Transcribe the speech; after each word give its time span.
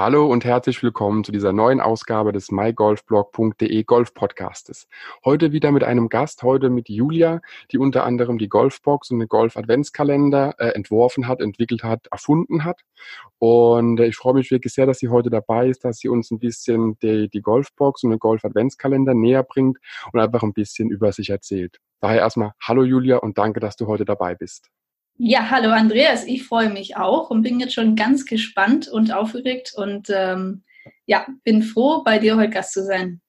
Hallo 0.00 0.26
und 0.26 0.46
herzlich 0.46 0.82
willkommen 0.82 1.24
zu 1.24 1.30
dieser 1.30 1.52
neuen 1.52 1.78
Ausgabe 1.78 2.32
des 2.32 2.50
mygolfblog.de 2.50 3.84
Golf 3.84 4.14
Podcastes. 4.14 4.88
Heute 5.26 5.52
wieder 5.52 5.72
mit 5.72 5.84
einem 5.84 6.08
Gast, 6.08 6.42
heute 6.42 6.70
mit 6.70 6.88
Julia, 6.88 7.42
die 7.70 7.76
unter 7.76 8.04
anderem 8.04 8.38
die 8.38 8.48
Golfbox 8.48 9.10
und 9.10 9.18
den 9.18 9.28
Golf 9.28 9.58
Adventskalender 9.58 10.54
äh, 10.56 10.68
entworfen 10.68 11.28
hat, 11.28 11.42
entwickelt 11.42 11.84
hat, 11.84 12.06
erfunden 12.10 12.64
hat. 12.64 12.80
Und 13.38 14.00
äh, 14.00 14.06
ich 14.06 14.16
freue 14.16 14.32
mich 14.32 14.50
wirklich 14.50 14.72
sehr, 14.72 14.86
dass 14.86 15.00
sie 15.00 15.10
heute 15.10 15.28
dabei 15.28 15.68
ist, 15.68 15.84
dass 15.84 15.98
sie 15.98 16.08
uns 16.08 16.30
ein 16.30 16.38
bisschen 16.38 16.98
die, 17.00 17.28
die 17.28 17.42
Golfbox 17.42 18.02
und 18.02 18.08
den 18.08 18.20
Golf 18.20 18.42
Adventskalender 18.42 19.12
näher 19.12 19.42
bringt 19.42 19.76
und 20.14 20.18
einfach 20.18 20.42
ein 20.42 20.54
bisschen 20.54 20.88
über 20.88 21.12
sich 21.12 21.28
erzählt. 21.28 21.78
Daher 22.00 22.20
erstmal 22.20 22.52
Hallo 22.62 22.84
Julia 22.84 23.18
und 23.18 23.36
danke, 23.36 23.60
dass 23.60 23.76
du 23.76 23.86
heute 23.86 24.06
dabei 24.06 24.34
bist. 24.34 24.70
Ja, 25.22 25.50
hallo 25.50 25.68
Andreas, 25.68 26.24
ich 26.24 26.44
freue 26.44 26.70
mich 26.70 26.96
auch 26.96 27.28
und 27.28 27.42
bin 27.42 27.60
jetzt 27.60 27.74
schon 27.74 27.94
ganz 27.94 28.24
gespannt 28.24 28.88
und 28.88 29.12
aufgeregt 29.12 29.74
und 29.76 30.08
ähm, 30.08 30.62
ja, 31.04 31.26
bin 31.44 31.62
froh, 31.62 32.02
bei 32.02 32.18
dir 32.18 32.38
heute 32.38 32.48
Gast 32.48 32.72
zu 32.72 32.82
sein. 32.82 33.20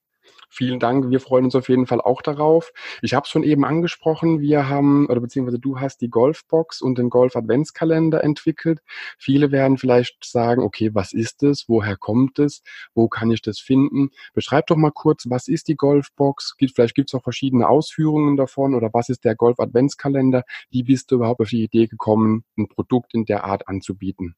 Vielen 0.53 0.81
Dank. 0.81 1.09
Wir 1.09 1.21
freuen 1.21 1.45
uns 1.45 1.55
auf 1.55 1.69
jeden 1.69 1.87
Fall 1.87 2.01
auch 2.01 2.21
darauf. 2.21 2.73
Ich 3.01 3.13
habe 3.13 3.23
es 3.23 3.29
schon 3.29 3.43
eben 3.43 3.63
angesprochen. 3.63 4.41
Wir 4.41 4.67
haben, 4.67 5.07
oder 5.07 5.21
beziehungsweise 5.21 5.59
du 5.59 5.79
hast 5.79 6.01
die 6.01 6.09
Golfbox 6.09 6.81
und 6.81 6.97
den 6.97 7.09
Golf 7.09 7.37
Adventskalender 7.37 8.21
entwickelt. 8.21 8.81
Viele 9.17 9.53
werden 9.53 9.77
vielleicht 9.77 10.25
sagen, 10.25 10.61
okay, 10.61 10.93
was 10.93 11.13
ist 11.13 11.41
es? 11.43 11.69
Woher 11.69 11.95
kommt 11.95 12.37
es? 12.37 12.63
Wo 12.93 13.07
kann 13.07 13.31
ich 13.31 13.41
das 13.41 13.59
finden? 13.59 14.09
Beschreib 14.33 14.67
doch 14.67 14.75
mal 14.75 14.91
kurz, 14.91 15.29
was 15.29 15.47
ist 15.47 15.69
die 15.69 15.77
Golfbox? 15.77 16.57
Vielleicht 16.75 16.95
gibt 16.95 17.09
es 17.09 17.15
auch 17.15 17.23
verschiedene 17.23 17.69
Ausführungen 17.69 18.35
davon 18.35 18.75
oder 18.75 18.89
was 18.91 19.07
ist 19.07 19.23
der 19.23 19.35
Golf 19.35 19.57
Adventskalender? 19.57 20.43
Wie 20.69 20.83
bist 20.83 21.11
du 21.11 21.15
überhaupt 21.15 21.39
auf 21.39 21.47
die 21.47 21.63
Idee 21.63 21.87
gekommen, 21.87 22.43
ein 22.57 22.67
Produkt 22.67 23.13
in 23.13 23.23
der 23.23 23.45
Art 23.45 23.69
anzubieten? 23.69 24.35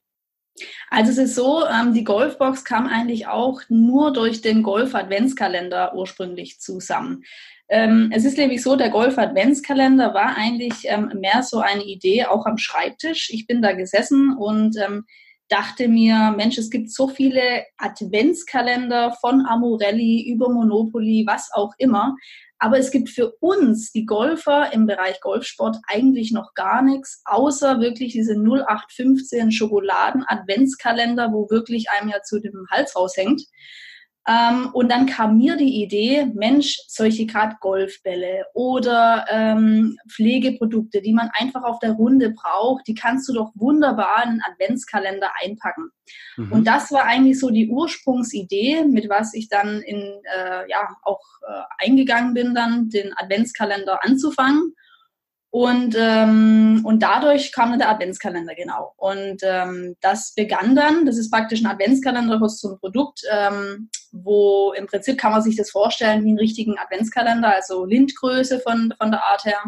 Also 0.90 1.12
es 1.12 1.18
ist 1.18 1.36
so, 1.36 1.66
ähm, 1.66 1.94
die 1.94 2.04
Golfbox 2.04 2.64
kam 2.64 2.88
eigentlich 2.88 3.28
auch 3.28 3.62
nur 3.70 4.14
durch 4.14 4.42
den 4.42 4.64
Golf-Adventskalender 4.64 5.96
ursprünglich 5.96 6.59
zusammen. 6.59 7.23
Ähm, 7.70 8.12
es 8.14 8.26
ist 8.26 8.38
nämlich 8.38 8.62
so, 8.62 8.76
der 8.76 8.90
Golf-Adventskalender 8.90 10.14
war 10.14 10.38
eigentlich 10.38 10.84
ähm, 10.84 11.12
mehr 11.20 11.42
so 11.44 11.59
eine 11.59 11.84
Idee, 11.84 12.26
auch 12.26 12.46
am 12.46 12.58
Schreibtisch. 12.58 13.30
Ich 13.31 13.48
bin 13.48 13.62
da 13.62 13.74
gesessen 13.74 14.36
und 14.38 14.78
dachte 15.50 15.88
mir, 15.88 16.34
Mensch, 16.36 16.58
es 16.58 16.70
gibt 16.70 16.90
so 16.90 17.08
viele 17.08 17.66
Adventskalender 17.78 19.16
von 19.22 19.46
Amorelli 19.46 20.28
über 20.31 20.50
Monopoly, 20.50 21.26
was 21.28 21.52
auch 21.54 21.74
immer. 21.78 22.16
Aber 22.64 22.80
es 22.80 22.92
gibt 22.92 23.09
für 23.09 23.33
uns, 23.42 23.92
die 23.92 24.06
Golfer 24.06 24.72
im 24.72 24.86
Bereich 24.86 25.19
Golfsport, 25.19 25.75
eigentlich 25.86 26.31
noch 26.31 26.53
gar 26.53 26.81
nichts, 26.81 27.22
außer 27.25 27.81
wirklich 27.81 28.14
diese 28.14 28.36
0815 28.36 29.52
Schokoladen-Adventskalender, 29.52 31.34
wo 31.34 31.50
wirklich 31.50 31.89
einem 31.89 32.08
ja 32.08 32.22
zu 32.22 32.39
dem 32.39 32.66
Hals 32.72 32.95
raushängt. 32.95 33.41
Ähm, 34.25 34.69
und 34.71 34.89
dann 34.89 35.05
kam 35.05 35.38
mir 35.38 35.57
die 35.57 35.83
Idee, 35.83 36.27
Mensch, 36.33 36.79
solche 36.88 37.25
gerade 37.25 37.57
Golfbälle 37.59 38.45
oder 38.53 39.25
ähm, 39.29 39.97
Pflegeprodukte, 40.09 41.02
die 41.02 41.13
man 41.13 41.29
einfach 41.33 41.63
auf 41.63 41.79
der 41.79 41.91
Runde 41.91 42.29
braucht, 42.29 42.88
die 42.88 42.94
kannst 42.94 43.27
du 43.27 43.33
doch 43.33 43.51
wunderbar 43.55 44.23
in 44.23 44.29
einen 44.29 44.41
Adventskalender 44.41 45.29
einpacken. 45.44 45.89
Mhm. 46.38 46.51
Und 46.53 46.67
das 46.67 46.91
war 46.91 47.03
eigentlich 47.03 47.38
so 47.38 47.49
die 47.49 47.69
Ursprungsidee, 47.69 48.85
mit 48.85 49.09
was 49.09 49.33
ich 49.33 49.49
dann 49.49 49.81
in, 49.81 49.97
äh, 49.97 50.69
ja, 50.69 50.88
auch 51.03 51.21
äh, 51.45 51.85
eingegangen 51.85 52.33
bin, 52.33 52.55
dann 52.55 52.89
den 52.89 53.13
Adventskalender 53.17 54.03
anzufangen. 54.05 54.73
Und, 55.56 55.96
ähm, 55.96 56.82
und 56.84 57.04
dadurch 57.04 57.52
kam 57.52 57.70
dann 57.70 57.78
der 57.78 57.92
Adventskalender, 57.92 58.56
genau. 58.56 58.96
Und 58.98 59.42
ähm, 59.44 59.96
das 60.02 60.34
begann 60.34 60.76
dann, 60.76 61.06
das 61.06 61.20
ist 61.20 61.30
praktisch 61.30 61.62
ein 61.62 61.68
Adventskalender 61.68 62.42
was 62.42 62.58
zum 62.58 62.80
Produkt, 62.80 63.22
ähm, 63.31 63.92
wo 64.12 64.74
im 64.75 64.88
Prinzip 64.88 65.19
kann 65.19 65.31
man 65.31 65.44
sich 65.44 65.56
das 65.56 65.69
vorstellen 65.69 66.24
wie 66.24 66.30
einen 66.30 66.40
richtigen 66.40 66.80
Adventskalender, 66.80 67.53
also 67.53 67.86
Lindgröße 67.86 68.62
von, 68.62 68.96
von 68.97 69.12
der 69.12 69.24
Art 69.25 69.46
her 69.46 69.59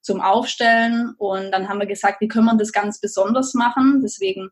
zum 0.00 0.22
Aufstellen. 0.22 1.14
Und 1.18 1.52
dann 1.52 1.68
haben 1.68 1.78
wir 1.78 1.86
gesagt, 1.86 2.22
wie 2.22 2.28
können 2.28 2.46
wir 2.46 2.56
das 2.56 2.72
ganz 2.72 2.98
besonders 2.98 3.52
machen? 3.52 4.00
Deswegen 4.02 4.48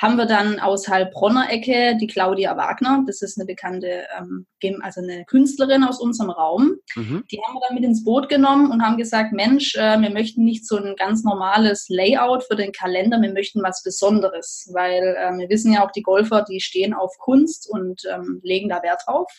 haben 0.00 0.16
wir 0.16 0.24
dann 0.24 0.58
aus 0.58 0.88
Heilbronner 0.88 1.50
Ecke 1.50 1.94
die 2.00 2.06
Claudia 2.06 2.56
Wagner. 2.56 3.04
Das 3.06 3.20
ist 3.20 3.38
eine 3.38 3.44
bekannte, 3.44 4.04
ähm, 4.18 4.46
also 4.80 5.02
eine 5.02 5.26
Künstlerin 5.26 5.84
aus 5.84 6.00
unserem 6.00 6.30
Raum. 6.30 6.76
Mhm. 6.96 7.24
Die 7.30 7.38
haben 7.42 7.54
wir 7.54 7.60
dann 7.68 7.74
mit 7.74 7.84
ins 7.84 8.02
Boot 8.02 8.30
genommen 8.30 8.70
und 8.70 8.82
haben 8.82 8.96
gesagt, 8.96 9.32
Mensch, 9.34 9.76
äh, 9.76 10.00
wir 10.00 10.10
möchten 10.10 10.42
nicht 10.42 10.66
so 10.66 10.78
ein 10.78 10.96
ganz 10.96 11.22
normales 11.22 11.86
Layout 11.90 12.44
für 12.44 12.56
den 12.56 12.72
Kalender, 12.72 13.20
wir 13.20 13.32
möchten 13.32 13.62
was 13.62 13.82
Besonderes, 13.82 14.70
weil 14.72 15.02
äh, 15.18 15.36
wir 15.36 15.50
wissen 15.50 15.74
ja 15.74 15.84
auch, 15.84 15.90
die 15.90 16.02
Golfer, 16.02 16.46
die 16.48 16.60
stehen 16.60 16.94
auf 16.94 17.18
Kunst 17.18 17.68
und 17.68 18.00
ähm, 18.10 18.40
legen 18.42 18.70
da 18.70 18.82
Wert 18.82 19.02
drauf. 19.06 19.30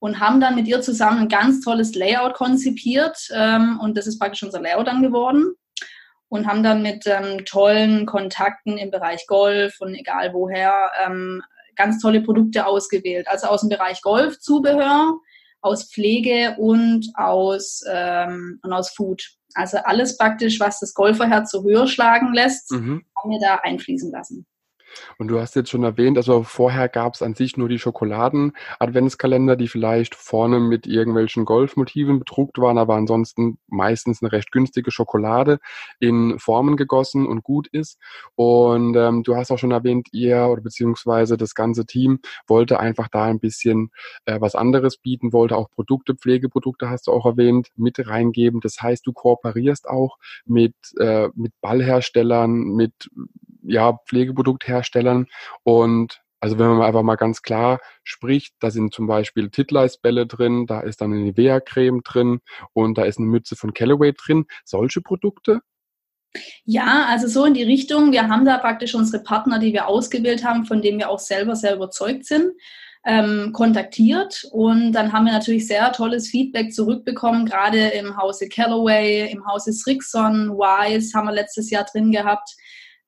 Und 0.00 0.18
haben 0.20 0.40
dann 0.40 0.56
mit 0.56 0.66
ihr 0.66 0.82
zusammen 0.82 1.20
ein 1.20 1.28
ganz 1.28 1.60
tolles 1.60 1.94
Layout 1.94 2.34
konzipiert. 2.34 3.16
Ähm, 3.32 3.78
und 3.80 3.96
das 3.96 4.06
ist 4.06 4.18
praktisch 4.18 4.42
unser 4.42 4.60
Layout 4.60 4.88
dann 4.88 5.02
geworden 5.02 5.54
und 6.28 6.46
haben 6.46 6.62
dann 6.62 6.82
mit 6.82 7.06
ähm, 7.06 7.44
tollen 7.44 8.06
Kontakten 8.06 8.78
im 8.78 8.90
Bereich 8.90 9.26
Golf 9.26 9.76
und 9.80 9.94
egal 9.94 10.32
woher 10.32 10.90
ähm, 11.04 11.42
ganz 11.76 12.00
tolle 12.00 12.22
Produkte 12.22 12.66
ausgewählt. 12.66 13.28
Also 13.28 13.48
aus 13.48 13.60
dem 13.60 13.68
Bereich 13.68 14.00
Golfzubehör, 14.02 15.18
aus 15.60 15.90
Pflege 15.90 16.56
und 16.58 17.10
aus, 17.14 17.82
ähm, 17.90 18.60
und 18.62 18.72
aus 18.72 18.90
Food. 18.90 19.22
Also 19.54 19.78
alles 19.78 20.16
praktisch, 20.16 20.60
was 20.60 20.80
das 20.80 20.94
Golferherz 20.94 21.50
so 21.50 21.62
höher 21.62 21.86
schlagen 21.86 22.34
lässt, 22.34 22.70
mhm. 22.72 23.04
haben 23.16 23.30
wir 23.30 23.40
da 23.40 23.56
einfließen 23.56 24.10
lassen. 24.10 24.46
Und 25.18 25.28
du 25.28 25.40
hast 25.40 25.56
jetzt 25.56 25.70
schon 25.70 25.84
erwähnt, 25.84 26.16
also 26.16 26.42
vorher 26.42 26.88
gab 26.88 27.14
es 27.14 27.22
an 27.22 27.34
sich 27.34 27.56
nur 27.56 27.68
die 27.68 27.78
Schokoladen-Adventskalender, 27.78 29.56
die 29.56 29.68
vielleicht 29.68 30.14
vorne 30.14 30.60
mit 30.60 30.86
irgendwelchen 30.86 31.44
Golfmotiven 31.44 32.18
bedruckt 32.18 32.58
waren, 32.58 32.78
aber 32.78 32.94
ansonsten 32.94 33.58
meistens 33.68 34.22
eine 34.22 34.32
recht 34.32 34.52
günstige 34.52 34.90
Schokolade 34.90 35.58
in 35.98 36.38
Formen 36.38 36.76
gegossen 36.76 37.26
und 37.26 37.42
gut 37.42 37.68
ist. 37.68 37.98
Und 38.34 38.96
ähm, 38.96 39.22
du 39.22 39.36
hast 39.36 39.50
auch 39.50 39.58
schon 39.58 39.70
erwähnt, 39.70 40.08
ihr 40.12 40.46
oder 40.48 40.62
beziehungsweise 40.62 41.36
das 41.36 41.54
ganze 41.54 41.86
Team 41.86 42.20
wollte 42.46 42.80
einfach 42.80 43.08
da 43.08 43.24
ein 43.24 43.40
bisschen 43.40 43.90
äh, 44.24 44.40
was 44.40 44.54
anderes 44.54 44.96
bieten, 44.96 45.32
wollte 45.32 45.56
auch 45.56 45.70
Produkte, 45.70 46.14
Pflegeprodukte 46.14 46.88
hast 46.88 47.06
du 47.06 47.12
auch 47.12 47.26
erwähnt, 47.26 47.68
mit 47.76 47.94
reingeben. 48.06 48.60
Das 48.60 48.80
heißt, 48.80 49.06
du 49.06 49.12
kooperierst 49.12 49.88
auch 49.88 50.18
mit, 50.44 50.74
äh, 50.98 51.28
mit 51.34 51.52
Ballherstellern, 51.60 52.52
mit 52.52 53.10
ja, 53.66 53.98
Pflegeproduktherstellern. 54.06 54.83
Und 55.62 56.20
also 56.44 56.58
wenn 56.58 56.68
man 56.68 56.82
einfach 56.82 57.02
mal 57.02 57.16
ganz 57.16 57.40
klar 57.40 57.80
spricht, 58.02 58.54
da 58.60 58.70
sind 58.70 58.92
zum 58.92 59.06
Beispiel 59.06 59.48
Titleist-Bälle 59.48 60.26
drin, 60.26 60.66
da 60.66 60.80
ist 60.80 61.00
dann 61.00 61.10
eine 61.10 61.22
Nivea-Creme 61.22 62.02
drin 62.04 62.40
und 62.74 62.98
da 62.98 63.04
ist 63.04 63.18
eine 63.18 63.26
Mütze 63.26 63.56
von 63.56 63.72
Callaway 63.72 64.12
drin. 64.12 64.44
Solche 64.62 65.00
Produkte? 65.00 65.62
Ja, 66.64 67.06
also 67.08 67.28
so 67.28 67.46
in 67.46 67.54
die 67.54 67.62
Richtung. 67.62 68.12
Wir 68.12 68.28
haben 68.28 68.44
da 68.44 68.58
praktisch 68.58 68.94
unsere 68.94 69.22
Partner, 69.22 69.58
die 69.58 69.72
wir 69.72 69.86
ausgewählt 69.86 70.44
haben, 70.44 70.66
von 70.66 70.82
denen 70.82 70.98
wir 70.98 71.08
auch 71.08 71.18
selber 71.18 71.56
sehr 71.56 71.76
überzeugt 71.76 72.26
sind, 72.26 72.52
ähm, 73.06 73.52
kontaktiert. 73.54 74.46
Und 74.50 74.92
dann 74.92 75.14
haben 75.14 75.24
wir 75.24 75.32
natürlich 75.32 75.66
sehr 75.66 75.92
tolles 75.92 76.28
Feedback 76.28 76.74
zurückbekommen, 76.74 77.46
gerade 77.46 77.88
im 77.88 78.18
Hause 78.18 78.50
Callaway, 78.50 79.30
im 79.30 79.46
Hause 79.46 79.72
Srixon, 79.72 80.50
Wise 80.50 81.16
haben 81.16 81.26
wir 81.26 81.32
letztes 81.32 81.70
Jahr 81.70 81.84
drin 81.84 82.12
gehabt 82.12 82.54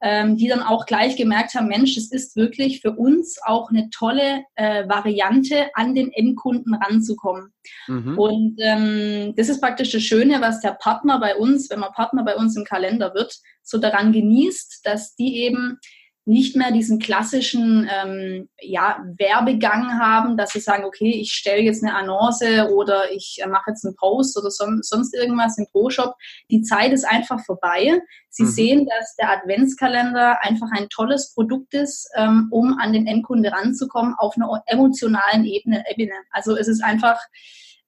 ähm, 0.02 0.36
die 0.36 0.48
dann 0.48 0.62
auch 0.62 0.86
gleich 0.86 1.16
gemerkt 1.16 1.54
haben, 1.54 1.68
Mensch, 1.68 1.96
es 1.96 2.12
ist 2.12 2.36
wirklich 2.36 2.80
für 2.80 2.92
uns 2.92 3.38
auch 3.44 3.70
eine 3.70 3.88
tolle 3.90 4.44
äh, 4.54 4.88
Variante, 4.88 5.70
an 5.74 5.94
den 5.94 6.12
Endkunden 6.12 6.74
ranzukommen. 6.74 7.52
Mhm. 7.88 8.18
Und 8.18 8.56
ähm, 8.60 9.34
das 9.36 9.48
ist 9.48 9.60
praktisch 9.60 9.92
das 9.92 10.02
Schöne, 10.02 10.40
was 10.40 10.60
der 10.60 10.72
Partner 10.72 11.18
bei 11.18 11.36
uns, 11.36 11.70
wenn 11.70 11.80
man 11.80 11.92
Partner 11.92 12.24
bei 12.24 12.36
uns 12.36 12.56
im 12.56 12.64
Kalender 12.64 13.15
wird, 13.15 13.36
so 13.62 13.78
daran 13.78 14.12
genießt, 14.12 14.80
dass 14.84 15.16
die 15.16 15.38
eben 15.38 15.78
nicht 16.28 16.56
mehr 16.56 16.72
diesen 16.72 16.98
klassischen 16.98 17.88
ähm, 17.88 18.48
ja, 18.60 18.98
Werbegang 19.16 20.00
haben, 20.00 20.36
dass 20.36 20.50
sie 20.50 20.60
sagen, 20.60 20.84
okay, 20.84 21.12
ich 21.12 21.32
stelle 21.32 21.62
jetzt 21.62 21.84
eine 21.84 21.94
Annonce 21.94 22.68
oder 22.72 23.12
ich 23.12 23.38
äh, 23.40 23.46
mache 23.46 23.70
jetzt 23.70 23.86
einen 23.86 23.94
Post 23.94 24.36
oder 24.36 24.50
son 24.50 24.80
sonst 24.82 25.14
irgendwas 25.14 25.56
im 25.56 25.66
Pro-Shop. 25.70 26.16
Die 26.50 26.62
Zeit 26.62 26.92
ist 26.92 27.04
einfach 27.04 27.38
vorbei. 27.44 28.00
Sie 28.28 28.42
mhm. 28.42 28.48
sehen, 28.48 28.86
dass 28.86 29.14
der 29.14 29.30
Adventskalender 29.30 30.42
einfach 30.42 30.68
ein 30.72 30.88
tolles 30.88 31.32
Produkt 31.32 31.74
ist, 31.74 32.10
ähm, 32.16 32.48
um 32.50 32.76
an 32.76 32.92
den 32.92 33.06
Endkunde 33.06 33.52
ranzukommen 33.52 34.14
auf 34.18 34.34
einer 34.36 34.50
emotionalen 34.66 35.44
Ebene. 35.44 35.84
Also 36.32 36.56
es 36.56 36.66
ist 36.66 36.82
einfach 36.82 37.20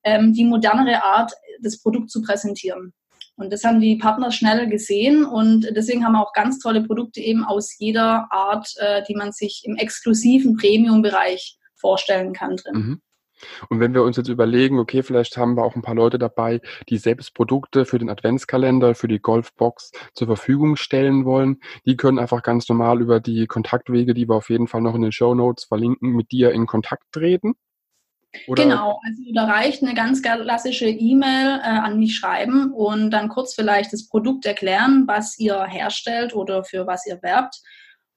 ähm, 0.05 0.31
die 0.31 0.45
modernere 0.45 1.03
Art, 1.03 1.33
das 1.61 1.81
Produkt 1.81 2.09
zu 2.09 2.21
präsentieren. 2.21 2.93
Und 3.39 3.53
das 3.53 3.63
haben 3.63 3.79
die 3.79 3.95
Partner 3.95 4.31
schnell 4.31 4.67
gesehen 4.67 5.23
und 5.25 5.65
deswegen 5.73 6.03
haben 6.03 6.11
wir 6.11 6.21
auch 6.21 6.33
ganz 6.33 6.59
tolle 6.59 6.83
Produkte 6.83 7.21
eben 7.21 7.45
aus 7.45 7.77
jeder 7.77 8.27
Art, 8.31 8.67
äh, 8.77 9.01
die 9.07 9.15
man 9.15 9.31
sich 9.31 9.63
im 9.65 9.77
exklusiven 9.77 10.57
Premium-Bereich 10.57 11.57
vorstellen 11.75 12.33
kann 12.33 12.57
drin. 12.57 12.75
Mhm. 12.75 13.01
Und 13.69 13.79
wenn 13.79 13.93
wir 13.93 14.03
uns 14.03 14.17
jetzt 14.17 14.27
überlegen, 14.27 14.77
okay, 14.77 15.03
vielleicht 15.03 15.37
haben 15.37 15.55
wir 15.55 15.63
auch 15.63 15.77
ein 15.77 15.81
paar 15.81 15.95
Leute 15.95 16.19
dabei, 16.19 16.59
die 16.89 16.97
selbst 16.97 17.33
Produkte 17.33 17.85
für 17.85 17.97
den 17.97 18.09
Adventskalender, 18.09 18.93
für 18.93 19.07
die 19.07 19.19
Golfbox 19.19 19.91
zur 20.13 20.27
Verfügung 20.27 20.75
stellen 20.75 21.23
wollen, 21.23 21.61
die 21.85 21.95
können 21.95 22.19
einfach 22.19 22.43
ganz 22.43 22.67
normal 22.67 23.01
über 23.01 23.21
die 23.21 23.47
Kontaktwege, 23.47 24.13
die 24.13 24.27
wir 24.27 24.35
auf 24.35 24.49
jeden 24.49 24.67
Fall 24.67 24.81
noch 24.81 24.95
in 24.95 25.01
den 25.01 25.13
Show 25.13 25.33
Notes 25.33 25.63
verlinken, 25.63 26.11
mit 26.11 26.31
dir 26.31 26.51
in 26.51 26.65
Kontakt 26.65 27.05
treten. 27.13 27.53
Oder? 28.47 28.63
Genau, 28.63 28.99
also 29.03 29.23
da 29.33 29.45
reicht 29.45 29.81
eine 29.81 29.95
ganz 29.95 30.21
klassische 30.21 30.87
E-Mail 30.87 31.59
äh, 31.59 31.67
an 31.67 31.97
mich 31.97 32.15
schreiben 32.15 32.71
und 32.71 33.09
dann 33.11 33.27
kurz 33.27 33.55
vielleicht 33.55 33.91
das 33.91 34.07
Produkt 34.07 34.45
erklären, 34.45 35.05
was 35.07 35.39
ihr 35.39 35.63
herstellt 35.65 36.35
oder 36.35 36.63
für 36.63 36.85
was 36.85 37.07
ihr 37.07 37.21
werbt. 37.23 37.59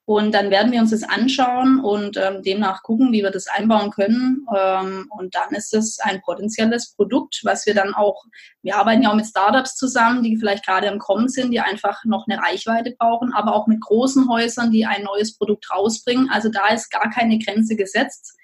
Und 0.05 0.35
dann 0.35 0.51
werden 0.51 0.73
wir 0.73 0.81
uns 0.81 0.91
das 0.91 1.05
anschauen 1.05 1.79
und 1.79 2.17
ähm, 2.17 2.43
demnach 2.43 2.83
gucken, 2.83 3.13
wie 3.13 3.23
wir 3.23 3.31
das 3.31 3.47
einbauen 3.47 3.91
können. 3.91 4.45
Ähm, 4.55 5.07
und 5.17 5.35
dann 5.35 5.51
ist 5.53 5.73
es 5.73 6.01
ein 6.01 6.21
potenzielles 6.23 6.95
Produkt, 6.95 7.41
was 7.45 7.67
wir 7.67 7.75
dann 7.75 7.95
auch, 7.95 8.25
wir 8.63 8.77
arbeiten 8.77 9.03
ja 9.03 9.11
auch 9.11 9.15
mit 9.15 9.27
Startups 9.27 9.77
zusammen, 9.77 10.25
die 10.25 10.37
vielleicht 10.37 10.67
gerade 10.67 10.89
im 10.89 10.99
Kommen 10.99 11.29
sind, 11.29 11.53
die 11.53 11.61
einfach 11.61 12.05
noch 12.05 12.27
eine 12.27 12.43
Reichweite 12.43 12.97
brauchen, 12.99 13.33
aber 13.33 13.55
auch 13.55 13.69
mit 13.69 13.81
großen 13.81 14.29
Häusern, 14.29 14.73
die 14.73 14.85
ein 14.85 15.05
neues 15.05 15.39
Produkt 15.39 15.71
rausbringen. 15.71 16.29
Also 16.31 16.49
da 16.49 16.67
ist 16.69 16.91
gar 16.91 17.09
keine 17.09 17.39
Grenze 17.39 17.77
gesetzt. 17.77 18.37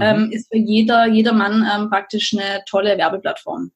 Mhm. 0.00 0.06
Ähm, 0.06 0.32
ist 0.32 0.48
für 0.48 0.58
jeder, 0.58 1.06
jeder 1.06 1.32
Mann 1.32 1.66
ähm, 1.70 1.90
praktisch 1.90 2.34
eine 2.34 2.62
tolle 2.66 2.96
Werbeplattform. 2.96 3.70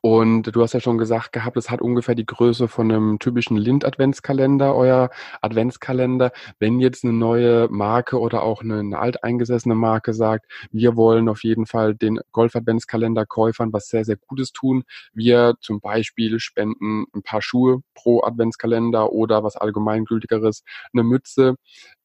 Und 0.00 0.54
du 0.54 0.62
hast 0.62 0.72
ja 0.72 0.80
schon 0.80 0.98
gesagt 0.98 1.32
gehabt, 1.32 1.56
es 1.56 1.70
hat 1.70 1.82
ungefähr 1.82 2.14
die 2.14 2.26
Größe 2.26 2.68
von 2.68 2.90
einem 2.90 3.18
typischen 3.18 3.56
Lind-Adventskalender, 3.56 4.74
euer 4.74 5.10
Adventskalender. 5.40 6.32
Wenn 6.58 6.80
jetzt 6.80 7.04
eine 7.04 7.12
neue 7.12 7.68
Marke 7.68 8.18
oder 8.18 8.42
auch 8.42 8.62
eine, 8.62 8.80
eine 8.80 8.98
alteingesessene 8.98 9.74
Marke 9.74 10.14
sagt, 10.14 10.46
wir 10.70 10.96
wollen 10.96 11.28
auf 11.28 11.44
jeden 11.44 11.66
Fall 11.66 11.94
den 11.94 12.20
Golf-Adventskalender-Käufern 12.32 13.72
was 13.72 13.88
sehr, 13.88 14.04
sehr 14.04 14.16
Gutes 14.16 14.52
tun. 14.52 14.84
Wir 15.12 15.54
zum 15.60 15.80
Beispiel 15.80 16.38
spenden 16.40 17.06
ein 17.14 17.22
paar 17.22 17.42
Schuhe 17.42 17.80
pro 17.94 18.22
Adventskalender 18.22 19.12
oder 19.12 19.44
was 19.44 19.56
allgemeingültigeres, 19.56 20.62
eine 20.92 21.02
Mütze 21.02 21.56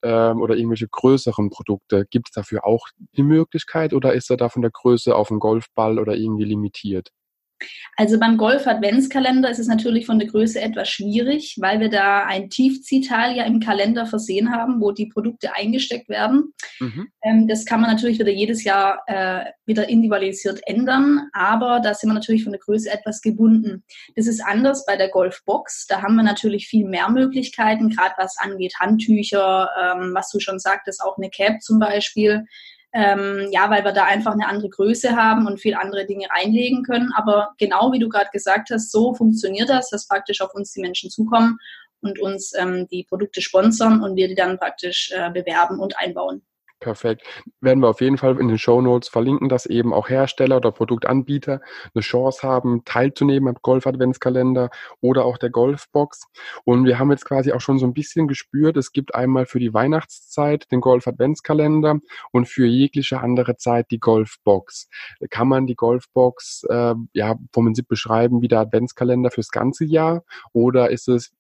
ähm, 0.02 0.42
oder 0.42 0.56
irgendwelche 0.56 0.88
größeren 0.88 1.50
Produkte. 1.50 2.06
Gibt 2.10 2.30
es 2.30 2.34
dafür 2.34 2.66
auch 2.66 2.88
die 3.16 3.24
Möglichkeit 3.24 3.94
oder 3.94 4.14
ist 4.14 4.30
er 4.30 4.38
da 4.38 4.50
von 4.50 4.62
der 4.62 4.72
Größe 4.72 5.16
auf 5.16 5.32
einen 5.32 5.40
Golfball 5.40 6.00
oder 6.00 6.16
irgendwie 6.16 6.46
limitiert? 6.46 7.12
Also 7.96 8.20
beim 8.20 8.38
Golf-Adventskalender 8.38 9.50
ist 9.50 9.60
es 9.60 9.68
natürlich 9.68 10.06
von 10.06 10.20
der 10.20 10.28
Größe 10.28 10.62
etwas 10.62 10.90
schwierig, 10.90 11.58
weil 11.60 11.80
wir 11.80 11.90
da 11.90 12.26
ein 12.26 12.50
Tiefziehteil 12.50 13.36
ja 13.36 13.44
im 13.44 13.60
Kalender 13.60 14.06
versehen 14.06 14.52
haben, 14.52 14.80
wo 14.82 14.92
die 14.92 15.08
Produkte 15.08 15.54
eingesteckt 15.56 16.10
werden. 16.10 16.54
Mhm. 16.80 17.08
Ähm, 17.24 17.48
das 17.48 17.66
kann 17.66 17.82
man 17.82 17.92
natürlich 17.92 18.20
wieder 18.20 18.32
jedes 18.32 18.64
Jahr 18.64 19.04
äh, 19.08 19.46
wieder 19.66 19.90
individualisiert 19.90 20.62
ändern, 20.66 21.30
aber 21.34 21.80
da 21.80 21.94
sind 21.94 22.10
wir 22.10 22.14
natürlich 22.14 22.44
von 22.44 22.54
der 22.54 22.62
Größe 22.62 22.90
etwas 22.90 23.22
gebunden. 23.22 23.84
Das 24.16 24.28
ist 24.28 24.42
anders 24.42 24.86
bei 24.86 24.96
der 24.96 25.10
Golfbox. 25.10 25.88
Da 25.88 26.02
haben 26.02 26.16
wir 26.16 26.24
natürlich 26.24 26.68
viel 26.68 26.86
mehr 26.86 27.10
Möglichkeiten, 27.10 27.90
gerade 27.90 28.16
was 28.18 28.38
angeht 28.38 28.76
Handtücher, 28.80 29.70
ähm, 29.82 30.12
was 30.14 30.30
du 30.30 30.40
schon 30.40 30.60
sagtest, 30.60 31.02
auch 31.04 31.18
eine 31.18 31.30
Cap 31.30 31.62
zum 31.62 31.80
Beispiel. 31.80 32.46
Ähm, 32.92 33.50
ja, 33.52 33.70
weil 33.70 33.84
wir 33.84 33.92
da 33.92 34.06
einfach 34.06 34.34
eine 34.34 34.48
andere 34.48 34.70
Größe 34.70 35.16
haben 35.16 35.46
und 35.46 35.60
viel 35.60 35.76
andere 35.76 36.06
Dinge 36.06 36.28
reinlegen 36.30 36.84
können. 36.84 37.12
Aber 37.16 37.54
genau 37.60 37.92
wie 37.92 38.00
du 38.00 38.10
gerade 38.10 38.32
gesagt 38.32 38.70
hast, 38.72 38.92
so 38.92 39.14
funktioniert 39.14 39.70
das, 39.70 39.90
dass 39.90 40.08
praktisch 40.08 40.42
auf 40.42 40.56
uns 40.56 40.74
die 40.74 40.82
Menschen 40.82 41.12
zukommen 41.12 41.60
und 42.02 42.20
uns 42.20 42.54
ähm, 42.58 42.88
die 42.88 43.04
Produkte 43.04 43.42
sponsern 43.42 44.02
und 44.02 44.16
wir 44.16 44.28
die 44.28 44.36
dann 44.36 44.58
praktisch 44.58 45.12
äh, 45.14 45.30
bewerben 45.30 45.80
und 45.80 45.98
einbauen. 45.98 46.42
Perfekt. 46.80 47.24
Werden 47.60 47.82
wir 47.82 47.90
auf 47.90 48.00
jeden 48.00 48.18
Fall 48.18 48.40
in 48.40 48.48
den 48.48 48.58
Show 48.58 48.80
Notes 48.80 49.10
verlinken, 49.10 49.50
dass 49.50 49.66
eben 49.66 49.94
auch 49.94 50.08
Hersteller 50.08 50.58
oder 50.58 50.72
Produktanbieter 50.72 51.60
eine 51.94 52.02
Chance 52.02 52.48
haben, 52.48 52.86
teilzunehmen 52.86 53.50
am 53.50 53.58
Golf-Adventskalender 53.62 54.70
oder 55.02 55.26
auch 55.26 55.38
der 55.38 55.50
Golfbox. 55.50 56.28
Und 56.64 56.86
wir 56.86 56.98
haben 56.98 57.12
jetzt 57.12 57.26
quasi 57.26 57.52
auch 57.52 57.60
schon 57.60 57.80
so 57.80 57.86
ein 57.86 57.94
bisschen 57.94 58.30
gespürt, 58.30 58.78
es 58.78 58.94
gibt 58.94 59.14
einmal 59.14 59.46
für 59.46 59.60
die 59.60 59.74
Weihnachtszeit 59.74 60.72
den 60.72 60.80
Golf-Adventskalender 60.80 62.00
und 62.32 62.48
für 62.48 62.66
jegliche 62.66 63.20
andere 63.20 63.58
Zeit 63.58 63.88
die 63.92 64.00
Golfbox. 64.00 64.88
Kann 65.30 65.50
man 65.50 65.68
die 65.68 65.76
Golfbox 65.76 66.64
äh, 66.70 66.94
ja 67.12 67.36
vom 67.52 67.66
Prinzip 67.66 67.90
beschreiben 67.90 68.42
wie 68.42 68.48
der 68.48 68.62
Adventskalender 68.62 69.32
fürs 69.32 69.50
ganze 69.50 69.84
Jahr 69.84 70.24
oder 70.54 70.92
ist 70.92 71.10
es 71.10 71.34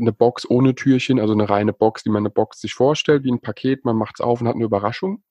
eine 0.00 0.12
Box 0.12 0.48
ohne 0.48 0.74
Türchen, 0.74 1.20
also 1.20 1.32
eine 1.32 1.48
reine 1.48 1.72
Box, 1.72 2.02
die 2.02 2.10
man 2.10 2.22
eine 2.22 2.30
Box 2.30 2.60
sich 2.60 2.74
vorstellt, 2.74 3.24
wie 3.24 3.32
ein 3.32 3.40
Paket, 3.40 3.84
man 3.84 3.96
macht 3.96 4.16
es 4.16 4.20
auf 4.20 4.40
und 4.40 4.48
hat 4.48 4.54
eine 4.54 4.64
Überraschung? 4.64 5.22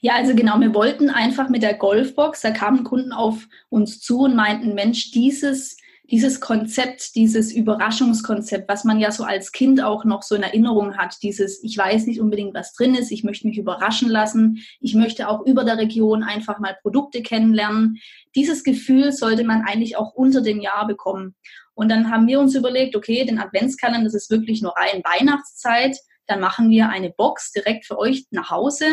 Ja, 0.00 0.14
also 0.14 0.34
genau, 0.34 0.60
wir 0.60 0.74
wollten 0.74 1.10
einfach 1.10 1.48
mit 1.48 1.62
der 1.62 1.74
Golfbox, 1.74 2.40
da 2.40 2.50
kamen 2.50 2.84
Kunden 2.84 3.12
auf 3.12 3.46
uns 3.68 4.00
zu 4.00 4.20
und 4.20 4.36
meinten, 4.36 4.74
Mensch, 4.74 5.12
dieses, 5.12 5.76
dieses 6.10 6.40
Konzept, 6.40 7.14
dieses 7.14 7.52
Überraschungskonzept, 7.52 8.68
was 8.68 8.84
man 8.84 8.98
ja 8.98 9.10
so 9.10 9.24
als 9.24 9.52
Kind 9.52 9.82
auch 9.82 10.04
noch 10.04 10.22
so 10.22 10.34
in 10.34 10.42
Erinnerung 10.42 10.96
hat, 10.98 11.16
dieses, 11.22 11.62
ich 11.62 11.78
weiß 11.78 12.06
nicht 12.06 12.20
unbedingt, 12.20 12.54
was 12.54 12.74
drin 12.74 12.94
ist, 12.94 13.10
ich 13.10 13.24
möchte 13.24 13.46
mich 13.46 13.56
überraschen 13.56 14.10
lassen, 14.10 14.58
ich 14.80 14.94
möchte 14.94 15.28
auch 15.28 15.46
über 15.46 15.64
der 15.64 15.78
Region 15.78 16.22
einfach 16.22 16.58
mal 16.58 16.76
Produkte 16.82 17.22
kennenlernen. 17.22 17.98
Dieses 18.34 18.64
Gefühl 18.64 19.12
sollte 19.12 19.44
man 19.44 19.62
eigentlich 19.62 19.96
auch 19.96 20.12
unter 20.12 20.42
dem 20.42 20.60
Jahr 20.60 20.86
bekommen. 20.86 21.34
Und 21.74 21.88
dann 21.88 22.10
haben 22.10 22.26
wir 22.26 22.40
uns 22.40 22.54
überlegt, 22.54 22.96
okay, 22.96 23.24
den 23.24 23.38
Adventskalender, 23.38 24.04
das 24.04 24.14
ist 24.14 24.30
wirklich 24.30 24.62
nur 24.62 24.74
rein 24.76 25.02
Weihnachtszeit. 25.04 25.96
Dann 26.26 26.40
machen 26.40 26.70
wir 26.70 26.88
eine 26.88 27.10
Box 27.10 27.52
direkt 27.52 27.86
für 27.86 27.98
euch 27.98 28.26
nach 28.30 28.50
Hause. 28.50 28.86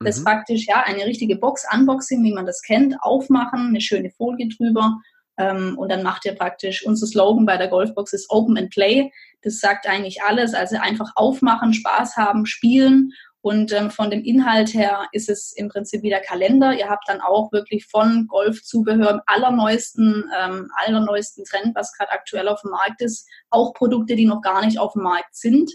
Das 0.00 0.20
mhm. 0.20 0.24
praktisch, 0.24 0.66
ja, 0.66 0.82
eine 0.82 1.04
richtige 1.04 1.36
Box, 1.36 1.66
Unboxing, 1.72 2.22
wie 2.24 2.32
man 2.32 2.46
das 2.46 2.62
kennt, 2.62 2.96
aufmachen, 3.00 3.68
eine 3.68 3.80
schöne 3.80 4.10
Folie 4.10 4.48
drüber. 4.48 4.98
Ähm, 5.38 5.78
und 5.78 5.90
dann 5.90 6.02
macht 6.02 6.24
ihr 6.24 6.34
praktisch, 6.34 6.84
unser 6.84 7.06
Slogan 7.06 7.46
bei 7.46 7.56
der 7.56 7.68
Golfbox 7.68 8.12
ist 8.12 8.30
Open 8.30 8.56
and 8.58 8.70
Play. 8.70 9.10
Das 9.42 9.60
sagt 9.60 9.86
eigentlich 9.86 10.22
alles. 10.22 10.54
Also 10.54 10.76
einfach 10.76 11.12
aufmachen, 11.14 11.74
Spaß 11.74 12.16
haben, 12.16 12.46
spielen 12.46 13.12
und 13.42 13.72
ähm, 13.72 13.90
von 13.90 14.10
dem 14.10 14.22
Inhalt 14.22 14.72
her 14.72 15.08
ist 15.10 15.28
es 15.28 15.52
im 15.52 15.68
Prinzip 15.68 16.02
wieder 16.02 16.20
Kalender. 16.20 16.72
Ihr 16.72 16.88
habt 16.88 17.08
dann 17.08 17.20
auch 17.20 17.50
wirklich 17.52 17.86
von 17.86 18.26
Golfzubehör 18.28 19.22
allerneuesten, 19.26 20.24
ähm, 20.40 20.70
allerneuesten 20.76 21.44
Trend, 21.44 21.74
was 21.74 21.92
gerade 21.92 22.12
aktuell 22.12 22.48
auf 22.48 22.62
dem 22.62 22.70
Markt 22.70 23.02
ist, 23.02 23.28
auch 23.50 23.74
Produkte, 23.74 24.14
die 24.14 24.26
noch 24.26 24.42
gar 24.42 24.64
nicht 24.64 24.78
auf 24.78 24.92
dem 24.92 25.02
Markt 25.02 25.34
sind. 25.34 25.72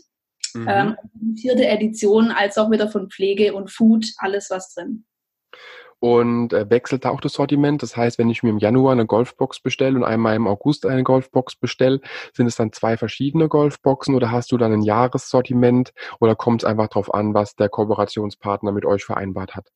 Mhm. 0.53 0.67
Ähm, 0.69 0.95
vierte 1.35 1.67
Edition, 1.67 2.31
als 2.31 2.57
auch 2.57 2.71
wieder 2.71 2.89
von 2.89 3.09
Pflege 3.09 3.53
und 3.53 3.69
Food, 3.69 4.05
alles 4.17 4.49
was 4.49 4.73
drin 4.73 5.05
und 5.99 6.53
äh, 6.53 6.69
wechselt 6.69 7.05
auch 7.05 7.21
das 7.21 7.33
Sortiment. 7.33 7.83
Das 7.83 7.97
heißt, 7.97 8.17
wenn 8.17 8.29
ich 8.29 8.43
mir 8.43 8.49
im 8.49 8.59
Januar 8.59 8.91
eine 8.91 9.05
Golfbox 9.05 9.59
bestelle 9.59 9.95
und 9.95 10.03
einmal 10.03 10.35
im 10.35 10.47
August 10.47 10.85
eine 10.85 11.03
Golfbox 11.03 11.55
bestelle, 11.55 12.01
sind 12.33 12.47
es 12.47 12.55
dann 12.55 12.71
zwei 12.71 12.97
verschiedene 12.97 13.47
Golfboxen 13.47 14.15
oder 14.15 14.31
hast 14.31 14.51
du 14.51 14.57
dann 14.57 14.73
ein 14.73 14.81
Jahressortiment 14.81 15.93
oder 16.19 16.35
kommt 16.35 16.63
es 16.63 16.65
einfach 16.65 16.87
darauf 16.87 17.13
an, 17.13 17.33
was 17.33 17.55
der 17.55 17.69
Kooperationspartner 17.69 18.71
mit 18.71 18.85
euch 18.85 19.03
vereinbart 19.03 19.55
hat? 19.55 19.71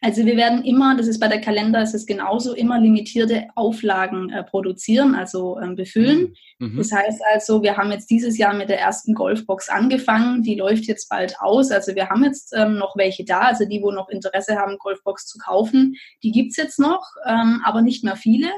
Also 0.00 0.24
wir 0.26 0.36
werden 0.36 0.64
immer, 0.64 0.96
das 0.96 1.06
ist 1.06 1.20
bei 1.20 1.28
der 1.28 1.40
Kalender, 1.40 1.82
ist 1.82 1.94
es 1.94 2.06
genauso, 2.06 2.54
immer 2.54 2.80
limitierte 2.80 3.48
Auflagen 3.54 4.30
äh, 4.30 4.42
produzieren, 4.44 5.14
also 5.14 5.58
ähm, 5.60 5.76
befüllen. 5.76 6.34
Mhm. 6.58 6.72
mhm. 6.72 6.76
Das 6.78 6.92
heißt 6.92 7.22
also, 7.32 7.62
wir 7.62 7.76
haben 7.76 7.90
jetzt 7.90 8.10
dieses 8.10 8.38
Jahr 8.38 8.54
mit 8.54 8.68
der 8.68 8.80
ersten 8.80 9.14
Golfbox 9.14 9.68
angefangen, 9.68 10.42
die 10.42 10.54
läuft 10.54 10.84
jetzt 10.84 11.08
bald 11.08 11.36
aus. 11.40 11.70
Also 11.70 11.94
wir 11.94 12.08
haben 12.08 12.24
jetzt 12.24 12.52
ähm, 12.56 12.76
noch 12.78 12.96
welche 12.96 13.24
da, 13.24 13.40
also 13.40 13.64
die, 13.64 13.82
wo 13.82 13.90
noch 13.90 14.08
Interesse 14.08 14.56
haben, 14.56 14.78
Golfbox 14.78 15.26
zu 15.26 15.38
kaufen, 15.38 15.94
die 16.22 16.32
gibt 16.32 16.50
es 16.50 16.56
jetzt 16.56 16.78
noch, 16.78 17.06
ähm, 17.26 17.60
aber 17.64 17.82
nicht 17.82 18.04
mehr 18.04 18.16
viele. 18.16 18.48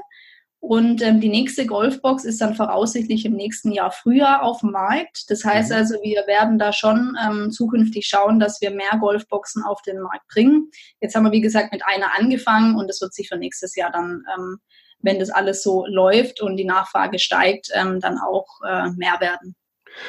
Und 0.66 1.02
ähm, 1.02 1.20
die 1.20 1.28
nächste 1.28 1.66
Golfbox 1.66 2.24
ist 2.24 2.40
dann 2.40 2.54
voraussichtlich 2.54 3.26
im 3.26 3.34
nächsten 3.34 3.70
Jahr 3.70 3.90
Frühjahr 3.90 4.42
auf 4.42 4.60
dem 4.60 4.70
Markt. 4.70 5.26
Das 5.28 5.44
heißt 5.44 5.68
mhm. 5.68 5.76
also, 5.76 5.94
wir 6.02 6.26
werden 6.26 6.58
da 6.58 6.72
schon 6.72 7.18
ähm, 7.22 7.50
zukünftig 7.50 8.06
schauen, 8.06 8.40
dass 8.40 8.62
wir 8.62 8.70
mehr 8.70 8.96
Golfboxen 8.98 9.62
auf 9.62 9.82
den 9.82 10.00
Markt 10.00 10.26
bringen. 10.26 10.70
Jetzt 11.02 11.14
haben 11.14 11.24
wir, 11.24 11.32
wie 11.32 11.42
gesagt, 11.42 11.70
mit 11.70 11.84
einer 11.84 12.18
angefangen 12.18 12.76
und 12.76 12.88
es 12.88 13.02
wird 13.02 13.12
sich 13.12 13.28
für 13.28 13.36
nächstes 13.36 13.76
Jahr 13.76 13.92
dann, 13.92 14.24
ähm, 14.34 14.56
wenn 15.00 15.18
das 15.18 15.28
alles 15.28 15.62
so 15.62 15.84
läuft 15.84 16.40
und 16.40 16.56
die 16.56 16.64
Nachfrage 16.64 17.18
steigt, 17.18 17.68
ähm, 17.74 18.00
dann 18.00 18.16
auch 18.16 18.46
äh, 18.66 18.88
mehr 18.96 19.20
werden. 19.20 19.54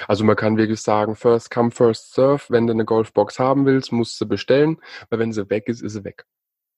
Also 0.08 0.24
man 0.24 0.38
kann 0.38 0.56
wirklich 0.56 0.80
sagen, 0.80 1.18
first 1.18 1.52
come, 1.52 1.72
first 1.72 2.14
serve. 2.14 2.46
Wenn 2.48 2.66
du 2.66 2.72
eine 2.72 2.86
Golfbox 2.86 3.40
haben 3.40 3.66
willst, 3.66 3.92
musst 3.92 4.22
du 4.22 4.26
bestellen, 4.26 4.78
weil 5.10 5.20
wenn 5.20 5.34
sie 5.34 5.50
weg 5.50 5.68
ist, 5.68 5.82
ist 5.82 5.94
sie 5.94 6.06
weg. 6.06 6.24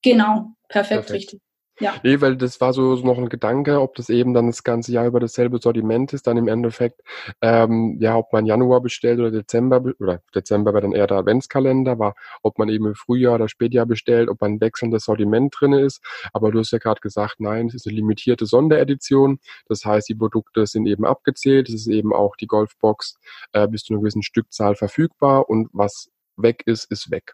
Genau, 0.02 0.54
perfekt, 0.68 1.06
perfekt. 1.06 1.12
richtig. 1.12 1.47
Ja. 1.80 1.94
Nee, 2.04 2.22
weil 2.22 2.36
das 2.38 2.60
war 2.60 2.74
so, 2.74 2.96
so 2.96 3.06
noch 3.06 3.18
ein 3.18 3.30
Gedanke, 3.30 3.80
ob 3.82 3.96
das 3.96 4.10
eben 4.10 4.34
dann 4.34 4.48
das 4.48 4.64
ganze 4.64 4.92
Jahr 4.92 5.06
über 5.06 5.20
dasselbe 5.20 5.60
Sortiment 5.60 6.12
ist, 6.14 6.26
dann 6.26 6.38
im 6.38 6.48
Endeffekt, 6.48 7.02
ähm, 7.42 7.98
ja, 8.00 8.16
ob 8.18 8.34
man 8.34 8.46
Januar 8.46 8.82
bestellt 8.82 9.20
oder 9.20 9.32
Dezember, 9.32 9.84
oder 10.00 10.22
Dezember 10.34 10.74
wäre 10.74 10.82
dann 10.82 10.94
eher 10.94 11.08
der 11.08 11.18
Adventskalender, 11.18 12.00
war, 12.00 12.16
ob 12.42 12.58
man 12.58 12.70
eben 12.70 12.88
im 12.88 12.96
Frühjahr 12.96 13.36
oder 13.36 13.48
Spätjahr 13.48 13.86
bestellt, 13.86 14.30
ob 14.30 14.42
ein 14.42 14.60
wechselndes 14.60 15.06
Sortiment 15.06 15.54
drin 15.60 15.74
ist. 15.74 16.02
Aber 16.34 16.52
du 16.52 16.60
hast 16.60 16.72
ja 16.72 16.80
gerade 16.80 17.02
gesagt, 17.02 17.40
nein, 17.40 17.68
es 17.68 17.76
ist 17.76 17.88
eine 17.88 17.96
limitierte 17.96 18.46
Sonderedition. 18.48 19.40
Das 19.68 19.86
heißt, 19.86 20.10
die 20.10 20.16
Produkte 20.16 20.66
sind 20.66 20.88
eben 20.88 21.06
abgezählt. 21.06 21.70
Es 21.70 21.76
ist 21.76 21.88
eben 21.88 22.14
auch 22.14 22.36
die 22.36 22.48
Golfbox 22.48 23.20
äh, 23.54 23.68
bis 23.68 23.84
zu 23.84 23.94
einer 23.94 24.02
gewissen 24.02 24.24
Stückzahl 24.24 24.76
verfügbar 24.76 25.50
und 25.50 25.70
was 25.74 26.10
weg 26.38 26.64
ist, 26.66 26.86
ist 26.92 27.12
weg. 27.12 27.34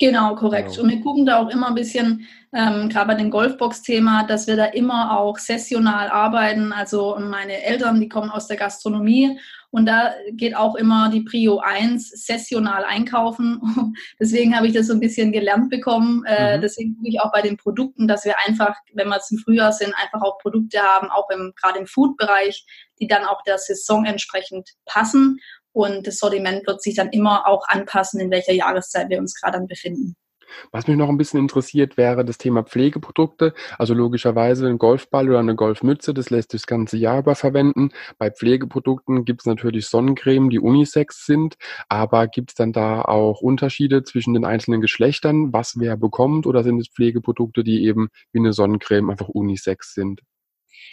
Genau, 0.00 0.34
korrekt. 0.34 0.70
Genau. 0.70 0.82
Und 0.82 0.90
wir 0.90 1.00
gucken 1.00 1.24
da 1.24 1.38
auch 1.38 1.48
immer 1.48 1.68
ein 1.68 1.76
bisschen, 1.76 2.26
ähm, 2.52 2.88
gerade 2.88 3.06
bei 3.06 3.14
dem 3.14 3.30
Golfbox-Thema, 3.30 4.24
dass 4.24 4.48
wir 4.48 4.56
da 4.56 4.64
immer 4.66 5.18
auch 5.18 5.38
sessional 5.38 6.08
arbeiten. 6.08 6.72
Also 6.72 7.16
meine 7.20 7.62
Eltern, 7.62 8.00
die 8.00 8.08
kommen 8.08 8.30
aus 8.30 8.48
der 8.48 8.56
Gastronomie 8.56 9.38
und 9.70 9.86
da 9.86 10.12
geht 10.32 10.56
auch 10.56 10.74
immer 10.74 11.10
die 11.10 11.22
Prio 11.22 11.58
1 11.58 12.10
sessional 12.10 12.84
einkaufen. 12.84 13.60
deswegen 14.20 14.56
habe 14.56 14.66
ich 14.66 14.72
das 14.72 14.88
so 14.88 14.94
ein 14.94 15.00
bisschen 15.00 15.30
gelernt 15.30 15.70
bekommen. 15.70 16.24
Äh, 16.26 16.56
mhm. 16.56 16.62
Deswegen 16.62 16.96
gucke 16.96 17.08
ich 17.08 17.20
auch 17.20 17.30
bei 17.30 17.42
den 17.42 17.56
Produkten, 17.56 18.08
dass 18.08 18.24
wir 18.24 18.34
einfach, 18.44 18.74
wenn 18.94 19.08
wir 19.08 19.20
im 19.30 19.38
Frühjahr 19.38 19.72
sind, 19.72 19.94
einfach 19.94 20.22
auch 20.22 20.38
Produkte 20.38 20.80
haben, 20.80 21.08
auch 21.10 21.30
im, 21.30 21.52
gerade 21.60 21.78
im 21.78 21.86
Food-Bereich, 21.86 22.66
die 23.00 23.06
dann 23.06 23.24
auch 23.24 23.42
der 23.42 23.58
Saison 23.58 24.04
entsprechend 24.04 24.70
passen 24.86 25.38
und 25.74 26.06
das 26.06 26.18
Sortiment 26.18 26.66
wird 26.66 26.82
sich 26.82 26.94
dann 26.94 27.10
immer 27.10 27.46
auch 27.46 27.66
anpassen, 27.68 28.20
in 28.20 28.30
welcher 28.30 28.52
Jahreszeit 28.52 29.10
wir 29.10 29.18
uns 29.18 29.34
gerade 29.34 29.60
befinden. 29.66 30.14
Was 30.70 30.86
mich 30.86 30.96
noch 30.96 31.08
ein 31.08 31.16
bisschen 31.16 31.40
interessiert, 31.40 31.96
wäre 31.96 32.24
das 32.24 32.38
Thema 32.38 32.62
Pflegeprodukte. 32.62 33.54
Also 33.76 33.92
logischerweise 33.92 34.68
ein 34.68 34.78
Golfball 34.78 35.28
oder 35.28 35.40
eine 35.40 35.56
Golfmütze, 35.56 36.14
das 36.14 36.30
lässt 36.30 36.52
sich 36.52 36.62
das 36.62 36.66
ganze 36.68 36.96
Jahr 36.96 37.18
über 37.18 37.34
verwenden. 37.34 37.90
Bei 38.18 38.30
Pflegeprodukten 38.30 39.24
gibt 39.24 39.40
es 39.40 39.46
natürlich 39.46 39.88
Sonnencreme, 39.88 40.50
die 40.50 40.60
Unisex 40.60 41.26
sind, 41.26 41.56
aber 41.88 42.28
gibt 42.28 42.50
es 42.50 42.54
dann 42.54 42.72
da 42.72 43.02
auch 43.02 43.40
Unterschiede 43.40 44.04
zwischen 44.04 44.34
den 44.34 44.44
einzelnen 44.44 44.80
Geschlechtern, 44.80 45.52
was 45.52 45.74
wer 45.78 45.96
bekommt, 45.96 46.46
oder 46.46 46.62
sind 46.62 46.78
es 46.78 46.88
Pflegeprodukte, 46.88 47.64
die 47.64 47.84
eben 47.84 48.08
wie 48.32 48.38
eine 48.38 48.52
Sonnencreme 48.52 49.10
einfach 49.10 49.28
Unisex 49.28 49.94
sind? 49.94 50.20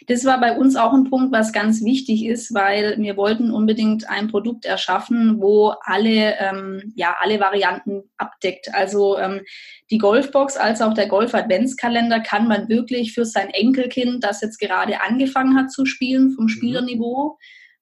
Das 0.07 0.25
war 0.25 0.39
bei 0.39 0.57
uns 0.57 0.75
auch 0.75 0.93
ein 0.93 1.09
Punkt, 1.09 1.31
was 1.31 1.53
ganz 1.53 1.83
wichtig 1.83 2.25
ist, 2.25 2.53
weil 2.53 2.97
wir 2.97 3.17
wollten 3.17 3.51
unbedingt 3.51 4.09
ein 4.09 4.29
Produkt 4.29 4.65
erschaffen, 4.65 5.39
wo 5.39 5.73
alle, 5.81 6.37
ähm, 6.39 6.93
ja, 6.95 7.15
alle 7.19 7.39
Varianten 7.39 8.03
abdeckt. 8.17 8.73
Also 8.73 9.17
ähm, 9.19 9.41
die 9.91 9.97
Golfbox 9.97 10.57
als 10.57 10.81
auch 10.81 10.93
der 10.93 11.07
Golf-Adventskalender 11.07 12.19
kann 12.19 12.47
man 12.47 12.69
wirklich 12.69 13.13
für 13.13 13.25
sein 13.25 13.49
Enkelkind, 13.49 14.23
das 14.23 14.41
jetzt 14.41 14.59
gerade 14.59 15.01
angefangen 15.01 15.57
hat 15.57 15.71
zu 15.71 15.85
spielen, 15.85 16.31
vom 16.31 16.45
mhm. 16.45 16.49
Spielerniveau, 16.49 17.37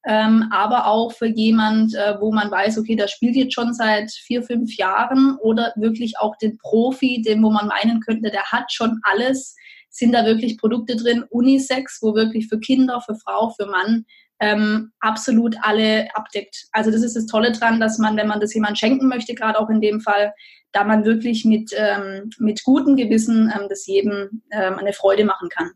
ähm, 0.05 0.47
aber 0.51 0.87
auch 0.87 1.11
für 1.11 1.27
jemand, 1.27 1.93
äh, 1.93 2.15
wo 2.19 2.31
man 2.31 2.49
weiß, 2.49 2.77
okay, 2.77 2.95
der 2.95 3.07
spielt 3.07 3.35
jetzt 3.35 3.53
schon 3.53 3.73
seit 3.73 4.11
vier, 4.11 4.43
fünf 4.43 4.75
Jahren 4.77 5.37
oder 5.41 5.73
wirklich 5.75 6.17
auch 6.17 6.37
den 6.37 6.57
Profi, 6.57 7.21
den 7.21 7.43
wo 7.43 7.49
man 7.49 7.67
meinen 7.67 7.99
könnte, 7.99 8.31
der 8.31 8.43
hat 8.43 8.71
schon 8.71 8.99
alles 9.03 9.55
sind 9.89 10.13
da 10.13 10.25
wirklich 10.25 10.57
Produkte 10.57 10.95
drin, 10.95 11.23
Unisex, 11.29 11.99
wo 12.01 12.15
wirklich 12.15 12.47
für 12.47 12.59
Kinder, 12.59 13.01
für 13.01 13.15
Frau, 13.15 13.49
für 13.49 13.65
Mann 13.65 14.05
ähm, 14.39 14.91
absolut 14.99 15.55
alle 15.61 16.07
abdeckt. 16.15 16.67
Also 16.71 16.91
das 16.91 17.03
ist 17.03 17.15
das 17.15 17.25
Tolle 17.25 17.51
dran, 17.51 17.79
dass 17.79 17.97
man, 17.97 18.15
wenn 18.17 18.27
man 18.27 18.39
das 18.39 18.53
jemand 18.53 18.77
schenken 18.79 19.07
möchte, 19.07 19.35
gerade 19.35 19.59
auch 19.59 19.69
in 19.69 19.81
dem 19.81 19.99
Fall, 19.99 20.33
da 20.71 20.83
man 20.83 21.03
wirklich 21.03 21.45
mit, 21.45 21.71
ähm, 21.75 22.29
mit 22.39 22.63
gutem 22.63 22.95
Gewissen 22.95 23.51
ähm, 23.53 23.67
das 23.69 23.85
jedem 23.85 24.43
ähm, 24.51 24.75
eine 24.77 24.93
Freude 24.93 25.25
machen 25.25 25.49
kann. 25.49 25.71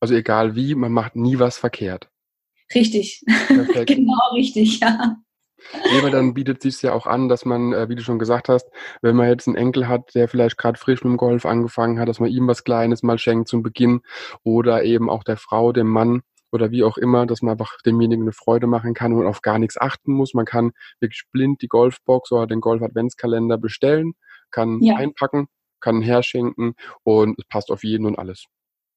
Also 0.00 0.14
egal 0.14 0.56
wie, 0.56 0.74
man 0.74 0.90
macht 0.90 1.14
nie 1.14 1.38
was 1.38 1.58
verkehrt. 1.58 2.08
Richtig. 2.74 3.22
genau 3.86 4.32
richtig, 4.34 4.80
ja. 4.80 5.16
Aber 5.98 6.10
dann 6.10 6.34
bietet 6.34 6.62
sich 6.62 6.80
ja 6.82 6.92
auch 6.92 7.06
an, 7.06 7.28
dass 7.28 7.44
man, 7.44 7.72
äh, 7.72 7.88
wie 7.88 7.94
du 7.94 8.02
schon 8.02 8.18
gesagt 8.18 8.48
hast, 8.48 8.68
wenn 9.00 9.16
man 9.16 9.28
jetzt 9.28 9.46
einen 9.46 9.56
Enkel 9.56 9.88
hat, 9.88 10.14
der 10.14 10.28
vielleicht 10.28 10.58
gerade 10.58 10.78
frisch 10.78 11.02
mit 11.04 11.12
dem 11.12 11.16
Golf 11.16 11.46
angefangen 11.46 11.98
hat, 11.98 12.08
dass 12.08 12.20
man 12.20 12.30
ihm 12.30 12.46
was 12.46 12.64
Kleines 12.64 13.02
mal 13.02 13.18
schenkt 13.18 13.48
zum 13.48 13.62
Beginn 13.62 14.00
oder 14.42 14.84
eben 14.84 15.10
auch 15.10 15.24
der 15.24 15.36
Frau, 15.36 15.72
dem 15.72 15.88
Mann 15.88 16.22
oder 16.52 16.70
wie 16.70 16.84
auch 16.84 16.98
immer, 16.98 17.26
dass 17.26 17.42
man 17.42 17.52
einfach 17.52 17.78
demjenigen 17.84 18.24
eine 18.24 18.32
Freude 18.32 18.66
machen 18.66 18.94
kann 18.94 19.12
und 19.14 19.26
auf 19.26 19.40
gar 19.40 19.58
nichts 19.58 19.80
achten 19.80 20.12
muss. 20.12 20.34
Man 20.34 20.44
kann 20.44 20.72
wirklich 21.00 21.24
blind 21.32 21.62
die 21.62 21.68
Golfbox 21.68 22.30
oder 22.30 22.46
den 22.46 22.60
Golf-Adventskalender 22.60 23.56
bestellen, 23.56 24.12
kann 24.50 24.80
ja. 24.82 24.96
einpacken, 24.96 25.48
kann 25.80 26.02
herschenken 26.02 26.74
und 27.02 27.38
es 27.38 27.46
passt 27.48 27.70
auf 27.70 27.82
jeden 27.84 28.06
und 28.06 28.18
alles. 28.18 28.46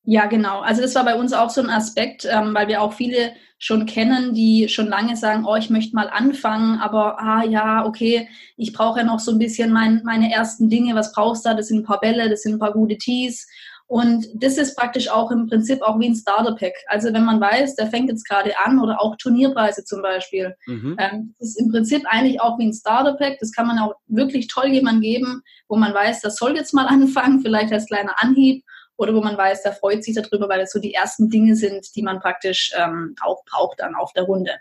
Ja, 0.05 0.27
genau. 0.27 0.59
Also 0.59 0.81
das 0.81 0.93
war 0.95 1.03
bei 1.03 1.15
uns 1.15 1.33
auch 1.33 1.49
so 1.49 1.61
ein 1.61 1.69
Aspekt, 1.69 2.27
ähm, 2.29 2.53
weil 2.53 2.67
wir 2.67 2.81
auch 2.81 2.93
viele 2.93 3.33
schon 3.57 3.85
kennen, 3.85 4.33
die 4.33 4.67
schon 4.69 4.87
lange 4.87 5.15
sagen, 5.15 5.45
oh, 5.47 5.55
ich 5.55 5.69
möchte 5.69 5.95
mal 5.95 6.09
anfangen, 6.09 6.79
aber 6.79 7.19
ah 7.19 7.43
ja, 7.43 7.85
okay, 7.85 8.27
ich 8.57 8.73
brauche 8.73 8.99
ja 8.99 9.05
noch 9.05 9.19
so 9.19 9.31
ein 9.31 9.39
bisschen 9.39 9.71
mein, 9.71 10.01
meine 10.03 10.31
ersten 10.31 10.69
Dinge. 10.69 10.93
Was 10.93 11.13
brauchst 11.13 11.45
du 11.45 11.49
da? 11.49 11.55
Das 11.55 11.69
sind 11.69 11.79
ein 11.79 11.85
paar 11.85 11.99
Bälle, 11.99 12.29
das 12.29 12.43
sind 12.43 12.53
ein 12.53 12.59
paar 12.59 12.73
gute 12.73 12.97
Tees. 12.97 13.47
Und 13.87 14.27
das 14.33 14.57
ist 14.57 14.75
praktisch 14.75 15.09
auch 15.09 15.29
im 15.29 15.47
Prinzip 15.47 15.81
auch 15.83 15.99
wie 15.99 16.07
ein 16.07 16.15
Starter-Pack. 16.15 16.73
Also 16.87 17.13
wenn 17.13 17.23
man 17.23 17.39
weiß, 17.39 17.75
der 17.75 17.87
fängt 17.87 18.09
jetzt 18.09 18.27
gerade 18.27 18.51
an 18.63 18.79
oder 18.79 18.99
auch 18.99 19.15
Turnierpreise 19.15 19.83
zum 19.83 20.01
Beispiel. 20.01 20.55
Mhm. 20.65 20.95
Ähm, 20.99 21.35
das 21.39 21.49
ist 21.49 21.59
im 21.59 21.69
Prinzip 21.69 22.03
eigentlich 22.07 22.41
auch 22.41 22.57
wie 22.57 22.65
ein 22.65 22.73
Starter-Pack. 22.73 23.37
Das 23.39 23.51
kann 23.51 23.67
man 23.67 23.77
auch 23.77 23.93
wirklich 24.07 24.47
toll 24.47 24.67
jemandem 24.67 25.01
geben, 25.01 25.41
wo 25.67 25.75
man 25.75 25.93
weiß, 25.93 26.21
das 26.21 26.35
soll 26.37 26.55
jetzt 26.55 26.73
mal 26.73 26.87
anfangen, 26.87 27.41
vielleicht 27.41 27.71
als 27.71 27.85
kleiner 27.85 28.15
Anhieb 28.21 28.63
oder 28.97 29.13
wo 29.13 29.21
man 29.21 29.37
weiß, 29.37 29.63
der 29.63 29.73
freut 29.73 30.03
sich 30.03 30.15
darüber, 30.15 30.47
weil 30.49 30.61
es 30.61 30.71
so 30.71 30.79
die 30.79 30.93
ersten 30.93 31.29
Dinge 31.29 31.55
sind, 31.55 31.95
die 31.95 32.01
man 32.01 32.19
praktisch 32.19 32.71
ähm, 32.77 33.15
auch 33.21 33.43
braucht 33.45 33.79
dann 33.79 33.95
auf 33.95 34.13
der 34.13 34.23
Runde. 34.23 34.51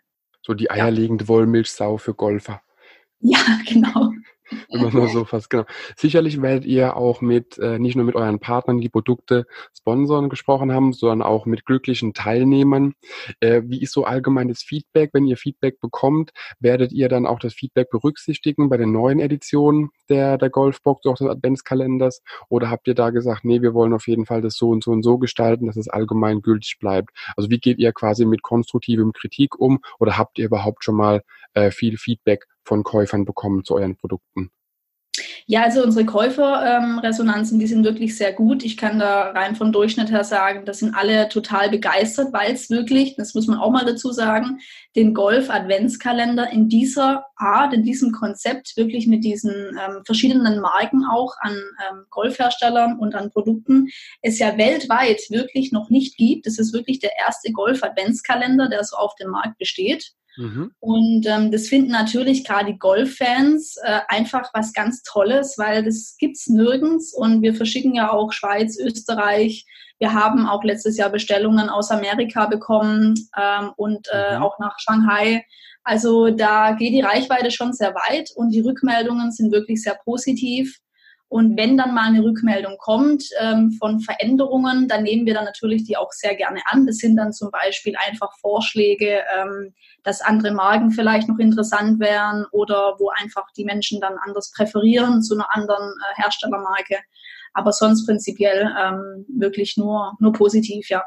So 0.42 0.54
die 0.54 0.70
eierlegende 0.70 1.24
ja. 1.24 1.28
Wollmilchsau 1.28 1.96
für 1.96 2.14
Golfer. 2.14 2.62
Ja, 3.20 3.38
genau. 3.68 4.12
Immer 4.68 4.90
nur 4.90 5.08
so 5.08 5.24
fast, 5.24 5.50
genau. 5.50 5.64
Sicherlich 5.96 6.40
werdet 6.42 6.64
ihr 6.64 6.96
auch 6.96 7.20
mit, 7.20 7.58
äh, 7.58 7.78
nicht 7.78 7.96
nur 7.96 8.04
mit 8.04 8.14
euren 8.14 8.40
Partnern, 8.40 8.80
die 8.80 8.88
Produkte 8.88 9.46
sponsoren 9.76 10.28
gesprochen 10.28 10.72
haben, 10.72 10.92
sondern 10.92 11.22
auch 11.22 11.46
mit 11.46 11.64
glücklichen 11.64 12.12
Teilnehmern. 12.12 12.94
Äh, 13.40 13.62
wie 13.66 13.80
ist 13.80 13.92
so 13.92 14.04
allgemein 14.04 14.48
das 14.48 14.62
Feedback? 14.62 15.10
Wenn 15.12 15.26
ihr 15.26 15.36
Feedback 15.36 15.80
bekommt, 15.80 16.32
werdet 16.60 16.92
ihr 16.92 17.08
dann 17.08 17.26
auch 17.26 17.38
das 17.38 17.54
Feedback 17.54 17.90
berücksichtigen 17.90 18.68
bei 18.68 18.76
den 18.76 18.92
neuen 18.92 19.20
Editionen 19.20 19.90
der, 20.08 20.36
der 20.36 20.50
Golfbox, 20.50 21.06
auch 21.06 21.16
des 21.16 21.28
Adventskalenders? 21.28 22.22
Oder 22.48 22.70
habt 22.70 22.86
ihr 22.86 22.94
da 22.94 23.10
gesagt, 23.10 23.44
nee, 23.44 23.62
wir 23.62 23.74
wollen 23.74 23.94
auf 23.94 24.06
jeden 24.06 24.26
Fall 24.26 24.42
das 24.42 24.56
so 24.56 24.68
und 24.68 24.84
so 24.84 24.90
und 24.90 25.02
so 25.02 25.18
gestalten, 25.18 25.66
dass 25.66 25.76
es 25.76 25.88
allgemein 25.88 26.42
gültig 26.42 26.76
bleibt? 26.78 27.10
Also 27.36 27.50
wie 27.50 27.58
geht 27.58 27.78
ihr 27.78 27.92
quasi 27.92 28.26
mit 28.26 28.42
konstruktivem 28.42 29.12
Kritik 29.12 29.58
um? 29.58 29.80
Oder 29.98 30.18
habt 30.18 30.38
ihr 30.38 30.44
überhaupt 30.46 30.84
schon 30.84 30.96
mal 30.96 31.22
äh, 31.54 31.70
viel 31.70 31.96
Feedback 31.96 32.46
von 32.64 32.82
Käufern 32.82 33.24
bekommen 33.24 33.64
zu 33.64 33.74
euren 33.74 33.96
Produkten? 33.96 34.50
Ja, 35.46 35.62
also 35.62 35.82
unsere 35.82 36.06
Käuferresonanzen, 36.06 37.56
ähm, 37.56 37.60
die 37.60 37.66
sind 37.66 37.84
wirklich 37.84 38.16
sehr 38.16 38.32
gut. 38.32 38.64
Ich 38.64 38.76
kann 38.78 38.98
da 38.98 39.30
rein 39.30 39.54
vom 39.54 39.72
Durchschnitt 39.72 40.10
her 40.10 40.24
sagen, 40.24 40.64
das 40.64 40.78
sind 40.78 40.94
alle 40.94 41.28
total 41.28 41.68
begeistert, 41.68 42.32
weil 42.32 42.52
es 42.52 42.70
wirklich, 42.70 43.14
das 43.16 43.34
muss 43.34 43.46
man 43.46 43.58
auch 43.58 43.70
mal 43.70 43.84
dazu 43.84 44.10
sagen, 44.10 44.60
den 44.96 45.12
Golf-Adventskalender 45.12 46.50
in 46.50 46.68
dieser 46.68 47.26
Art, 47.36 47.74
in 47.74 47.82
diesem 47.82 48.10
Konzept, 48.12 48.76
wirklich 48.76 49.06
mit 49.06 49.22
diesen 49.22 49.52
ähm, 49.52 50.02
verschiedenen 50.06 50.60
Marken 50.60 51.04
auch 51.04 51.34
an 51.40 51.52
ähm, 51.52 52.04
Golfherstellern 52.08 52.98
und 52.98 53.14
an 53.14 53.30
Produkten, 53.30 53.88
es 54.22 54.38
ja 54.38 54.56
weltweit 54.56 55.20
wirklich 55.28 55.72
noch 55.72 55.90
nicht 55.90 56.16
gibt. 56.16 56.46
Es 56.46 56.58
ist 56.58 56.72
wirklich 56.72 57.00
der 57.00 57.12
erste 57.18 57.52
Golf-Adventskalender, 57.52 58.68
der 58.70 58.82
so 58.82 58.96
auf 58.96 59.14
dem 59.16 59.30
Markt 59.30 59.58
besteht. 59.58 60.14
Mhm. 60.36 60.72
Und 60.80 61.26
ähm, 61.26 61.50
das 61.50 61.68
finden 61.68 61.92
natürlich 61.92 62.44
gerade 62.44 62.72
die 62.72 62.78
Golffans 62.78 63.76
äh, 63.82 64.00
einfach 64.08 64.50
was 64.52 64.72
ganz 64.72 65.02
Tolles, 65.02 65.56
weil 65.58 65.84
das 65.84 66.16
gibt 66.18 66.36
es 66.36 66.48
nirgends 66.48 67.14
und 67.14 67.42
wir 67.42 67.54
verschicken 67.54 67.94
ja 67.94 68.10
auch 68.10 68.32
Schweiz, 68.32 68.78
Österreich. 68.78 69.64
Wir 69.98 70.12
haben 70.12 70.46
auch 70.46 70.64
letztes 70.64 70.96
Jahr 70.96 71.10
Bestellungen 71.10 71.68
aus 71.68 71.90
Amerika 71.90 72.46
bekommen 72.46 73.14
ähm, 73.40 73.70
und 73.76 74.08
äh, 74.12 74.36
mhm. 74.36 74.42
auch 74.42 74.58
nach 74.58 74.78
Shanghai. 74.78 75.44
Also 75.84 76.30
da 76.30 76.72
geht 76.72 76.94
die 76.94 77.02
Reichweite 77.02 77.50
schon 77.50 77.72
sehr 77.72 77.94
weit 77.94 78.30
und 78.34 78.50
die 78.50 78.60
Rückmeldungen 78.60 79.30
sind 79.30 79.52
wirklich 79.52 79.82
sehr 79.82 79.98
positiv. 80.04 80.78
Und 81.28 81.56
wenn 81.56 81.76
dann 81.76 81.94
mal 81.94 82.06
eine 82.06 82.22
Rückmeldung 82.22 82.76
kommt 82.78 83.24
ähm, 83.40 83.72
von 83.80 84.00
Veränderungen, 84.00 84.86
dann 84.88 85.02
nehmen 85.02 85.26
wir 85.26 85.34
dann 85.34 85.44
natürlich 85.44 85.84
die 85.84 85.96
auch 85.96 86.12
sehr 86.12 86.36
gerne 86.36 86.60
an. 86.66 86.86
Das 86.86 86.98
sind 86.98 87.16
dann 87.16 87.32
zum 87.32 87.50
Beispiel 87.50 87.94
einfach 87.96 88.32
Vorschläge, 88.40 89.22
ähm, 89.36 89.74
dass 90.04 90.20
andere 90.20 90.52
Marken 90.52 90.90
vielleicht 90.90 91.28
noch 91.28 91.38
interessant 91.38 91.98
wären 91.98 92.46
oder 92.52 92.96
wo 92.98 93.10
einfach 93.20 93.46
die 93.56 93.64
Menschen 93.64 94.00
dann 94.00 94.16
anders 94.24 94.52
präferieren 94.54 95.22
zu 95.22 95.34
einer 95.34 95.48
anderen 95.54 95.90
äh, 95.90 96.22
Herstellermarke. 96.22 96.98
Aber 97.52 97.72
sonst 97.72 98.06
prinzipiell 98.06 98.72
ähm, 98.78 99.26
wirklich 99.28 99.76
nur, 99.76 100.12
nur 100.20 100.32
positiv, 100.32 100.88
ja. 100.88 101.02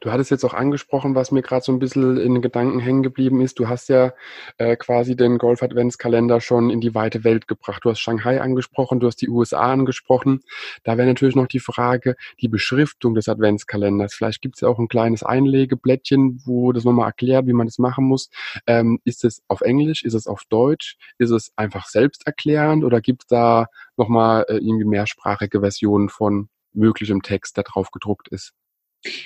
Du 0.00 0.12
hattest 0.12 0.30
jetzt 0.30 0.44
auch 0.44 0.54
angesprochen, 0.54 1.14
was 1.14 1.32
mir 1.32 1.42
gerade 1.42 1.64
so 1.64 1.72
ein 1.72 1.78
bisschen 1.78 2.16
in 2.16 2.34
den 2.34 2.42
Gedanken 2.42 2.78
hängen 2.78 3.02
geblieben 3.02 3.40
ist. 3.40 3.58
Du 3.58 3.68
hast 3.68 3.88
ja 3.88 4.12
äh, 4.58 4.76
quasi 4.76 5.16
den 5.16 5.38
Golf-Adventskalender 5.38 6.40
schon 6.40 6.70
in 6.70 6.80
die 6.80 6.94
weite 6.94 7.24
Welt 7.24 7.48
gebracht. 7.48 7.84
Du 7.84 7.90
hast 7.90 7.98
Shanghai 7.98 8.40
angesprochen, 8.40 9.00
du 9.00 9.06
hast 9.08 9.20
die 9.20 9.28
USA 9.28 9.72
angesprochen. 9.72 10.42
Da 10.84 10.96
wäre 10.96 11.08
natürlich 11.08 11.34
noch 11.34 11.48
die 11.48 11.60
Frage, 11.60 12.14
die 12.40 12.48
Beschriftung 12.48 13.14
des 13.14 13.28
Adventskalenders. 13.28 14.14
Vielleicht 14.14 14.42
gibt 14.42 14.56
es 14.56 14.60
ja 14.60 14.68
auch 14.68 14.78
ein 14.78 14.88
kleines 14.88 15.22
Einlegeblättchen, 15.22 16.42
wo 16.44 16.72
das 16.72 16.84
nochmal 16.84 17.08
erklärt, 17.08 17.46
wie 17.46 17.52
man 17.52 17.66
das 17.66 17.78
machen 17.78 18.04
muss. 18.04 18.30
Ähm, 18.66 19.00
ist 19.04 19.24
es 19.24 19.42
auf 19.48 19.60
Englisch? 19.60 20.04
Ist 20.04 20.14
es 20.14 20.26
auf 20.26 20.42
Deutsch? 20.48 20.96
Ist 21.18 21.30
es 21.30 21.52
einfach 21.56 21.86
selbsterklärend 21.86 22.84
oder 22.84 23.00
gibt 23.00 23.22
es 23.22 23.26
da 23.26 23.66
nochmal 23.96 24.44
äh, 24.48 24.54
irgendwie 24.54 24.84
mehrsprachige 24.84 25.60
Versionen 25.60 26.08
von 26.08 26.48
möglichem 26.72 27.22
Text, 27.22 27.56
der 27.56 27.64
drauf 27.64 27.90
gedruckt 27.90 28.28
ist? 28.28 28.52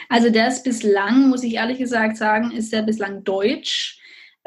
Also 0.08 0.30
der 0.30 0.48
ist 0.48 0.64
bislang, 0.64 1.28
muss 1.28 1.42
ich 1.42 1.54
ehrlich 1.54 1.78
gesagt 1.78 2.16
sagen, 2.16 2.50
ist 2.50 2.72
der 2.72 2.82
bislang 2.82 3.24
deutsch. 3.24 3.98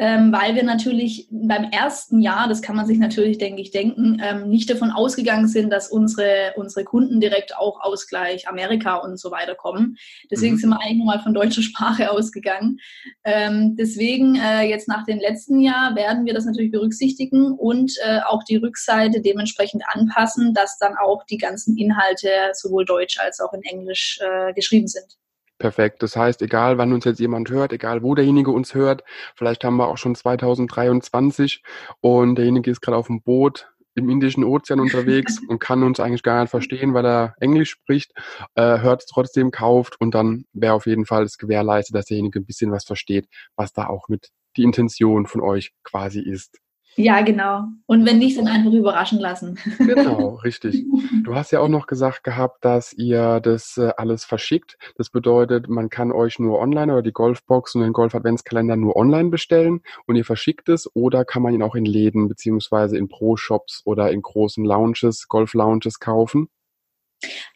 ähm, 0.02 0.32
weil 0.32 0.56
wir 0.56 0.64
natürlich 0.64 1.28
beim 1.30 1.66
ersten 1.66 2.22
Jahr, 2.22 2.48
das 2.48 2.64
kann 2.64 2.76
man 2.76 2.88
sich 2.88 2.98
natürlich, 2.98 3.38
denke 3.38 3.62
ich, 3.62 3.70
denken, 3.70 4.20
ähm, 4.24 4.50
nicht 4.50 4.68
davon 4.68 4.90
ausgegangen 4.90 5.48
sind, 5.48 5.70
dass 5.70 5.90
unsere, 5.90 6.54
unsere 6.56 6.84
Kunden 6.86 7.20
direkt 7.20 7.56
auch 7.56 7.80
aus 7.82 8.08
gleich 8.08 8.48
Amerika 8.48 8.96
und 8.96 9.20
so 9.20 9.30
weiter 9.30 9.54
kommen. 9.54 9.98
Deswegen 10.32 10.56
mhm. 10.56 10.60
sind 10.60 10.70
wir 10.72 10.82
eigentlich 10.82 10.98
nur 10.98 11.06
mal 11.06 11.20
von 11.20 11.36
deutscher 11.36 11.62
Sprache 11.62 12.10
ausgegangen. 12.10 12.80
Ähm, 13.24 13.76
deswegen 13.76 14.36
äh, 14.38 14.64
jetzt 14.64 14.88
nach 14.88 15.06
dem 15.06 15.20
letzten 15.20 15.60
Jahr 15.60 15.96
werden 15.96 16.26
wir 16.26 16.34
das 16.34 16.46
natürlich 16.46 16.72
berücksichtigen 16.72 17.52
und 17.52 17.94
äh, 18.04 18.22
auch 18.26 18.44
die 18.44 18.56
Rückseite 18.56 19.22
dementsprechend 19.22 19.84
anpassen, 19.88 20.56
dass 20.56 20.80
dann 20.80 20.96
auch 20.98 21.24
die 21.26 21.38
ganzen 21.38 21.78
Inhalte 21.78 22.30
sowohl 22.54 22.86
deutsch 22.86 23.20
als 23.20 23.40
auch 23.40 23.54
in 23.54 23.62
Englisch 23.62 24.20
äh, 24.20 24.52
geschrieben 24.54 24.88
sind. 24.88 25.21
Perfekt. 25.62 26.02
Das 26.02 26.16
heißt, 26.16 26.42
egal 26.42 26.80
wann 26.80 26.92
uns 26.92 27.06
jetzt 27.06 27.20
jemand 27.20 27.52
hört, 27.52 27.72
egal 27.72 28.02
wo 28.02 28.16
derjenige 28.16 28.50
uns 28.50 28.74
hört, 28.74 29.04
vielleicht 29.36 29.64
haben 29.64 29.78
wir 29.78 29.90
auch 29.90 29.98
schon 30.00 30.16
2023 30.16 31.62
und 32.00 32.34
derjenige 32.34 32.72
ist 32.72 32.82
gerade 32.82 32.98
auf 32.98 33.06
dem 33.06 33.22
Boot 33.22 33.72
im 33.94 34.10
Indischen 34.10 34.44
Ozean 34.44 34.80
unterwegs 34.80 35.40
und 35.48 35.60
kann 35.60 35.84
uns 35.84 36.00
eigentlich 36.00 36.24
gar 36.24 36.42
nicht 36.42 36.50
verstehen, 36.50 36.96
weil 36.96 37.06
er 37.06 37.36
Englisch 37.40 37.70
spricht, 37.70 38.12
äh, 38.56 38.80
hört 38.80 39.04
es 39.04 39.06
trotzdem, 39.06 39.52
kauft 39.52 40.02
und 40.02 40.16
dann 40.16 40.46
wäre 40.52 40.74
auf 40.74 40.88
jeden 40.88 41.06
Fall 41.06 41.26
es 41.26 41.38
gewährleistet, 41.38 41.96
dass 41.96 42.08
derjenige 42.08 42.40
ein 42.40 42.46
bisschen 42.48 42.72
was 42.72 42.84
versteht, 42.84 43.28
was 43.56 43.72
da 43.72 43.86
auch 43.86 44.08
mit 44.08 44.30
die 44.58 44.64
Intention 44.64 45.28
von 45.28 45.42
euch 45.42 45.74
quasi 45.84 46.22
ist. 46.22 46.58
Ja, 46.96 47.22
genau. 47.22 47.68
Und 47.86 48.06
wenn 48.06 48.20
nicht, 48.20 48.38
dann 48.38 48.48
einfach 48.48 48.72
überraschen 48.72 49.20
lassen. 49.20 49.58
Genau, 49.78 50.36
richtig. 50.44 50.86
Du 51.24 51.36
hast 51.36 51.52
ja 51.52 51.60
auch 51.60 51.68
noch 51.68 51.88
gesagt 51.88 52.24
gehabt, 52.24 52.64
dass 52.64 52.94
ihr 52.94 53.40
das 53.40 53.78
äh, 53.78 53.92
alles 53.98 54.26
verschickt. 54.26 54.78
Das 54.98 55.10
bedeutet, 55.10 55.70
man 55.70 55.90
kann 55.90 56.12
euch 56.12 56.40
nur 56.40 56.60
online 56.60 56.92
oder 56.92 57.02
die 57.02 57.12
Golfbox 57.12 57.76
und 57.76 57.82
den 57.82 57.94
Golf 57.94 58.16
Adventskalender 58.16 58.76
nur 58.76 58.96
online 58.96 59.30
bestellen 59.30 59.82
und 60.06 60.16
ihr 60.16 60.26
verschickt 60.26 60.70
es 60.70 60.90
oder 60.96 61.26
kann 61.26 61.42
man 61.42 61.54
ihn 61.54 61.64
auch 61.64 61.76
in 61.76 61.86
Läden 61.86 62.28
beziehungsweise 62.28 62.98
in 62.98 63.08
Pro-Shops 63.08 63.82
oder 63.86 64.12
in 64.12 64.22
großen 64.22 64.64
Lounges, 64.64 65.28
Golf-Lounges 65.28 66.00
kaufen? 66.00 66.50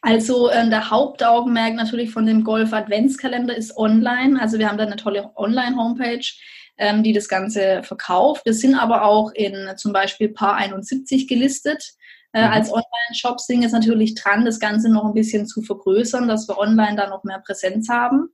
Also 0.02 0.50
äh, 0.50 0.70
der 0.70 0.90
Hauptaugenmerk 0.90 1.76
natürlich 1.76 2.12
von 2.12 2.26
dem 2.26 2.44
Golf 2.44 2.74
Adventskalender 2.74 3.56
ist 3.56 3.76
online. 3.78 4.40
Also 4.40 4.60
wir 4.60 4.70
haben 4.70 4.78
da 4.78 4.86
eine 4.86 4.98
tolle 4.98 5.32
Online-Homepage 5.36 6.26
ähm, 6.78 7.04
die 7.04 7.14
das 7.14 7.28
Ganze 7.28 7.84
verkauft. 7.84 8.46
Wir 8.46 8.54
sind 8.54 8.76
aber 8.76 9.04
auch 9.04 9.32
in 9.34 9.72
zum 9.78 9.94
Beispiel 9.94 10.30
Paar 10.30 10.56
71 10.56 11.28
gelistet. 11.28 11.94
Äh, 12.34 12.46
mhm. 12.46 12.54
Als 12.54 12.70
Online-Shop 12.72 13.40
sind 13.40 13.62
jetzt 13.62 13.72
natürlich 13.72 14.16
dran, 14.16 14.46
das 14.46 14.60
Ganze 14.60 14.90
noch 14.90 15.06
ein 15.06 15.14
bisschen 15.14 15.48
zu 15.48 15.62
vergrößern, 15.62 16.28
dass 16.28 16.48
wir 16.48 16.58
online 16.58 16.96
da 16.96 17.08
noch 17.08 17.24
mehr 17.24 17.40
Präsenz 17.40 17.90
haben. 17.90 18.30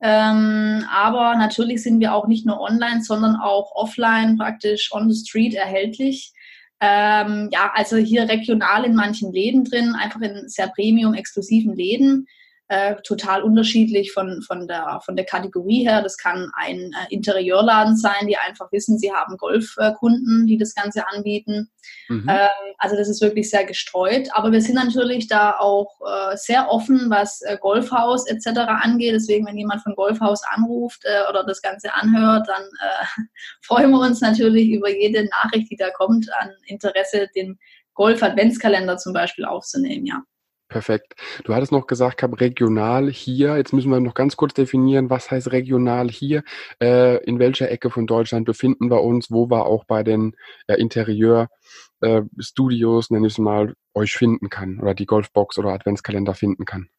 Ähm, 0.00 0.84
aber 0.90 1.34
natürlich 1.36 1.82
sind 1.82 2.00
wir 2.00 2.14
auch 2.14 2.28
nicht 2.28 2.46
nur 2.46 2.60
online, 2.60 3.02
sondern 3.02 3.36
auch 3.36 3.72
offline 3.74 4.36
praktisch 4.36 4.92
on 4.92 5.10
the 5.10 5.18
street 5.18 5.54
erhältlich. 5.54 6.32
Ähm, 6.80 7.48
ja, 7.52 7.72
also 7.74 7.96
hier 7.96 8.28
regional 8.28 8.84
in 8.84 8.94
manchen 8.94 9.32
Läden 9.32 9.64
drin, 9.64 9.96
einfach 9.96 10.20
in 10.20 10.48
sehr 10.48 10.68
premium-exklusiven 10.68 11.74
Läden 11.74 12.26
äh, 12.68 12.96
total 13.02 13.42
unterschiedlich 13.42 14.12
von, 14.12 14.42
von, 14.42 14.68
der, 14.68 15.00
von 15.04 15.16
der 15.16 15.24
Kategorie 15.24 15.84
her. 15.84 16.02
Das 16.02 16.18
kann 16.18 16.50
ein 16.54 16.92
äh, 16.92 17.14
Interieurladen 17.14 17.96
sein, 17.96 18.26
die 18.26 18.36
einfach 18.36 18.70
wissen, 18.72 18.98
sie 18.98 19.10
haben 19.12 19.38
Golfkunden, 19.38 20.46
die 20.46 20.58
das 20.58 20.74
Ganze 20.74 21.06
anbieten. 21.08 21.70
Mhm. 22.08 22.26
Ähm, 22.28 22.74
also 22.76 22.94
das 22.94 23.08
ist 23.08 23.22
wirklich 23.22 23.48
sehr 23.48 23.64
gestreut. 23.64 24.28
Aber 24.32 24.52
wir 24.52 24.60
sind 24.60 24.74
natürlich 24.74 25.28
da 25.28 25.58
auch 25.58 25.98
äh, 26.06 26.36
sehr 26.36 26.70
offen, 26.70 27.08
was 27.08 27.40
äh, 27.40 27.56
Golfhaus 27.58 28.26
etc. 28.26 28.58
angeht. 28.82 29.14
Deswegen, 29.14 29.46
wenn 29.46 29.56
jemand 29.56 29.82
von 29.82 29.94
Golfhaus 29.94 30.42
anruft 30.50 31.02
äh, 31.04 31.28
oder 31.30 31.44
das 31.44 31.62
Ganze 31.62 31.94
anhört, 31.94 32.48
dann 32.48 32.62
äh, 32.62 33.22
freuen 33.62 33.90
wir 33.90 34.00
uns 34.00 34.20
natürlich 34.20 34.68
über 34.68 34.90
jede 34.90 35.24
Nachricht, 35.24 35.70
die 35.70 35.76
da 35.76 35.90
kommt, 35.90 36.28
an 36.38 36.50
Interesse, 36.66 37.28
den 37.34 37.58
Golf-Adventskalender 37.94 38.98
zum 38.98 39.14
Beispiel 39.14 39.44
aufzunehmen, 39.46 40.04
ja. 40.04 40.22
Perfekt. 40.68 41.14
Du 41.44 41.54
hattest 41.54 41.72
noch 41.72 41.86
gesagt, 41.86 42.22
hab 42.22 42.38
regional 42.40 43.10
hier. 43.10 43.56
Jetzt 43.56 43.72
müssen 43.72 43.90
wir 43.90 44.00
noch 44.00 44.12
ganz 44.12 44.36
kurz 44.36 44.52
definieren, 44.52 45.08
was 45.08 45.30
heißt 45.30 45.50
regional 45.52 46.10
hier? 46.10 46.42
Äh, 46.82 47.24
in 47.24 47.38
welcher 47.38 47.70
Ecke 47.70 47.88
von 47.90 48.06
Deutschland 48.06 48.44
befinden 48.44 48.90
wir 48.90 49.02
uns? 49.02 49.30
Wo 49.30 49.48
wir 49.50 49.64
auch 49.64 49.84
bei 49.84 50.02
den 50.02 50.36
äh, 50.66 50.74
Interieur-Studios, 50.74 53.10
äh, 53.10 53.14
nenne 53.14 53.28
ich 53.28 53.34
es 53.34 53.38
mal, 53.38 53.72
euch 53.94 54.12
finden 54.12 54.50
kann 54.50 54.78
oder 54.80 54.92
die 54.94 55.06
Golfbox 55.06 55.56
oder 55.58 55.70
Adventskalender 55.70 56.34
finden 56.34 56.66
kann? 56.66 56.90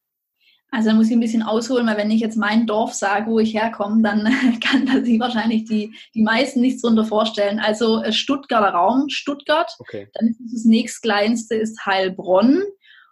Also 0.72 0.90
da 0.90 0.96
muss 0.96 1.08
ich 1.08 1.14
ein 1.14 1.20
bisschen 1.20 1.42
ausholen, 1.42 1.88
weil 1.88 1.98
wenn 1.98 2.12
ich 2.12 2.22
jetzt 2.22 2.38
mein 2.38 2.68
Dorf 2.68 2.94
sage, 2.94 3.32
wo 3.32 3.40
ich 3.40 3.56
herkomme, 3.56 4.04
dann 4.04 4.24
kann 4.64 4.86
da 4.86 5.04
sich 5.04 5.20
wahrscheinlich 5.20 5.66
die, 5.66 5.96
die 6.14 6.22
meisten 6.22 6.62
nichts 6.62 6.82
drunter 6.82 7.06
vorstellen. 7.06 7.60
Also 7.60 8.04
äh, 8.04 8.12
Stuttgarter 8.12 8.76
Raum, 8.76 9.10
Stuttgart. 9.10 9.76
Okay. 9.80 10.08
Dann 10.14 10.28
ist 10.28 10.40
das 10.54 10.66
nächstkleinste 10.66 11.56
ist 11.56 11.84
Heilbronn. 11.86 12.62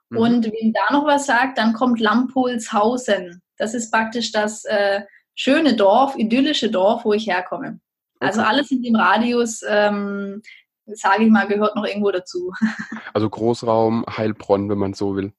Mhm. 0.09 0.17
Und 0.17 0.45
wem 0.45 0.73
da 0.73 0.93
noch 0.93 1.05
was 1.05 1.25
sagt, 1.25 1.57
dann 1.57 1.73
kommt 1.73 1.99
Lampolshausen. 1.99 3.41
Das 3.57 3.73
ist 3.73 3.91
praktisch 3.91 4.31
das 4.31 4.65
äh, 4.65 5.01
schöne 5.35 5.75
Dorf, 5.75 6.15
idyllische 6.15 6.69
Dorf, 6.69 7.05
wo 7.05 7.13
ich 7.13 7.27
herkomme. 7.27 7.79
Also 8.19 8.41
okay. 8.41 8.49
alles 8.49 8.71
in 8.71 8.81
dem 8.81 8.95
Radius, 8.95 9.61
ähm, 9.67 10.41
sage 10.85 11.25
ich 11.25 11.29
mal, 11.29 11.47
gehört 11.47 11.75
noch 11.75 11.85
irgendwo 11.85 12.11
dazu. 12.11 12.51
Also 13.13 13.29
Großraum 13.29 14.05
Heilbronn, 14.07 14.69
wenn 14.69 14.77
man 14.77 14.93
so 14.93 15.15
will. 15.15 15.33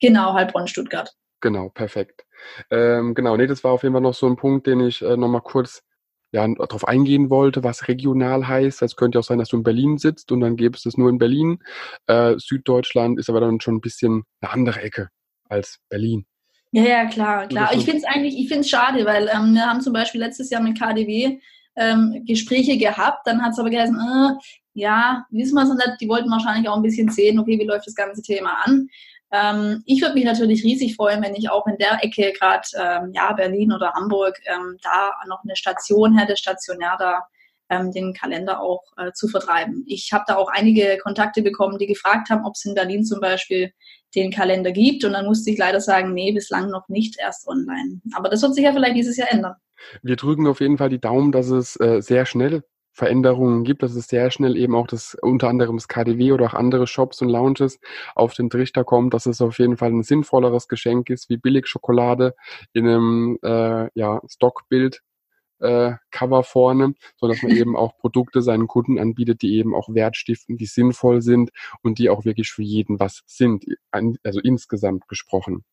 Genau, 0.00 0.32
Heilbronn, 0.32 0.66
Stuttgart. 0.66 1.14
Genau, 1.40 1.68
perfekt. 1.68 2.24
Ähm, 2.70 3.14
genau, 3.14 3.36
nee, 3.36 3.46
das 3.46 3.62
war 3.64 3.72
auf 3.72 3.82
jeden 3.82 3.94
Fall 3.94 4.00
noch 4.00 4.14
so 4.14 4.26
ein 4.26 4.36
Punkt, 4.36 4.66
den 4.66 4.80
ich 4.80 5.02
äh, 5.02 5.16
nochmal 5.16 5.42
kurz 5.42 5.82
ja, 6.32 6.46
darauf 6.46 6.86
eingehen 6.86 7.30
wollte, 7.30 7.64
was 7.64 7.88
regional 7.88 8.46
heißt. 8.46 8.82
Es 8.82 8.96
könnte 8.96 9.18
auch 9.18 9.24
sein, 9.24 9.38
dass 9.38 9.48
du 9.48 9.56
in 9.56 9.62
Berlin 9.62 9.98
sitzt 9.98 10.30
und 10.32 10.40
dann 10.40 10.56
gäbe 10.56 10.76
es 10.76 10.82
das 10.82 10.96
nur 10.96 11.08
in 11.08 11.18
Berlin. 11.18 11.58
Äh, 12.06 12.34
Süddeutschland 12.38 13.18
ist 13.18 13.30
aber 13.30 13.40
dann 13.40 13.60
schon 13.60 13.76
ein 13.76 13.80
bisschen 13.80 14.24
eine 14.40 14.52
andere 14.52 14.82
Ecke 14.82 15.08
als 15.48 15.78
Berlin. 15.88 16.26
Ja, 16.70 16.82
ja, 16.82 17.06
klar, 17.06 17.46
klar. 17.46 17.72
Ich 17.72 17.84
finde 17.84 17.98
es 17.98 18.04
eigentlich, 18.04 18.38
ich 18.38 18.48
finde 18.48 18.60
es 18.60 18.68
schade, 18.68 19.06
weil 19.06 19.30
ähm, 19.34 19.54
wir 19.54 19.66
haben 19.66 19.80
zum 19.80 19.94
Beispiel 19.94 20.20
letztes 20.20 20.50
Jahr 20.50 20.62
mit 20.62 20.78
KDW 20.78 21.38
ähm, 21.76 22.24
Gespräche 22.26 22.76
gehabt, 22.76 23.26
dann 23.26 23.42
hat 23.42 23.52
es 23.52 23.58
aber 23.58 23.70
geheißen, 23.70 23.96
äh, 23.96 24.34
ja, 24.74 25.24
wissen 25.30 25.54
wir 25.54 25.62
es 25.62 25.70
nicht, 25.70 26.00
die 26.00 26.08
wollten 26.08 26.30
wahrscheinlich 26.30 26.68
auch 26.68 26.76
ein 26.76 26.82
bisschen 26.82 27.08
sehen, 27.08 27.38
okay, 27.38 27.58
wie 27.58 27.64
läuft 27.64 27.86
das 27.86 27.94
ganze 27.94 28.20
Thema 28.20 28.64
an. 28.64 28.88
Ähm, 29.30 29.82
ich 29.86 30.00
würde 30.00 30.14
mich 30.14 30.24
natürlich 30.24 30.64
riesig 30.64 30.96
freuen, 30.96 31.22
wenn 31.22 31.34
ich 31.34 31.50
auch 31.50 31.66
in 31.66 31.76
der 31.76 32.02
Ecke, 32.02 32.32
gerade 32.32 32.66
ähm, 32.76 33.12
ja, 33.14 33.32
Berlin 33.32 33.72
oder 33.72 33.92
Hamburg, 33.92 34.38
ähm, 34.46 34.76
da 34.82 35.12
noch 35.28 35.42
eine 35.44 35.56
Station 35.56 36.16
hätte, 36.16 36.36
stationär 36.36 36.96
da 36.98 37.22
ähm, 37.70 37.92
den 37.92 38.14
Kalender 38.14 38.60
auch 38.60 38.82
äh, 38.96 39.12
zu 39.12 39.28
vertreiben. 39.28 39.84
Ich 39.86 40.12
habe 40.12 40.24
da 40.26 40.36
auch 40.36 40.48
einige 40.48 40.98
Kontakte 40.98 41.42
bekommen, 41.42 41.78
die 41.78 41.86
gefragt 41.86 42.30
haben, 42.30 42.44
ob 42.44 42.54
es 42.54 42.64
in 42.64 42.74
Berlin 42.74 43.04
zum 43.04 43.20
Beispiel 43.20 43.72
den 44.14 44.30
Kalender 44.30 44.72
gibt. 44.72 45.04
Und 45.04 45.12
dann 45.12 45.26
musste 45.26 45.50
ich 45.50 45.58
leider 45.58 45.80
sagen, 45.80 46.14
nee, 46.14 46.32
bislang 46.32 46.70
noch 46.70 46.88
nicht 46.88 47.16
erst 47.18 47.46
online. 47.46 48.00
Aber 48.14 48.28
das 48.30 48.42
wird 48.42 48.54
sich 48.54 48.64
ja 48.64 48.72
vielleicht 48.72 48.96
dieses 48.96 49.16
Jahr 49.16 49.30
ändern. 49.30 49.54
Wir 50.02 50.16
drücken 50.16 50.46
auf 50.46 50.60
jeden 50.60 50.78
Fall 50.78 50.88
die 50.88 51.00
Daumen, 51.00 51.30
dass 51.30 51.50
es 51.50 51.78
äh, 51.78 52.00
sehr 52.00 52.26
schnell 52.26 52.62
Veränderungen 52.98 53.62
gibt, 53.62 53.84
dass 53.84 53.94
es 53.94 54.08
sehr 54.08 54.30
schnell 54.32 54.56
eben 54.56 54.74
auch 54.74 54.88
das 54.88 55.16
unter 55.22 55.48
anderem 55.48 55.76
das 55.76 55.86
KDW 55.86 56.32
oder 56.32 56.46
auch 56.46 56.54
andere 56.54 56.88
Shops 56.88 57.22
und 57.22 57.28
Lounges 57.28 57.78
auf 58.16 58.34
den 58.34 58.50
Trichter 58.50 58.82
kommt, 58.82 59.14
dass 59.14 59.26
es 59.26 59.40
auf 59.40 59.58
jeden 59.60 59.76
Fall 59.76 59.90
ein 59.90 60.02
sinnvolleres 60.02 60.66
Geschenk 60.66 61.08
ist 61.08 61.30
wie 61.30 61.36
Billigschokolade 61.36 62.34
in 62.72 62.88
einem 62.88 63.38
äh, 63.42 63.88
ja, 63.94 64.20
Stockbild 64.28 65.00
äh, 65.60 65.92
Cover 66.10 66.42
vorne, 66.42 66.94
so 67.16 67.28
dass 67.28 67.40
man 67.42 67.52
eben 67.52 67.76
auch 67.76 67.96
Produkte 67.98 68.42
seinen 68.42 68.66
Kunden 68.66 68.98
anbietet, 68.98 69.42
die 69.42 69.56
eben 69.56 69.76
auch 69.76 69.94
Wert 69.94 70.16
stiften, 70.16 70.56
die 70.56 70.66
sinnvoll 70.66 71.22
sind 71.22 71.50
und 71.82 72.00
die 72.00 72.10
auch 72.10 72.24
wirklich 72.24 72.50
für 72.50 72.62
jeden 72.62 72.98
was 72.98 73.22
sind, 73.26 73.64
also 73.92 74.40
insgesamt 74.40 75.06
gesprochen. 75.06 75.64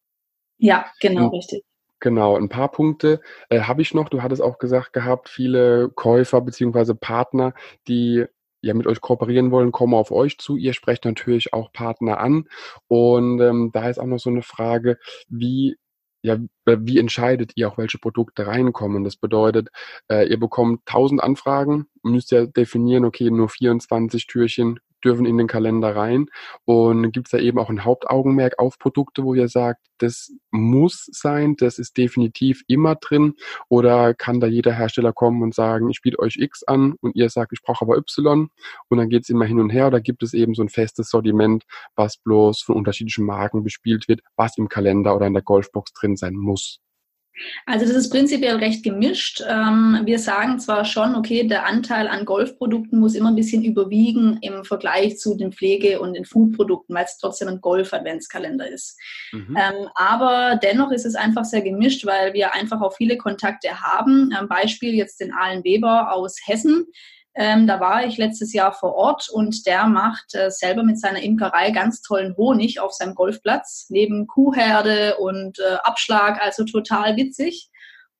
Ja, 0.58 0.86
genau, 1.02 1.26
und, 1.26 1.34
richtig. 1.34 1.64
Genau, 2.06 2.38
ein 2.38 2.50
paar 2.50 2.70
Punkte 2.70 3.20
äh, 3.50 3.62
habe 3.62 3.82
ich 3.82 3.96
noch. 3.96 4.10
Du 4.10 4.22
hattest 4.22 4.40
auch 4.40 4.60
gesagt 4.60 4.94
gehabt, 4.94 5.28
viele 5.28 5.90
Käufer 5.90 6.40
beziehungsweise 6.42 6.94
Partner, 6.94 7.56
die 7.88 8.26
ja 8.62 8.76
mit 8.76 8.86
euch 8.86 9.02
kooperieren 9.02 9.50
wollen, 9.50 9.72
kommen 9.72 9.96
auf 9.96 10.12
euch 10.12 10.38
zu. 10.38 10.56
Ihr 10.56 10.74
sprecht 10.74 11.04
natürlich 11.06 11.52
auch 11.54 11.74
Partner 11.74 12.20
an. 12.20 12.48
Und 12.88 13.42
ähm, 13.42 13.72
da 13.74 13.90
ist 13.90 13.98
auch 13.98 14.06
noch 14.06 14.20
so 14.20 14.30
eine 14.30 14.44
Frage, 14.44 15.00
wie 15.30 15.78
ja, 16.22 16.38
wie 16.66 17.00
entscheidet 17.00 17.54
ihr 17.56 17.70
auch, 17.70 17.80
welche 17.80 17.98
Produkte 17.98 18.46
reinkommen? 18.46 19.04
Das 19.04 19.16
bedeutet, 19.16 19.70
äh, 20.08 20.28
ihr 20.30 20.40
bekommt 20.40 20.82
1000 20.86 21.24
Anfragen, 21.24 21.88
müsst 22.04 22.30
ja 22.32 22.46
definieren, 22.46 23.06
okay, 23.06 23.32
nur 23.32 23.50
24 23.50 24.28
Türchen 24.28 24.80
dürfen 25.06 25.26
in 25.26 25.38
den 25.38 25.48
Kalender 25.48 25.96
rein. 25.96 26.28
Und 26.66 27.12
gibt 27.12 27.28
es 27.28 27.32
da 27.32 27.38
eben 27.38 27.60
auch 27.60 27.70
ein 27.70 27.86
Hauptaugenmerk 27.86 28.60
auf 28.60 28.80
Produkte, 28.80 29.24
wo 29.24 29.34
ihr 29.34 29.48
sagt, 29.48 29.86
das 30.00 30.34
muss 30.52 31.08
sein, 31.12 31.56
das 31.58 31.80
ist 31.80 31.98
definitiv 31.98 32.64
immer 32.68 32.96
drin? 32.96 33.36
Oder 33.70 34.14
kann 34.14 34.40
da 34.40 34.48
jeder 34.48 34.74
Hersteller 34.74 35.14
kommen 35.14 35.42
und 35.42 35.54
sagen, 35.54 35.90
ich 35.90 36.02
biete 36.02 36.20
euch 36.20 36.38
X 36.38 36.64
an 36.64 36.96
und 37.02 37.16
ihr 37.16 37.30
sagt, 37.30 37.54
ich 37.54 37.62
brauche 37.62 37.86
aber 37.86 37.98
Y 37.98 38.50
und 38.90 38.98
dann 38.98 39.10
geht 39.10 39.24
es 39.24 39.30
immer 39.30 39.46
hin 39.46 39.60
und 39.60 39.70
her? 39.70 39.88
Oder 39.88 40.02
gibt 40.02 40.24
es 40.24 40.34
eben 40.34 40.54
so 40.56 40.64
ein 40.64 40.70
festes 40.70 41.10
Sortiment, 41.10 41.64
was 41.96 42.18
bloß 42.18 42.62
von 42.62 42.76
unterschiedlichen 42.76 43.26
Marken 43.26 43.64
bespielt 43.64 44.08
wird, 44.08 44.22
was 44.36 44.58
im 44.58 44.70
Kalender 44.70 45.16
oder 45.16 45.28
in 45.28 45.34
der 45.34 45.44
Golfbox 45.44 45.94
drin 45.94 46.16
sein 46.16 46.34
muss? 46.36 46.82
Also 47.66 47.86
das 47.86 47.96
ist 47.96 48.10
prinzipiell 48.10 48.56
recht 48.58 48.84
gemischt. 48.84 49.44
Ähm, 49.48 50.02
wir 50.06 50.20
sagen 50.20 50.60
zwar 50.60 50.86
schon, 50.86 51.16
okay, 51.16 51.48
der 51.48 51.66
Anteil 51.66 52.08
an 52.08 52.26
Golfprodukten 52.26 53.00
muss 53.00 53.16
immer 53.16 53.30
ein 53.30 53.36
bisschen 53.36 53.64
überwiegen 53.64 54.38
im 54.42 54.64
Vergleich 54.64 55.18
zu 55.18 55.36
den 55.36 55.52
Pflege- 55.52 56.00
und 56.00 56.14
den 56.14 56.26
Foodprodukten, 56.26 56.96
weil 56.96 57.06
es 57.06 57.18
trotzdem 57.18 57.48
ein 57.48 57.62
Golf-Adventskalender 57.62 58.70
ist. 58.70 58.98
Mhm. 59.32 59.58
Ähm, 59.58 59.90
aber 59.96 60.60
dennoch 60.62 60.92
ist 60.92 61.06
es 61.06 61.16
einfach 61.16 61.46
sehr 61.46 61.62
gemischt, 61.62 62.06
weil 62.06 62.34
wir 62.34 62.54
einfach 62.54 62.82
auch 62.82 62.96
viele 62.96 63.18
Kontakte 63.18 63.82
haben. 63.82 64.34
Beispiel 64.48 64.94
jetzt 64.94 65.20
den 65.20 65.34
Alan 65.34 65.64
Weber 65.64 66.14
aus 66.14 66.38
Hessen. 66.46 66.86
Ähm, 67.38 67.68
da 67.68 67.82
war 67.82 68.06
ich 68.06 68.18
letztes 68.18 68.54
Jahr 68.54 68.72
vor 68.72 68.96
Ort 68.96 69.30
und 69.30 69.66
der 69.66 69.88
macht 69.88 70.34
äh, 70.36 70.50
selber 70.50 70.84
mit 70.84 71.00
seiner 71.00 71.22
Imkerei 71.22 71.72
ganz 71.72 72.02
tollen 72.02 72.36
Honig 72.38 72.80
auf 72.80 72.94
seinem 72.94 73.14
Golfplatz, 73.14 73.88
neben 73.90 74.26
Kuhherde 74.26 75.18
und 75.18 75.60
äh, 75.60 75.76
Abschlag, 75.84 76.42
also 76.42 76.64
total 76.64 77.18
witzig. 77.18 77.70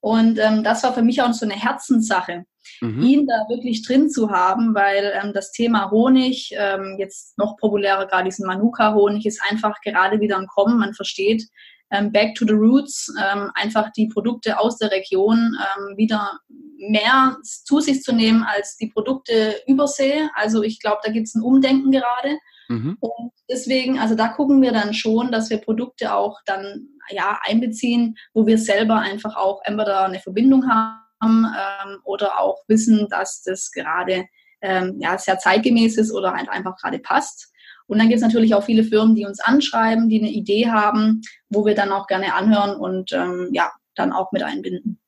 Und 0.02 0.38
ähm, 0.38 0.64
das 0.64 0.84
war 0.84 0.94
für 0.94 1.02
mich 1.02 1.22
auch 1.22 1.34
so 1.34 1.46
eine 1.46 1.56
Herzenssache, 1.56 2.44
mhm. 2.82 3.02
ihn 3.02 3.26
da 3.26 3.46
wirklich 3.50 3.88
drin 3.88 4.10
zu 4.10 4.30
haben, 4.32 4.76
weil 4.76 5.14
ähm, 5.20 5.32
das 5.34 5.52
Thema 5.52 5.90
Honig, 5.92 6.54
ähm, 6.56 6.98
jetzt 7.00 7.38
noch 7.38 7.56
populärer, 7.56 8.06
gerade 8.06 8.26
diesen 8.26 8.46
Manuka-Honig, 8.46 9.26
ist 9.26 9.42
einfach 9.50 9.80
gerade 9.82 10.20
wieder 10.20 10.36
am 10.36 10.48
Kommen. 10.48 10.78
Man 10.78 10.94
versteht, 10.94 11.48
ähm, 11.96 12.12
Back 12.12 12.36
to 12.36 12.46
the 12.46 12.54
Roots, 12.54 13.14
ähm, 13.20 13.52
einfach 13.56 13.92
die 13.92 14.08
Produkte 14.08 14.60
aus 14.60 14.78
der 14.78 14.92
Region 14.92 15.58
ähm, 15.78 15.98
wieder 15.98 16.40
mehr 16.78 17.38
zu 17.44 17.80
sich 17.80 18.02
zu 18.04 18.14
nehmen 18.14 18.44
als 18.44 18.78
die 18.78 18.88
Produkte 18.88 19.56
übersee. 19.68 20.28
Also 20.36 20.64
ich 20.64 20.80
glaube, 20.80 21.00
da 21.04 21.12
gibt 21.12 21.28
es 21.28 21.36
ein 21.36 21.42
Umdenken 21.42 21.92
gerade. 21.92 22.38
Mhm. 22.68 22.98
Und 23.00 23.32
deswegen, 23.50 24.00
also 24.00 24.16
da 24.16 24.30
gucken 24.30 24.62
wir 24.62 24.72
dann 24.72 24.94
schon, 24.94 25.32
dass 25.32 25.50
wir 25.50 25.58
Produkte 25.58 26.14
auch 26.14 26.40
dann 26.46 26.88
ja 27.10 27.40
einbeziehen, 27.44 28.18
wo 28.34 28.48
wir 28.48 28.58
selber 28.58 28.98
einfach 28.98 29.36
auch 29.36 29.62
entweder 29.64 30.06
eine 30.06 30.20
Verbindung 30.20 30.68
haben 30.70 31.46
ähm, 31.46 32.00
oder 32.04 32.40
auch 32.40 32.58
wissen, 32.68 33.08
dass 33.10 33.44
das 33.44 33.72
gerade 33.72 34.26
ähm, 34.62 34.98
ja, 35.00 35.18
sehr 35.18 35.38
zeitgemäß 35.38 35.98
ist 35.98 36.12
oder 36.12 36.34
halt 36.34 36.50
einfach 36.50 36.76
gerade 36.78 37.00
passt. 37.00 37.52
Und 37.88 38.00
dann 38.00 38.08
gibt 38.08 38.18
es 38.18 38.24
natürlich 38.24 38.56
auch 38.56 38.64
viele 38.64 38.84
Firmen, 38.84 39.16
die 39.16 39.26
uns 39.26 39.40
anschreiben, 39.40 40.10
die 40.10 40.20
eine 40.20 40.32
Idee 40.32 40.70
haben, 40.70 41.22
wo 41.50 41.66
wir 41.66 41.76
dann 41.76 41.92
auch 41.92 42.08
gerne 42.08 42.34
anhören 42.34 42.76
und 42.76 43.12
ähm, 43.14 43.50
ja, 43.52 43.72
dann 43.96 44.12
auch 44.12 44.32
mit 44.32 44.44
einbinden. 44.44 45.00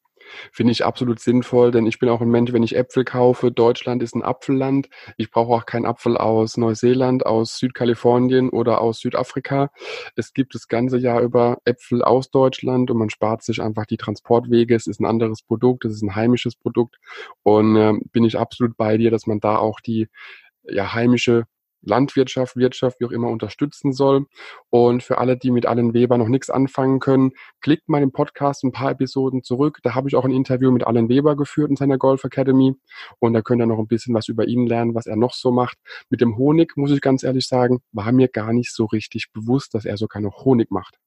Finde 0.51 0.71
ich 0.71 0.85
absolut 0.85 1.19
sinnvoll, 1.19 1.71
denn 1.71 1.85
ich 1.85 1.99
bin 1.99 2.09
auch 2.09 2.21
ein 2.21 2.29
Mensch, 2.29 2.53
wenn 2.53 2.63
ich 2.63 2.75
Äpfel 2.75 3.05
kaufe, 3.05 3.51
Deutschland 3.51 4.03
ist 4.03 4.15
ein 4.15 4.23
Apfelland. 4.23 4.89
Ich 5.17 5.31
brauche 5.31 5.53
auch 5.53 5.65
keinen 5.65 5.85
Apfel 5.85 6.17
aus 6.17 6.57
Neuseeland, 6.57 7.25
aus 7.25 7.57
Südkalifornien 7.57 8.49
oder 8.49 8.81
aus 8.81 8.99
Südafrika. 8.99 9.69
Es 10.15 10.33
gibt 10.33 10.55
das 10.55 10.67
ganze 10.67 10.97
Jahr 10.97 11.21
über 11.21 11.59
Äpfel 11.65 12.03
aus 12.03 12.29
Deutschland 12.29 12.91
und 12.91 12.97
man 12.97 13.09
spart 13.09 13.43
sich 13.43 13.61
einfach 13.61 13.85
die 13.85 13.97
Transportwege. 13.97 14.75
Es 14.75 14.87
ist 14.87 14.99
ein 14.99 15.05
anderes 15.05 15.41
Produkt, 15.41 15.85
es 15.85 15.93
ist 15.93 16.01
ein 16.01 16.15
heimisches 16.15 16.55
Produkt 16.55 16.97
und 17.43 17.75
äh, 17.75 17.93
bin 18.11 18.23
ich 18.23 18.37
absolut 18.37 18.77
bei 18.77 18.97
dir, 18.97 19.11
dass 19.11 19.27
man 19.27 19.39
da 19.39 19.57
auch 19.57 19.79
die 19.79 20.07
ja, 20.63 20.93
heimische 20.93 21.45
Landwirtschaft, 21.87 22.55
Wirtschaft, 22.55 22.99
wie 22.99 23.05
auch 23.05 23.11
immer 23.11 23.29
unterstützen 23.29 23.93
soll. 23.93 24.25
Und 24.69 25.03
für 25.03 25.17
alle, 25.17 25.37
die 25.37 25.51
mit 25.51 25.65
Allen 25.65 25.93
Weber 25.93 26.17
noch 26.17 26.27
nichts 26.27 26.49
anfangen 26.49 26.99
können, 26.99 27.31
klickt 27.61 27.89
mal 27.89 28.01
im 28.01 28.11
Podcast 28.11 28.63
ein 28.63 28.71
paar 28.71 28.91
Episoden 28.91 29.43
zurück. 29.43 29.79
Da 29.83 29.95
habe 29.95 30.09
ich 30.09 30.15
auch 30.15 30.25
ein 30.25 30.31
Interview 30.31 30.71
mit 30.71 30.85
Allen 30.85 31.09
Weber 31.09 31.35
geführt 31.35 31.69
in 31.69 31.75
seiner 31.75 31.97
Golf 31.97 32.23
Academy. 32.23 32.75
Und 33.19 33.33
da 33.33 33.41
könnt 33.41 33.61
ihr 33.61 33.65
noch 33.65 33.79
ein 33.79 33.87
bisschen 33.87 34.13
was 34.13 34.27
über 34.27 34.47
ihn 34.47 34.67
lernen, 34.67 34.95
was 34.95 35.07
er 35.07 35.15
noch 35.15 35.33
so 35.33 35.51
macht. 35.51 35.77
Mit 36.09 36.21
dem 36.21 36.37
Honig, 36.37 36.75
muss 36.75 36.91
ich 36.91 37.01
ganz 37.01 37.23
ehrlich 37.23 37.47
sagen, 37.47 37.79
war 37.91 38.11
mir 38.11 38.27
gar 38.27 38.53
nicht 38.53 38.73
so 38.73 38.85
richtig 38.85 39.31
bewusst, 39.33 39.73
dass 39.73 39.85
er 39.85 39.97
sogar 39.97 40.21
noch 40.21 40.45
Honig 40.45 40.71
macht. 40.71 40.97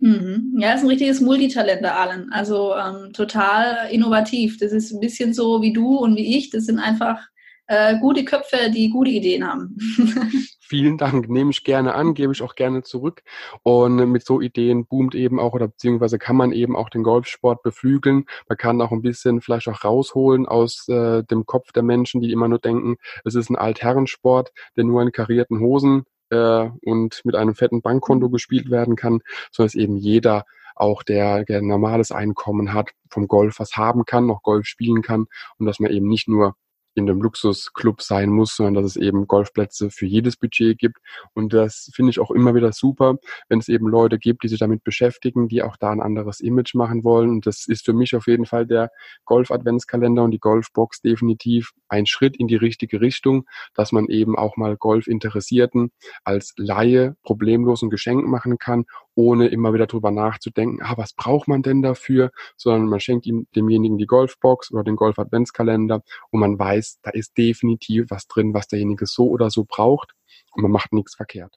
Mhm. 0.00 0.56
Ja, 0.58 0.72
ist 0.72 0.82
ein 0.82 0.88
richtiges 0.88 1.20
Multitalent, 1.20 1.82
der 1.82 1.98
Allen. 1.98 2.32
Also 2.32 2.74
ähm, 2.74 3.12
total 3.12 3.90
innovativ. 3.90 4.58
Das 4.58 4.72
ist 4.72 4.92
ein 4.92 5.00
bisschen 5.00 5.34
so 5.34 5.60
wie 5.60 5.72
du 5.72 5.96
und 5.98 6.16
wie 6.16 6.38
ich. 6.38 6.50
Das 6.50 6.64
sind 6.64 6.78
einfach 6.78 7.20
äh, 7.70 7.96
gute 8.00 8.24
Köpfe, 8.24 8.68
die 8.74 8.90
gute 8.90 9.10
Ideen 9.10 9.46
haben. 9.46 9.76
Vielen 10.60 10.98
Dank, 10.98 11.28
nehme 11.28 11.52
ich 11.52 11.62
gerne 11.62 11.94
an, 11.94 12.14
gebe 12.14 12.32
ich 12.32 12.42
auch 12.42 12.56
gerne 12.56 12.82
zurück. 12.82 13.22
Und 13.62 13.94
mit 14.10 14.26
so 14.26 14.40
Ideen 14.40 14.86
boomt 14.86 15.14
eben 15.14 15.38
auch 15.38 15.52
oder 15.52 15.68
beziehungsweise 15.68 16.18
kann 16.18 16.34
man 16.34 16.50
eben 16.50 16.74
auch 16.74 16.90
den 16.90 17.04
Golfsport 17.04 17.62
beflügeln. 17.62 18.26
Man 18.48 18.58
kann 18.58 18.82
auch 18.82 18.90
ein 18.90 19.02
bisschen 19.02 19.40
vielleicht 19.40 19.68
auch 19.68 19.84
rausholen 19.84 20.46
aus 20.46 20.88
äh, 20.88 21.22
dem 21.22 21.46
Kopf 21.46 21.70
der 21.70 21.84
Menschen, 21.84 22.20
die 22.20 22.32
immer 22.32 22.48
nur 22.48 22.58
denken, 22.58 22.96
es 23.24 23.36
ist 23.36 23.50
ein 23.50 23.56
Altherrensport, 23.56 24.52
der 24.76 24.82
nur 24.82 25.02
in 25.02 25.12
karierten 25.12 25.60
Hosen 25.60 26.06
äh, 26.30 26.68
und 26.84 27.20
mit 27.24 27.36
einem 27.36 27.54
fetten 27.54 27.82
Bankkonto 27.82 28.26
mhm. 28.26 28.32
gespielt 28.32 28.68
werden 28.68 28.96
kann, 28.96 29.20
sondern 29.52 29.68
es 29.68 29.74
eben 29.76 29.96
jeder 29.96 30.44
auch 30.74 31.04
der, 31.04 31.44
der 31.44 31.58
ein 31.58 31.68
normales 31.68 32.10
Einkommen 32.10 32.74
hat, 32.74 32.90
vom 33.08 33.28
Golf 33.28 33.60
was 33.60 33.76
haben 33.76 34.04
kann, 34.06 34.26
noch 34.26 34.42
Golf 34.42 34.66
spielen 34.66 35.02
kann 35.02 35.26
und 35.58 35.66
dass 35.66 35.78
man 35.78 35.92
eben 35.92 36.08
nicht 36.08 36.26
nur 36.26 36.56
in 36.94 37.06
dem 37.06 37.22
Luxusclub 37.22 38.02
sein 38.02 38.30
muss, 38.30 38.56
sondern 38.56 38.74
dass 38.82 38.84
es 38.84 38.96
eben 38.96 39.26
Golfplätze 39.26 39.90
für 39.90 40.06
jedes 40.06 40.36
Budget 40.36 40.78
gibt. 40.78 40.98
Und 41.34 41.52
das 41.52 41.90
finde 41.94 42.10
ich 42.10 42.20
auch 42.20 42.30
immer 42.30 42.54
wieder 42.54 42.72
super, 42.72 43.16
wenn 43.48 43.58
es 43.58 43.68
eben 43.68 43.88
Leute 43.88 44.18
gibt, 44.18 44.42
die 44.42 44.48
sich 44.48 44.58
damit 44.58 44.84
beschäftigen, 44.84 45.48
die 45.48 45.62
auch 45.62 45.76
da 45.76 45.90
ein 45.90 46.00
anderes 46.00 46.40
Image 46.40 46.74
machen 46.74 47.04
wollen. 47.04 47.30
Und 47.30 47.46
das 47.46 47.66
ist 47.66 47.84
für 47.84 47.92
mich 47.92 48.14
auf 48.16 48.26
jeden 48.26 48.46
Fall 48.46 48.66
der 48.66 48.90
Golf-Adventskalender 49.24 50.24
und 50.24 50.32
die 50.32 50.38
Golfbox 50.38 51.00
definitiv 51.00 51.72
ein 51.88 52.06
Schritt 52.06 52.36
in 52.36 52.48
die 52.48 52.56
richtige 52.56 53.00
Richtung, 53.00 53.46
dass 53.74 53.92
man 53.92 54.06
eben 54.08 54.36
auch 54.36 54.56
mal 54.56 54.76
Golfinteressierten 54.76 55.92
als 56.24 56.54
Laie 56.56 57.16
problemlos 57.22 57.82
ein 57.82 57.90
Geschenk 57.90 58.26
machen 58.26 58.58
kann, 58.58 58.84
ohne 59.14 59.48
immer 59.48 59.72
wieder 59.74 59.86
drüber 59.86 60.10
nachzudenken, 60.10 60.80
ah, 60.82 60.96
was 60.96 61.12
braucht 61.12 61.48
man 61.48 61.62
denn 61.62 61.82
dafür, 61.82 62.30
sondern 62.56 62.88
man 62.88 63.00
schenkt 63.00 63.26
ihm 63.26 63.46
demjenigen 63.54 63.98
die 63.98 64.06
Golfbox 64.06 64.72
oder 64.72 64.84
den 64.84 64.96
Golf-Adventskalender 64.96 66.02
und 66.30 66.40
man 66.40 66.58
weiß, 66.58 67.00
da 67.02 67.10
ist 67.10 67.36
definitiv 67.36 68.06
was 68.08 68.26
drin, 68.26 68.54
was 68.54 68.68
derjenige 68.68 69.06
so 69.06 69.28
oder 69.28 69.50
so 69.50 69.64
braucht 69.64 70.12
und 70.52 70.62
man 70.62 70.72
macht 70.72 70.92
nichts 70.92 71.14
verkehrt. 71.14 71.56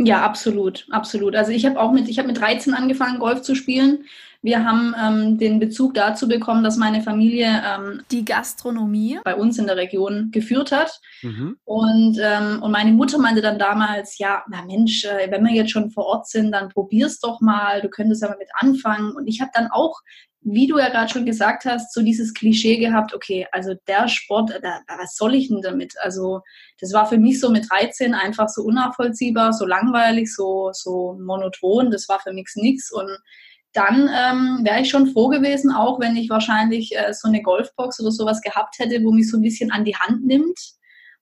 Ja, 0.00 0.22
absolut, 0.24 0.86
absolut. 0.90 1.34
Also 1.34 1.50
ich 1.50 1.66
habe 1.66 1.80
auch 1.80 1.90
mit, 1.90 2.08
ich 2.08 2.18
habe 2.18 2.28
mit 2.28 2.38
13 2.38 2.72
angefangen, 2.72 3.18
Golf 3.18 3.42
zu 3.42 3.56
spielen. 3.56 4.04
Wir 4.40 4.64
haben 4.64 4.94
ähm, 4.96 5.38
den 5.38 5.58
Bezug 5.58 5.94
dazu 5.94 6.28
bekommen, 6.28 6.62
dass 6.62 6.76
meine 6.76 7.02
Familie 7.02 7.62
ähm, 7.66 8.02
die 8.12 8.24
Gastronomie 8.24 9.18
bei 9.24 9.34
uns 9.34 9.58
in 9.58 9.66
der 9.66 9.76
Region 9.76 10.30
geführt 10.30 10.70
hat. 10.70 11.00
Mhm. 11.22 11.56
Und, 11.64 12.18
ähm, 12.22 12.62
und 12.62 12.70
meine 12.70 12.92
Mutter 12.92 13.18
meinte 13.18 13.42
dann 13.42 13.58
damals, 13.58 14.18
ja, 14.18 14.44
na 14.48 14.64
Mensch, 14.64 15.04
äh, 15.04 15.28
wenn 15.30 15.44
wir 15.44 15.52
jetzt 15.52 15.72
schon 15.72 15.90
vor 15.90 16.06
Ort 16.06 16.28
sind, 16.28 16.52
dann 16.52 16.68
probier's 16.68 17.18
doch 17.18 17.40
mal, 17.40 17.82
du 17.82 17.88
könntest 17.88 18.22
ja 18.22 18.28
mal 18.28 18.38
mit 18.38 18.50
anfangen. 18.54 19.12
Und 19.12 19.26
ich 19.26 19.40
habe 19.40 19.50
dann 19.54 19.68
auch 19.72 20.00
wie 20.42 20.66
du 20.66 20.78
ja 20.78 20.88
gerade 20.88 21.10
schon 21.10 21.26
gesagt 21.26 21.64
hast, 21.64 21.92
so 21.92 22.02
dieses 22.02 22.32
Klischee 22.32 22.78
gehabt, 22.78 23.14
okay, 23.14 23.46
also 23.52 23.74
der 23.86 24.08
Sport, 24.08 24.58
da, 24.62 24.80
was 24.98 25.16
soll 25.16 25.34
ich 25.34 25.48
denn 25.48 25.62
damit? 25.62 25.94
Also 26.00 26.40
das 26.80 26.92
war 26.92 27.06
für 27.06 27.18
mich 27.18 27.40
so 27.40 27.50
mit 27.50 27.70
13 27.70 28.14
einfach 28.14 28.48
so 28.48 28.62
unnachvollziehbar, 28.62 29.52
so 29.52 29.66
langweilig, 29.66 30.34
so, 30.34 30.70
so 30.72 31.18
monoton, 31.20 31.90
das 31.90 32.08
war 32.08 32.20
für 32.20 32.32
mich 32.32 32.48
nichts 32.54 32.92
und 32.92 33.10
dann 33.78 34.10
ähm, 34.12 34.64
wäre 34.64 34.80
ich 34.80 34.90
schon 34.90 35.12
froh 35.12 35.28
gewesen, 35.28 35.70
auch 35.70 36.00
wenn 36.00 36.16
ich 36.16 36.28
wahrscheinlich 36.28 36.96
äh, 36.96 37.14
so 37.14 37.28
eine 37.28 37.42
Golfbox 37.42 38.00
oder 38.00 38.10
sowas 38.10 38.40
gehabt 38.40 38.76
hätte, 38.80 39.04
wo 39.04 39.12
mich 39.12 39.30
so 39.30 39.36
ein 39.36 39.42
bisschen 39.42 39.70
an 39.70 39.84
die 39.84 39.94
Hand 39.94 40.26
nimmt 40.26 40.58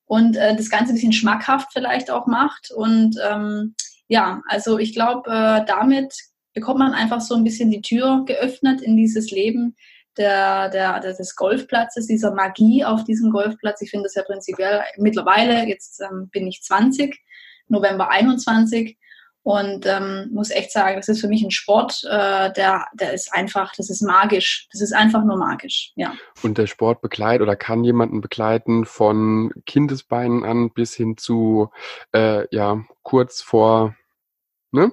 und 0.06 0.36
äh, 0.36 0.56
das 0.56 0.70
Ganze 0.70 0.92
ein 0.92 0.94
bisschen 0.94 1.12
schmackhaft 1.12 1.68
vielleicht 1.74 2.10
auch 2.10 2.26
macht. 2.26 2.70
Und 2.74 3.16
ähm, 3.28 3.74
ja, 4.08 4.40
also 4.48 4.78
ich 4.78 4.94
glaube, 4.94 5.30
äh, 5.30 5.66
damit 5.66 6.14
bekommt 6.54 6.78
man 6.78 6.94
einfach 6.94 7.20
so 7.20 7.34
ein 7.34 7.44
bisschen 7.44 7.70
die 7.70 7.82
Tür 7.82 8.24
geöffnet 8.24 8.80
in 8.80 8.96
dieses 8.96 9.30
Leben 9.30 9.76
der, 10.16 10.70
der, 10.70 11.00
des 11.00 11.36
Golfplatzes, 11.36 12.06
dieser 12.06 12.32
Magie 12.32 12.86
auf 12.86 13.04
diesem 13.04 13.32
Golfplatz. 13.32 13.82
Ich 13.82 13.90
finde 13.90 14.04
das 14.04 14.14
ja 14.14 14.22
prinzipiell 14.22 14.82
mittlerweile, 14.96 15.66
jetzt 15.66 16.00
ähm, 16.00 16.30
bin 16.32 16.46
ich 16.46 16.62
20, 16.62 17.14
November 17.68 18.10
21 18.10 18.96
und 19.46 19.86
ähm, 19.86 20.28
muss 20.32 20.50
echt 20.50 20.72
sagen, 20.72 20.96
das 20.96 21.06
ist 21.06 21.20
für 21.20 21.28
mich 21.28 21.40
ein 21.44 21.52
Sport, 21.52 22.02
äh, 22.02 22.52
der, 22.52 22.88
der 22.94 23.12
ist 23.12 23.32
einfach, 23.32 23.72
das 23.76 23.90
ist 23.90 24.02
magisch. 24.02 24.66
Das 24.72 24.80
ist 24.80 24.92
einfach 24.92 25.22
nur 25.22 25.36
magisch, 25.36 25.92
ja. 25.94 26.14
Und 26.42 26.58
der 26.58 26.66
Sport 26.66 27.00
begleitet 27.00 27.42
oder 27.42 27.54
kann 27.54 27.84
jemanden 27.84 28.20
begleiten 28.20 28.84
von 28.84 29.52
Kindesbeinen 29.64 30.42
an 30.42 30.72
bis 30.72 30.96
hin 30.96 31.16
zu, 31.16 31.70
äh, 32.12 32.44
ja, 32.50 32.84
kurz 33.04 33.40
vor, 33.40 33.94
ne? 34.72 34.90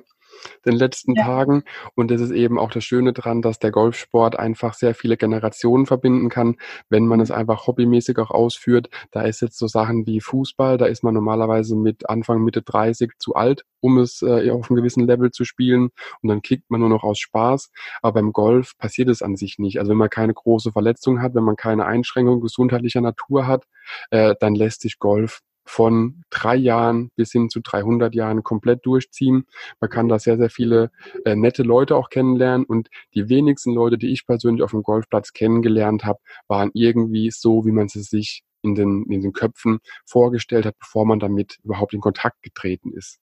Den 0.65 0.73
letzten 0.73 1.15
ja. 1.15 1.25
Tagen. 1.25 1.63
Und 1.95 2.11
das 2.11 2.21
ist 2.21 2.31
eben 2.31 2.59
auch 2.59 2.71
das 2.71 2.83
Schöne 2.83 3.13
dran, 3.13 3.41
dass 3.41 3.59
der 3.59 3.71
Golfsport 3.71 4.37
einfach 4.37 4.73
sehr 4.73 4.95
viele 4.95 5.17
Generationen 5.17 5.85
verbinden 5.85 6.29
kann, 6.29 6.55
wenn 6.89 7.05
man 7.05 7.19
es 7.19 7.29
mhm. 7.29 7.35
einfach 7.35 7.67
hobbymäßig 7.67 8.17
auch 8.19 8.31
ausführt. 8.31 8.89
Da 9.11 9.21
ist 9.21 9.41
jetzt 9.41 9.57
so 9.57 9.67
Sachen 9.67 10.05
wie 10.05 10.21
Fußball, 10.21 10.77
da 10.77 10.85
ist 10.85 11.03
man 11.03 11.13
normalerweise 11.13 11.75
mit 11.75 12.09
Anfang, 12.09 12.43
Mitte 12.43 12.61
30 12.61 13.11
zu 13.19 13.35
alt, 13.35 13.65
um 13.79 13.97
es 13.97 14.21
äh, 14.21 14.49
auf 14.51 14.69
einem 14.69 14.77
gewissen 14.77 15.05
Level 15.05 15.31
zu 15.31 15.45
spielen. 15.45 15.89
Und 16.21 16.29
dann 16.29 16.41
kickt 16.41 16.69
man 16.69 16.79
nur 16.79 16.89
noch 16.89 17.03
aus 17.03 17.19
Spaß. 17.19 17.71
Aber 18.01 18.13
beim 18.13 18.33
Golf 18.33 18.77
passiert 18.77 19.09
es 19.09 19.21
an 19.21 19.35
sich 19.35 19.59
nicht. 19.59 19.79
Also 19.79 19.91
wenn 19.91 19.97
man 19.97 20.09
keine 20.09 20.33
große 20.33 20.71
Verletzung 20.71 21.21
hat, 21.21 21.35
wenn 21.35 21.43
man 21.43 21.55
keine 21.55 21.85
Einschränkung 21.85 22.41
gesundheitlicher 22.41 23.01
Natur 23.01 23.47
hat, 23.47 23.65
äh, 24.11 24.35
dann 24.39 24.55
lässt 24.55 24.81
sich 24.81 24.99
Golf 24.99 25.41
von 25.65 26.23
drei 26.29 26.55
Jahren 26.55 27.11
bis 27.15 27.31
hin 27.31 27.49
zu 27.49 27.61
300 27.61 28.13
Jahren 28.15 28.43
komplett 28.43 28.85
durchziehen. 28.85 29.45
Man 29.79 29.89
kann 29.89 30.07
da 30.07 30.19
sehr, 30.19 30.37
sehr 30.37 30.49
viele 30.49 30.91
äh, 31.25 31.35
nette 31.35 31.63
Leute 31.63 31.95
auch 31.95 32.09
kennenlernen 32.09 32.65
und 32.65 32.89
die 33.13 33.29
wenigsten 33.29 33.73
Leute, 33.73 33.97
die 33.97 34.11
ich 34.11 34.25
persönlich 34.25 34.63
auf 34.63 34.71
dem 34.71 34.83
Golfplatz 34.83 35.33
kennengelernt 35.33 36.05
habe, 36.05 36.19
waren 36.47 36.71
irgendwie 36.73 37.31
so, 37.31 37.65
wie 37.65 37.71
man 37.71 37.87
sie 37.87 38.01
sich 38.01 38.43
in 38.61 38.75
den, 38.75 39.05
in 39.09 39.21
den 39.21 39.33
Köpfen 39.33 39.79
vorgestellt 40.05 40.65
hat, 40.65 40.77
bevor 40.79 41.05
man 41.05 41.19
damit 41.19 41.57
überhaupt 41.63 41.93
in 41.93 42.01
Kontakt 42.01 42.41
getreten 42.41 42.93
ist. 42.93 43.19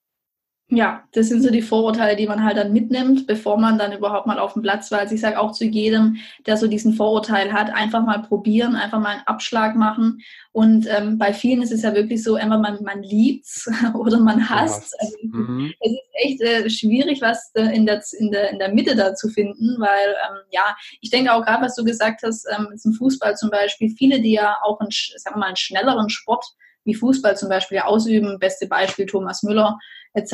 Ja, 0.73 1.03
das 1.11 1.27
sind 1.27 1.43
so 1.43 1.51
die 1.51 1.61
Vorurteile, 1.61 2.15
die 2.15 2.27
man 2.27 2.45
halt 2.45 2.55
dann 2.55 2.71
mitnimmt, 2.71 3.27
bevor 3.27 3.57
man 3.57 3.77
dann 3.77 3.91
überhaupt 3.91 4.25
mal 4.25 4.39
auf 4.39 4.53
dem 4.53 4.61
Platz 4.61 4.89
war. 4.89 4.99
Also 4.99 5.13
ich 5.13 5.19
sage 5.19 5.37
auch 5.37 5.51
zu 5.51 5.65
jedem, 5.65 6.15
der 6.45 6.55
so 6.55 6.67
diesen 6.67 6.93
Vorurteil 6.93 7.51
hat, 7.51 7.73
einfach 7.73 8.05
mal 8.05 8.19
probieren, 8.19 8.77
einfach 8.77 9.01
mal 9.01 9.09
einen 9.09 9.27
Abschlag 9.27 9.75
machen. 9.75 10.21
Und 10.53 10.87
ähm, 10.87 11.17
bei 11.17 11.33
vielen 11.33 11.61
ist 11.61 11.73
es 11.73 11.81
ja 11.81 11.93
wirklich 11.93 12.23
so, 12.23 12.37
entweder 12.37 12.61
man, 12.61 12.81
man 12.83 13.03
liebt's 13.03 13.69
oder 13.95 14.21
man 14.21 14.49
hasst. 14.49 14.95
Also, 14.97 15.17
mhm. 15.23 15.73
Es 15.81 15.91
ist 15.91 15.99
echt 16.13 16.41
äh, 16.41 16.69
schwierig, 16.69 17.21
was 17.21 17.51
äh, 17.55 17.75
in, 17.75 17.85
der, 17.85 18.01
in, 18.17 18.31
der, 18.31 18.51
in 18.51 18.59
der 18.59 18.73
Mitte 18.73 18.95
da 18.95 19.13
zu 19.13 19.27
finden, 19.27 19.75
weil 19.77 20.07
ähm, 20.07 20.37
ja, 20.51 20.77
ich 21.01 21.09
denke 21.09 21.33
auch 21.33 21.43
gerade, 21.43 21.65
was 21.65 21.75
du 21.75 21.83
gesagt 21.83 22.21
hast, 22.23 22.47
ähm, 22.57 22.77
zum 22.77 22.93
Fußball 22.93 23.35
zum 23.35 23.49
Beispiel, 23.49 23.93
viele, 23.97 24.21
die 24.21 24.31
ja 24.31 24.55
auch 24.63 24.79
einen, 24.79 24.91
sagen 25.17 25.35
wir 25.35 25.39
mal, 25.39 25.47
einen 25.47 25.57
schnelleren 25.57 26.09
Sport 26.09 26.45
wie 26.83 26.95
Fußball 26.95 27.37
zum 27.37 27.49
Beispiel 27.49 27.79
ausüben, 27.79 28.39
beste 28.39 28.67
Beispiel 28.67 29.05
Thomas 29.05 29.43
Müller, 29.43 29.77
etc., 30.13 30.33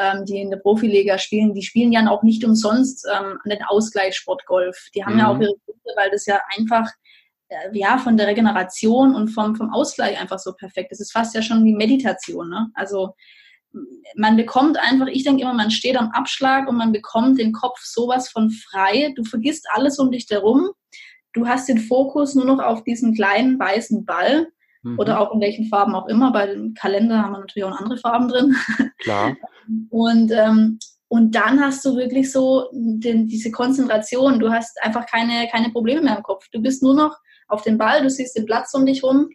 ähm, 0.00 0.24
die 0.24 0.40
in 0.40 0.50
der 0.50 0.58
Profiliga 0.58 1.18
spielen, 1.18 1.54
die 1.54 1.62
spielen 1.62 1.92
ja 1.92 2.08
auch 2.10 2.22
nicht 2.22 2.44
umsonst 2.44 3.06
ähm, 3.06 3.38
an 3.42 3.50
den 3.50 3.62
Ausgleichssport 3.62 4.44
Golf. 4.46 4.88
Die 4.94 5.04
haben 5.04 5.14
mhm. 5.14 5.18
ja 5.20 5.28
auch 5.28 5.40
ihre 5.40 5.54
Gründe, 5.64 5.92
weil 5.96 6.10
das 6.10 6.26
ja 6.26 6.40
einfach 6.56 6.88
äh, 7.48 7.54
ja 7.72 7.98
von 7.98 8.16
der 8.16 8.26
Regeneration 8.26 9.14
und 9.14 9.28
vom, 9.28 9.54
vom 9.54 9.72
Ausgleich 9.72 10.20
einfach 10.20 10.38
so 10.38 10.52
perfekt 10.52 10.92
ist. 10.92 11.00
Es 11.00 11.08
ist 11.08 11.12
fast 11.12 11.34
ja 11.34 11.42
schon 11.42 11.64
wie 11.64 11.74
Meditation. 11.74 12.48
Ne? 12.48 12.70
Also 12.74 13.14
man 14.16 14.36
bekommt 14.36 14.78
einfach, 14.78 15.06
ich 15.06 15.24
denke 15.24 15.42
immer, 15.42 15.54
man 15.54 15.70
steht 15.70 15.96
am 15.96 16.10
Abschlag 16.10 16.68
und 16.68 16.76
man 16.76 16.92
bekommt 16.92 17.38
den 17.38 17.52
Kopf 17.52 17.80
sowas 17.82 18.28
von 18.28 18.50
frei. 18.50 19.12
Du 19.16 19.24
vergisst 19.24 19.66
alles 19.72 19.98
um 19.98 20.10
dich 20.10 20.26
herum. 20.28 20.70
Du 21.32 21.46
hast 21.46 21.68
den 21.68 21.78
Fokus 21.78 22.34
nur 22.34 22.44
noch 22.44 22.58
auf 22.58 22.84
diesen 22.84 23.14
kleinen 23.14 23.58
weißen 23.58 24.04
Ball 24.04 24.48
mhm. 24.82 24.98
oder 24.98 25.20
auch 25.20 25.32
in 25.34 25.40
welchen 25.40 25.66
Farben 25.66 25.94
auch 25.94 26.08
immer. 26.08 26.32
Bei 26.32 26.46
dem 26.46 26.74
Kalender 26.74 27.22
haben 27.22 27.32
wir 27.32 27.40
natürlich 27.40 27.64
auch 27.64 27.78
andere 27.78 27.98
Farben 27.98 28.28
drin. 28.28 28.56
Klar. 28.98 29.36
Und, 29.90 30.32
ähm, 30.32 30.78
und 31.06 31.34
dann 31.34 31.60
hast 31.60 31.84
du 31.84 31.94
wirklich 31.94 32.32
so 32.32 32.68
den, 32.72 33.28
diese 33.28 33.52
Konzentration. 33.52 34.40
Du 34.40 34.50
hast 34.50 34.76
einfach 34.82 35.06
keine, 35.06 35.46
keine 35.52 35.70
Probleme 35.70 36.02
mehr 36.02 36.16
im 36.16 36.22
Kopf. 36.22 36.48
Du 36.50 36.60
bist 36.60 36.82
nur 36.82 36.94
noch 36.94 37.16
auf 37.46 37.62
dem 37.62 37.78
Ball, 37.78 38.02
du 38.02 38.10
siehst 38.10 38.36
den 38.36 38.46
Platz 38.46 38.74
um 38.74 38.86
dich 38.86 39.04
rum 39.04 39.28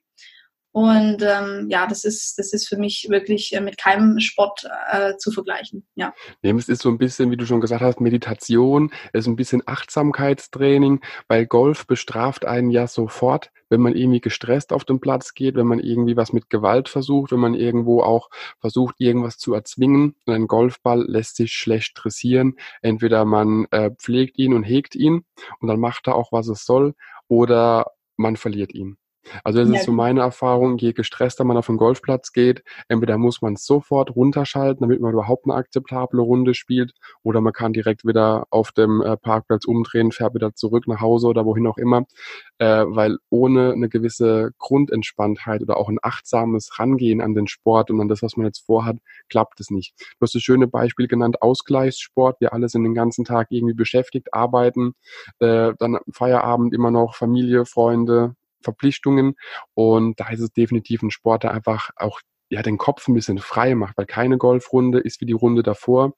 und 0.78 1.24
ähm, 1.24 1.66
ja, 1.72 1.88
das 1.88 2.06
ist, 2.06 2.38
das 2.38 2.54
ist 2.54 2.68
für 2.68 2.78
mich 2.78 3.08
wirklich 3.10 3.52
äh, 3.56 3.62
mit 3.62 3.80
keinem 3.80 4.20
Sport 4.20 4.70
äh, 4.92 5.18
zu 5.18 5.32
vergleichen. 5.32 5.88
Ja. 5.96 6.14
Nee, 6.44 6.52
es 6.52 6.70
ist 6.70 6.84
so 6.84 6.90
ein 6.90 7.00
bisschen, 7.00 7.32
wie 7.32 7.36
du 7.36 7.48
schon 7.48 7.62
gesagt 7.62 7.82
hast, 7.82 8.00
Meditation, 8.00 8.92
es 9.12 9.22
ist 9.22 9.28
ein 9.28 9.36
bisschen 9.36 9.64
Achtsamkeitstraining, 9.66 11.02
weil 11.28 11.48
Golf 11.48 11.88
bestraft 11.88 12.46
einen 12.46 12.70
ja 12.70 12.86
sofort, 12.86 13.50
wenn 13.70 13.82
man 13.82 13.96
irgendwie 13.96 14.22
gestresst 14.22 14.72
auf 14.72 14.86
den 14.86 15.00
Platz 15.00 15.34
geht, 15.34 15.56
wenn 15.56 15.66
man 15.66 15.80
irgendwie 15.80 16.16
was 16.16 16.32
mit 16.32 16.48
Gewalt 16.52 16.90
versucht, 16.90 17.32
wenn 17.32 17.40
man 17.40 17.56
irgendwo 17.56 18.04
auch 18.04 18.30
versucht, 18.60 18.98
irgendwas 19.00 19.40
zu 19.40 19.56
erzwingen. 19.56 20.14
Und 20.28 20.34
ein 20.36 20.46
Golfball 20.46 21.04
lässt 21.08 21.38
sich 21.38 21.54
schlecht 21.54 21.94
dressieren. 21.96 22.54
Entweder 22.84 23.26
man 23.26 23.66
äh, 23.72 23.90
pflegt 23.98 24.38
ihn 24.38 24.54
und 24.54 24.62
hegt 24.62 24.94
ihn 24.94 25.26
und 25.60 25.70
dann 25.70 25.80
macht 25.80 26.06
er 26.06 26.14
auch, 26.14 26.32
was 26.32 26.48
es 26.50 26.66
soll, 26.66 26.94
oder 27.28 27.94
man 28.16 28.36
verliert 28.36 28.76
ihn. 28.76 29.00
Also 29.44 29.60
das 29.60 29.70
ja. 29.70 29.76
ist 29.76 29.86
so 29.86 29.92
meine 29.92 30.22
Erfahrung, 30.22 30.78
je 30.78 30.94
gestresster 30.94 31.44
man 31.44 31.58
auf 31.58 31.68
den 31.68 31.78
Golfplatz 31.78 32.32
geht, 32.32 32.64
entweder 32.88 33.18
muss 33.18 33.42
man 33.42 33.56
sofort 33.56 34.16
runterschalten, 34.16 34.82
damit 34.82 35.02
man 35.02 35.14
überhaupt 35.14 35.46
eine 35.46 35.56
akzeptable 35.56 36.22
Runde 36.22 36.54
spielt, 36.54 36.94
oder 37.24 37.42
man 37.42 37.54
kann 37.54 37.74
direkt 37.74 38.06
wieder 38.06 38.46
auf 38.50 38.72
dem 38.72 39.02
äh, 39.02 39.18
Parkplatz 39.18 39.66
umdrehen, 39.66 40.12
fährt 40.12 40.34
wieder 40.34 40.54
zurück 40.54 40.88
nach 40.88 41.02
Hause 41.02 41.28
oder 41.28 41.46
wohin 41.46 41.68
auch 41.68 41.78
immer, 41.78 42.06
äh, 42.60 42.86
weil 42.88 43.18
ohne 43.30 43.74
eine 43.74 43.90
gewisse 43.90 44.52
Grundentspanntheit 44.58 45.62
oder 45.62 45.78
auch 45.78 45.90
ein 45.90 46.00
achtsames 46.02 46.80
Rangehen 46.80 47.22
an 47.22 47.34
den 47.34 47.48
Sport 47.48 47.92
und 47.92 48.02
an 48.02 48.08
das, 48.08 48.22
was 48.22 48.38
man 48.38 48.46
jetzt 48.46 48.66
vorhat, 48.66 48.98
klappt 49.30 49.60
es 49.60 49.70
nicht. 49.70 49.94
Du 50.00 50.22
hast 50.22 50.36
das 50.36 50.42
schöne 50.42 50.68
Beispiel 50.68 51.08
genannt, 51.08 51.42
Ausgleichssport, 51.42 52.42
wir 52.42 52.54
alle 52.54 52.70
sind 52.70 52.84
den 52.84 52.94
ganzen 52.94 53.26
Tag 53.26 53.48
irgendwie 53.50 53.74
beschäftigt, 53.74 54.34
arbeiten, 54.34 54.94
äh, 55.40 55.74
dann 55.80 56.00
Feierabend 56.12 56.74
immer 56.74 56.92
noch 56.92 57.16
Familie, 57.16 57.66
Freunde, 57.66 58.36
Verpflichtungen. 58.68 59.36
Und 59.74 60.20
da 60.20 60.30
ist 60.30 60.42
es 60.42 60.52
definitiv 60.52 61.02
ein 61.02 61.12
Sport, 61.12 61.44
der 61.44 61.54
einfach 61.54 61.90
auch 61.96 62.20
ja, 62.50 62.62
den 62.62 62.78
Kopf 62.78 63.08
ein 63.08 63.14
bisschen 63.14 63.40
frei 63.40 63.76
macht, 63.76 63.98
weil 63.98 64.06
keine 64.06 64.38
Golfrunde 64.38 65.00
ist 65.00 65.22
wie 65.22 65.26
die 65.26 65.34
Runde 65.34 65.64
davor. 65.64 66.14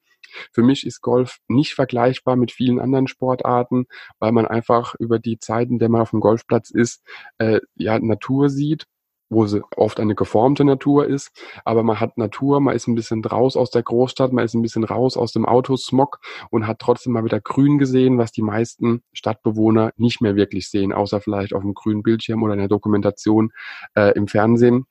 Für 0.52 0.62
mich 0.62 0.86
ist 0.86 1.00
Golf 1.00 1.38
nicht 1.48 1.74
vergleichbar 1.74 2.36
mit 2.36 2.52
vielen 2.52 2.78
anderen 2.78 3.08
Sportarten, 3.08 3.86
weil 4.18 4.32
man 4.32 4.46
einfach 4.46 4.94
über 4.98 5.18
die 5.18 5.38
Zeiten, 5.38 5.78
der 5.78 5.88
man 5.88 6.02
auf 6.02 6.10
dem 6.10 6.20
Golfplatz 6.20 6.70
ist, 6.70 7.02
äh, 7.38 7.60
ja 7.74 7.98
Natur 7.98 8.48
sieht 8.48 8.86
wo 9.30 9.46
sie 9.46 9.62
oft 9.76 10.00
eine 10.00 10.14
geformte 10.14 10.64
Natur 10.64 11.06
ist, 11.06 11.30
aber 11.64 11.82
man 11.82 12.00
hat 12.00 12.18
Natur, 12.18 12.60
man 12.60 12.74
ist 12.74 12.88
ein 12.88 12.96
bisschen 12.96 13.24
raus 13.24 13.56
aus 13.56 13.70
der 13.70 13.82
Großstadt, 13.82 14.32
man 14.32 14.44
ist 14.44 14.54
ein 14.54 14.62
bisschen 14.62 14.84
raus 14.84 15.16
aus 15.16 15.32
dem 15.32 15.46
Autosmog 15.46 16.18
und 16.50 16.66
hat 16.66 16.80
trotzdem 16.80 17.12
mal 17.12 17.24
wieder 17.24 17.40
Grün 17.40 17.78
gesehen, 17.78 18.18
was 18.18 18.32
die 18.32 18.42
meisten 18.42 19.02
Stadtbewohner 19.12 19.92
nicht 19.96 20.20
mehr 20.20 20.36
wirklich 20.36 20.68
sehen, 20.68 20.92
außer 20.92 21.20
vielleicht 21.20 21.54
auf 21.54 21.62
dem 21.62 21.74
grünen 21.74 22.02
Bildschirm 22.02 22.42
oder 22.42 22.54
in 22.54 22.58
der 22.58 22.68
Dokumentation 22.68 23.52
äh, 23.94 24.12
im 24.14 24.26
Fernsehen. 24.26 24.86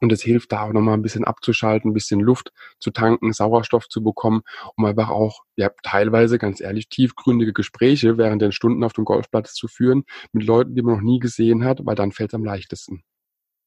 Und 0.00 0.12
es 0.12 0.22
hilft 0.22 0.52
da 0.52 0.62
auch 0.62 0.72
nochmal 0.72 0.94
ein 0.94 1.02
bisschen 1.02 1.24
abzuschalten, 1.24 1.90
ein 1.90 1.94
bisschen 1.94 2.20
Luft 2.20 2.52
zu 2.78 2.90
tanken, 2.90 3.32
Sauerstoff 3.32 3.88
zu 3.88 4.02
bekommen, 4.02 4.42
um 4.76 4.84
einfach 4.84 5.08
auch, 5.08 5.42
ja, 5.56 5.70
teilweise 5.82 6.38
ganz 6.38 6.60
ehrlich, 6.60 6.88
tiefgründige 6.88 7.52
Gespräche 7.52 8.16
während 8.16 8.40
den 8.40 8.52
Stunden 8.52 8.84
auf 8.84 8.92
dem 8.92 9.04
Golfplatz 9.04 9.54
zu 9.54 9.66
führen 9.66 10.04
mit 10.32 10.44
Leuten, 10.44 10.74
die 10.76 10.82
man 10.82 10.96
noch 10.96 11.02
nie 11.02 11.18
gesehen 11.18 11.64
hat, 11.64 11.84
weil 11.84 11.96
dann 11.96 12.12
fällt 12.12 12.30
es 12.30 12.34
am 12.34 12.44
leichtesten. 12.44 13.02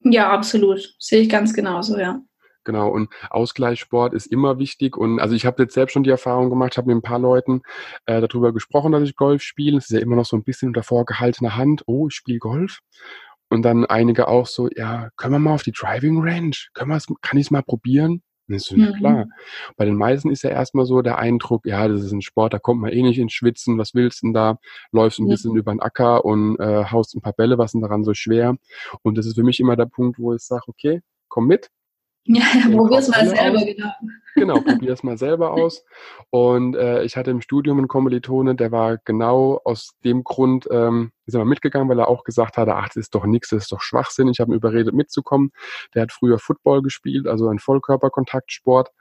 Ja, 0.03 0.31
absolut. 0.31 0.95
Sehe 0.99 1.21
ich 1.21 1.29
ganz 1.29 1.53
genauso, 1.53 1.97
ja. 1.97 2.21
Genau, 2.63 2.89
und 2.89 3.09
Ausgleichssport 3.29 4.13
ist 4.13 4.27
immer 4.27 4.59
wichtig. 4.59 4.95
Und 4.95 5.19
also 5.19 5.33
ich 5.35 5.45
habe 5.45 5.63
jetzt 5.63 5.73
selbst 5.73 5.93
schon 5.93 6.03
die 6.03 6.11
Erfahrung 6.11 6.49
gemacht, 6.49 6.77
habe 6.77 6.87
mit 6.87 6.97
ein 6.97 7.01
paar 7.01 7.19
Leuten 7.19 7.61
äh, 8.05 8.21
darüber 8.21 8.53
gesprochen, 8.53 8.91
dass 8.91 9.03
ich 9.03 9.15
Golf 9.15 9.41
spiele. 9.41 9.77
Es 9.77 9.85
ist 9.89 9.95
ja 9.95 9.99
immer 9.99 10.15
noch 10.15 10.25
so 10.25 10.37
ein 10.37 10.43
bisschen 10.43 10.69
unter 10.69 10.83
vorgehaltener 10.83 11.55
Hand, 11.55 11.83
oh, 11.87 12.07
ich 12.07 12.13
spiele 12.13 12.39
Golf. 12.39 12.79
Und 13.49 13.63
dann 13.63 13.85
einige 13.85 14.27
auch 14.27 14.47
so, 14.47 14.69
ja, 14.75 15.09
können 15.17 15.33
wir 15.33 15.39
mal 15.39 15.55
auf 15.55 15.63
die 15.63 15.73
Driving 15.73 16.21
Range? 16.21 16.55
Können 16.73 16.99
kann 17.21 17.39
ich 17.39 17.47
es 17.47 17.51
mal 17.51 17.63
probieren? 17.63 18.21
Das 18.51 18.63
ist 18.63 18.77
mhm. 18.77 18.93
klar. 18.93 19.27
Bei 19.77 19.85
den 19.85 19.95
meisten 19.95 20.29
ist 20.29 20.43
ja 20.43 20.49
erstmal 20.49 20.85
so 20.85 21.01
der 21.01 21.17
Eindruck, 21.17 21.65
ja, 21.65 21.87
das 21.87 22.03
ist 22.03 22.11
ein 22.11 22.21
Sport, 22.21 22.53
da 22.53 22.59
kommt 22.59 22.81
man 22.81 22.91
eh 22.91 23.01
nicht 23.01 23.19
ins 23.19 23.33
Schwitzen, 23.33 23.77
was 23.77 23.93
willst 23.93 24.21
du 24.21 24.27
denn 24.27 24.33
da? 24.33 24.59
Läufst 24.91 25.19
ein 25.19 25.27
ja. 25.27 25.31
bisschen 25.31 25.55
über 25.55 25.73
den 25.73 25.81
Acker 25.81 26.25
und 26.25 26.59
äh, 26.59 26.85
haust 26.85 27.15
ein 27.15 27.21
paar 27.21 27.33
Bälle, 27.33 27.57
was 27.57 27.69
ist 27.69 27.73
denn 27.73 27.81
daran 27.81 28.03
so 28.03 28.13
schwer? 28.13 28.57
Und 29.01 29.17
das 29.17 29.25
ist 29.25 29.35
für 29.35 29.43
mich 29.43 29.59
immer 29.59 29.75
der 29.75 29.85
Punkt, 29.85 30.19
wo 30.19 30.33
ich 30.33 30.41
sage, 30.41 30.63
okay, 30.67 31.01
komm 31.27 31.47
mit, 31.47 31.69
ja, 32.25 32.43
ja 32.53 32.75
probier's 32.75 33.07
mal 33.09 33.27
selber, 33.27 33.57
aus. 33.57 33.65
genau. 33.65 33.91
Genau, 34.35 34.61
probier's 34.61 35.03
mal 35.03 35.17
selber 35.17 35.51
aus. 35.51 35.83
Und 36.29 36.75
äh, 36.75 37.03
ich 37.03 37.17
hatte 37.17 37.31
im 37.31 37.41
Studium 37.41 37.77
einen 37.77 37.87
Kommilitone, 37.87 38.55
der 38.55 38.71
war 38.71 38.97
genau 38.97 39.59
aus 39.63 39.91
dem 40.03 40.23
Grund, 40.23 40.67
ähm, 40.71 41.11
ist 41.25 41.35
er 41.35 41.45
mitgegangen, 41.45 41.89
weil 41.89 41.99
er 41.99 42.07
auch 42.07 42.23
gesagt 42.23 42.57
hatte, 42.57 42.75
ach, 42.75 42.87
das 42.87 42.97
ist 42.97 43.15
doch 43.15 43.25
nichts, 43.25 43.49
das 43.49 43.63
ist 43.63 43.71
doch 43.71 43.81
Schwachsinn. 43.81 44.27
Ich 44.27 44.39
habe 44.39 44.51
ihn 44.51 44.55
überredet 44.55 44.93
mitzukommen. 44.93 45.51
Der 45.93 46.03
hat 46.03 46.11
früher 46.11 46.39
Football 46.39 46.81
gespielt, 46.81 47.27
also 47.27 47.49
ein 47.49 47.59
Vollkörperkontaktsport 47.59 48.91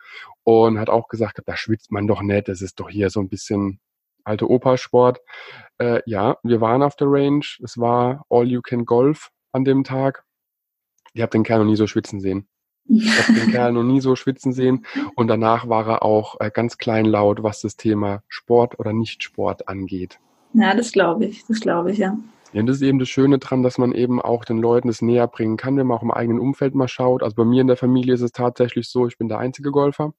und 0.44 0.78
hat 0.78 0.90
auch 0.90 1.08
gesagt, 1.08 1.40
da 1.44 1.56
schwitzt 1.56 1.92
man 1.92 2.06
doch 2.06 2.22
nicht, 2.22 2.48
das 2.48 2.62
ist 2.62 2.80
doch 2.80 2.90
hier 2.90 3.10
so 3.10 3.20
ein 3.20 3.28
bisschen 3.28 3.80
alte 4.24 4.48
Opa-Sport. 4.48 5.20
Äh, 5.78 6.02
ja, 6.06 6.36
wir 6.42 6.60
waren 6.60 6.82
auf 6.82 6.96
der 6.96 7.08
Range, 7.08 7.44
es 7.62 7.78
war 7.78 8.24
All-You-Can-Golf 8.28 9.30
an 9.52 9.64
dem 9.64 9.84
Tag. 9.84 10.24
Ich 11.12 11.22
habe 11.22 11.30
den 11.30 11.42
Kerl 11.42 11.60
noch 11.60 11.66
nie 11.66 11.76
so 11.76 11.86
schwitzen 11.86 12.20
sehen. 12.20 12.48
Ich 12.90 13.28
habe 13.28 13.38
den 13.38 13.50
Kerl 13.52 13.72
noch 13.72 13.82
nie 13.82 14.00
so 14.00 14.16
schwitzen 14.16 14.52
sehen. 14.52 14.84
Und 15.14 15.28
danach 15.28 15.68
war 15.68 15.86
er 15.86 16.02
auch 16.02 16.40
äh, 16.40 16.50
ganz 16.52 16.76
kleinlaut, 16.78 17.42
was 17.42 17.60
das 17.60 17.76
Thema 17.76 18.22
Sport 18.28 18.78
oder 18.78 18.92
Nicht-Sport 18.92 19.68
angeht. 19.68 20.18
Ja, 20.52 20.74
das 20.74 20.92
glaube 20.92 21.26
ich. 21.26 21.46
Das 21.46 21.60
glaube 21.60 21.92
ich, 21.92 21.98
ja. 21.98 22.18
Ja, 22.52 22.60
und 22.60 22.66
das 22.66 22.76
ist 22.76 22.82
eben 22.82 22.98
das 22.98 23.08
Schöne 23.08 23.38
dran, 23.38 23.62
dass 23.62 23.78
man 23.78 23.92
eben 23.92 24.20
auch 24.20 24.44
den 24.44 24.58
Leuten 24.58 24.88
es 24.88 25.02
näher 25.02 25.28
bringen 25.28 25.56
kann, 25.56 25.76
wenn 25.76 25.86
man 25.86 25.98
auch 25.98 26.02
im 26.02 26.10
eigenen 26.10 26.40
Umfeld 26.40 26.74
mal 26.74 26.88
schaut. 26.88 27.22
Also 27.22 27.36
bei 27.36 27.44
mir 27.44 27.60
in 27.60 27.68
der 27.68 27.76
Familie 27.76 28.14
ist 28.14 28.22
es 28.22 28.32
tatsächlich 28.32 28.88
so, 28.88 29.06
ich 29.06 29.18
bin 29.18 29.28
der 29.28 29.38
einzige 29.38 29.70
Golfer 29.70 30.14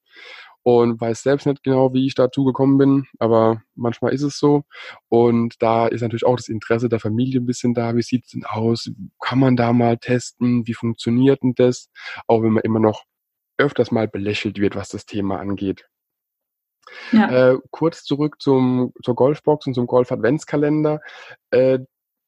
und 0.62 1.00
weiß 1.00 1.22
selbst 1.22 1.46
nicht 1.46 1.62
genau, 1.62 1.92
wie 1.92 2.06
ich 2.06 2.14
dazu 2.14 2.44
gekommen 2.44 2.78
bin, 2.78 3.06
aber 3.18 3.62
manchmal 3.74 4.12
ist 4.12 4.22
es 4.22 4.38
so. 4.38 4.62
Und 5.08 5.60
da 5.60 5.86
ist 5.88 6.02
natürlich 6.02 6.24
auch 6.24 6.36
das 6.36 6.48
Interesse 6.48 6.88
der 6.88 7.00
Familie 7.00 7.40
ein 7.40 7.46
bisschen 7.46 7.74
da. 7.74 7.96
Wie 7.96 8.02
sieht 8.02 8.24
es 8.24 8.30
denn 8.32 8.44
aus? 8.44 8.90
Kann 9.20 9.38
man 9.38 9.56
da 9.56 9.72
mal 9.72 9.98
testen? 9.98 10.66
Wie 10.66 10.74
funktioniert 10.74 11.42
denn 11.42 11.54
das? 11.56 11.90
Auch 12.26 12.42
wenn 12.42 12.52
man 12.52 12.62
immer 12.62 12.80
noch 12.80 13.04
öfters 13.58 13.90
mal 13.90 14.08
belächelt 14.08 14.58
wird, 14.58 14.76
was 14.76 14.88
das 14.88 15.06
Thema 15.06 15.38
angeht. 15.40 15.86
Ja. 17.12 17.52
Äh, 17.52 17.58
kurz 17.70 18.04
zurück 18.04 18.40
zum, 18.40 18.92
zur 19.02 19.14
Golfbox 19.14 19.66
und 19.66 19.74
zum 19.74 19.86
Golf-Adventskalender. 19.86 21.00
Äh, 21.50 21.80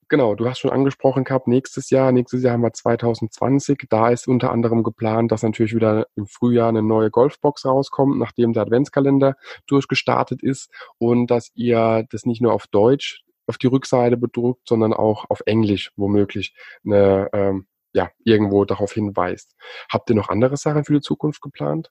Genau, 0.09 0.35
du 0.35 0.49
hast 0.49 0.59
schon 0.59 0.71
angesprochen 0.71 1.25
gehabt, 1.25 1.47
nächstes 1.49 1.91
Jahr, 1.91 2.13
nächstes 2.13 2.43
Jahr 2.43 2.55
haben 2.55 2.63
wir 2.63 2.73
2020, 2.73 3.87
da 3.89 4.11
ist 4.11 4.29
unter 4.29 4.51
anderem 4.51 4.83
geplant, 4.83 5.33
dass 5.33 5.43
natürlich 5.43 5.75
wieder 5.75 6.07
im 6.17 6.27
Frühjahr 6.27 6.69
eine 6.69 6.83
neue 6.83 7.11
Golfbox 7.11 7.65
rauskommt, 7.65 8.19
nachdem 8.19 8.53
der 8.53 8.63
Adventskalender 8.65 9.37
durchgestartet 9.67 10.43
ist 10.43 10.71
und 10.99 11.31
dass 11.31 11.51
ihr 11.55 12.05
das 12.11 12.27
nicht 12.27 12.43
nur 12.43 12.53
auf 12.53 12.67
Deutsch 12.67 13.25
auf 13.47 13.59
die 13.59 13.67
Rückseite 13.67 14.17
bedruckt, 14.17 14.69
sondern 14.69 14.93
auch 14.93 15.27
auf 15.29 15.43
Englisch 15.47 15.93
womöglich 15.97 16.55
eine, 16.85 17.29
ähm, 17.33 17.67
ja, 17.93 18.11
irgendwo 18.25 18.65
darauf 18.65 18.93
hinweist. 18.93 19.55
Habt 19.91 20.11
ihr 20.11 20.17
noch 20.17 20.29
andere 20.29 20.57
Sachen 20.57 20.85
für 20.85 20.95
die 20.95 21.01
Zukunft 21.01 21.41
geplant? 21.43 21.91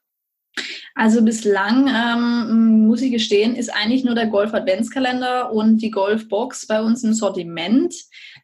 Also 0.96 1.24
bislang, 1.24 1.88
ähm, 1.88 2.86
muss 2.86 3.02
ich 3.02 3.12
gestehen, 3.12 3.56
ist 3.56 3.74
eigentlich 3.74 4.04
nur 4.04 4.14
der 4.14 4.28
Golf-Adventskalender 4.28 5.52
und 5.52 5.82
die 5.82 5.90
Golf-Box 5.90 6.68
bei 6.68 6.84
uns 6.84 7.04
im 7.04 7.14
Sortiment. 7.14 7.96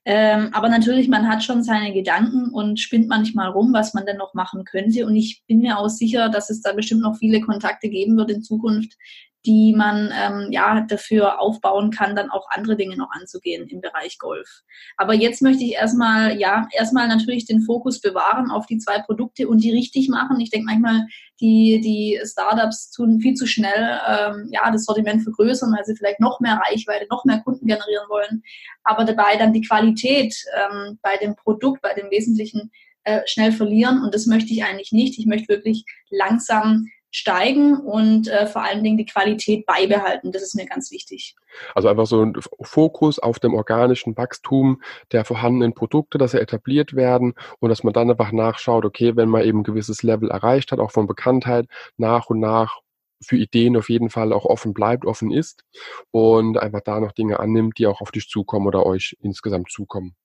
Ähm, 0.04 0.50
aber 0.54 0.70
natürlich, 0.70 1.08
man 1.08 1.28
hat 1.28 1.44
schon 1.44 1.64
seine 1.64 1.94
Gedanken 1.94 2.50
und 2.50 2.80
spinnt 2.80 3.08
manchmal 3.08 3.50
rum, 3.50 3.72
was 3.72 3.94
man 3.94 4.08
denn 4.08 4.18
noch 4.18 4.34
machen 4.34 4.64
könnte. 4.64 5.06
Und 5.06 5.16
ich 5.16 5.44
bin 5.48 5.60
mir 5.60 5.78
auch 5.78 5.90
sicher, 5.90 6.30
dass 6.30 6.50
es 6.50 6.62
da 6.62 6.74
bestimmt 6.74 7.02
noch 7.02 7.18
viele 7.18 7.42
Kontakte 7.42 7.88
geben 7.88 8.18
wird 8.18 8.32
in 8.32 8.42
Zukunft, 8.42 8.98
die 9.46 9.74
man 9.76 10.12
ähm, 10.14 10.52
ja 10.52 10.82
dafür 10.82 11.40
aufbauen 11.40 11.92
kann, 11.92 12.16
dann 12.16 12.30
auch 12.30 12.50
andere 12.50 12.76
Dinge 12.76 12.98
noch 12.98 13.10
anzugehen 13.12 13.68
im 13.68 13.80
Bereich 13.80 14.18
Golf. 14.18 14.64
Aber 14.98 15.14
jetzt 15.14 15.42
möchte 15.42 15.64
ich 15.64 15.74
erstmal, 15.74 16.38
ja, 16.40 16.68
erstmal 16.74 17.08
natürlich 17.08 17.46
den 17.46 17.62
Fokus 17.62 18.02
bewahren 18.02 18.52
auf 18.52 18.66
die 18.66 18.80
zwei 18.80 19.00
Produkte 19.02 19.48
und 19.48 19.64
die 19.64 19.72
richtig 19.72 20.10
machen. 20.10 20.40
Ich 20.42 20.50
denke 20.50 20.66
manchmal, 20.66 21.08
die, 21.40 21.80
die 21.82 22.20
Startups 22.26 22.92
tun 22.92 23.22
viel 23.22 23.34
zu 23.34 23.48
schnell 23.48 24.00
ähm, 24.08 24.50
ja, 24.52 24.70
das 24.72 24.84
Sortiment 24.84 25.24
vergrößern, 25.24 25.74
weil 25.74 25.86
sie 25.86 25.96
vielleicht 25.96 26.20
noch 26.20 26.42
mehr 26.42 26.60
Reichweite, 26.68 27.08
noch 27.10 27.24
mehr 27.24 27.40
Kunden 27.40 27.66
generieren 27.66 28.10
wollen, 28.10 28.44
aber 28.84 29.06
dabei 29.06 29.38
dann 29.38 29.54
die 29.54 29.62
Qualität 29.62 30.36
ähm, 30.58 31.00
bei 31.02 31.16
dem 31.18 31.36
Produkt, 31.36 31.82
bei 31.82 31.94
dem 31.94 32.12
Wesentlichen 32.12 32.72
äh, 33.06 33.22
schnell 33.26 33.54
verlieren. 33.54 34.04
Und 34.04 34.14
das 34.14 34.26
möchte 34.26 34.52
ich 34.52 34.66
eigentlich 34.66 34.92
nicht. 34.92 35.18
Ich 35.18 35.26
möchte 35.26 35.48
wirklich 35.48 35.86
langsam 36.10 36.88
steigen 37.12 37.78
und 37.78 38.28
äh, 38.28 38.46
vor 38.46 38.64
allen 38.64 38.84
Dingen 38.84 38.98
die 38.98 39.06
Qualität 39.06 39.66
beibehalten. 39.66 40.32
Das 40.32 40.44
ist 40.44 40.56
mir 40.56 40.66
ganz 40.66 40.92
wichtig. 40.92 41.36
Also 41.74 41.88
einfach 41.88 42.06
so 42.06 42.24
ein 42.24 42.36
Fokus 42.62 43.20
auf 43.20 43.40
dem 43.40 43.54
organischen 43.54 44.16
Wachstum 44.16 44.82
der 45.12 45.26
vorhandenen 45.26 45.74
Produkte, 45.74 46.18
dass 46.18 46.32
sie 46.32 46.42
etabliert 46.42 46.96
werden 46.96 47.34
und 47.60 47.70
dass 47.70 47.84
man 47.84 47.94
dann 47.94 48.10
einfach 48.10 48.32
nachschaut, 48.32 48.86
okay, 48.86 49.16
wenn 49.16 49.30
man 49.30 49.44
eben 49.44 49.60
ein 49.60 49.64
gewisses 49.64 50.04
Level 50.04 50.30
erreicht 50.30 50.72
hat, 50.72 50.80
auch 50.80 50.92
von 50.92 51.08
Bekanntheit, 51.08 51.68
nach 51.98 52.28
und 52.28 52.40
nach 52.40 52.82
für 53.22 53.36
Ideen 53.36 53.76
auf 53.76 53.90
jeden 53.90 54.10
Fall 54.10 54.32
auch 54.32 54.46
offen 54.46 54.74
bleibt, 54.74 55.06
offen 55.06 55.32
ist 55.32 55.64
und 56.12 56.58
einfach 56.58 56.82
da 56.82 57.00
noch 57.00 57.12
Dinge 57.12 57.40
annimmt, 57.40 57.78
die 57.78 57.88
auch 57.88 58.02
auf 58.02 58.12
dich 58.12 58.30
zukommen 58.30 58.68
oder 58.68 58.86
euch 58.86 59.18
insgesamt 59.22 59.72
zukommen. 59.72 60.16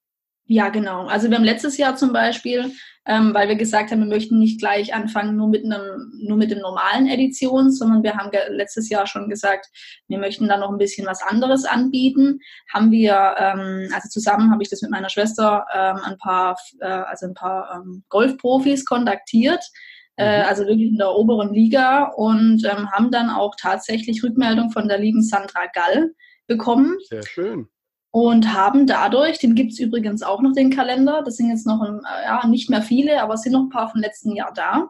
Ja, 0.46 0.68
genau. 0.68 1.06
Also 1.06 1.30
wir 1.30 1.36
haben 1.36 1.44
letztes 1.44 1.78
Jahr 1.78 1.96
zum 1.96 2.12
Beispiel, 2.12 2.70
ähm, 3.06 3.32
weil 3.32 3.48
wir 3.48 3.56
gesagt 3.56 3.90
haben, 3.90 4.00
wir 4.00 4.14
möchten 4.14 4.38
nicht 4.38 4.60
gleich 4.60 4.94
anfangen 4.94 5.36
nur 5.36 5.48
mit 5.48 5.64
einem, 5.64 6.12
nur 6.22 6.36
mit 6.36 6.50
dem 6.50 6.58
normalen 6.58 7.06
Edition, 7.06 7.70
sondern 7.70 8.02
wir 8.02 8.14
haben 8.14 8.30
letztes 8.50 8.90
Jahr 8.90 9.06
schon 9.06 9.30
gesagt, 9.30 9.66
wir 10.06 10.18
möchten 10.18 10.46
da 10.46 10.58
noch 10.58 10.70
ein 10.70 10.78
bisschen 10.78 11.06
was 11.06 11.22
anderes 11.22 11.64
anbieten. 11.64 12.40
Haben 12.72 12.90
wir, 12.90 13.34
ähm, 13.38 13.88
also 13.94 14.08
zusammen 14.10 14.50
habe 14.50 14.62
ich 14.62 14.68
das 14.68 14.82
mit 14.82 14.90
meiner 14.90 15.08
Schwester 15.08 15.66
ähm, 15.74 16.00
ein 16.04 16.18
paar, 16.18 16.56
äh, 16.80 16.86
also 16.86 17.26
ein 17.26 17.34
paar 17.34 17.76
ähm, 17.76 18.04
Golfprofis 18.10 18.84
kontaktiert, 18.84 19.64
äh, 20.16 20.42
mhm. 20.42 20.48
also 20.48 20.66
wirklich 20.66 20.90
in 20.90 20.98
der 20.98 21.12
oberen 21.12 21.54
Liga 21.54 22.12
und 22.16 22.62
ähm, 22.66 22.90
haben 22.92 23.10
dann 23.10 23.30
auch 23.30 23.54
tatsächlich 23.58 24.22
Rückmeldung 24.22 24.70
von 24.70 24.88
der 24.88 24.98
lieben 24.98 25.22
Sandra 25.22 25.66
Gall 25.72 26.12
bekommen. 26.46 26.98
Sehr 27.08 27.22
schön 27.22 27.68
und 28.14 28.54
haben 28.54 28.86
dadurch, 28.86 29.40
den 29.40 29.56
gibt's 29.56 29.80
übrigens 29.80 30.22
auch 30.22 30.40
noch 30.40 30.52
den 30.52 30.70
Kalender, 30.70 31.22
das 31.24 31.34
sind 31.34 31.48
jetzt 31.48 31.66
noch 31.66 31.80
ein, 31.80 32.00
ja, 32.24 32.46
nicht 32.46 32.70
mehr 32.70 32.80
viele, 32.80 33.20
aber 33.20 33.34
es 33.34 33.42
sind 33.42 33.54
noch 33.54 33.62
ein 33.62 33.70
paar 33.70 33.90
vom 33.90 34.00
letzten 34.00 34.36
Jahr 34.36 34.52
da. 34.54 34.88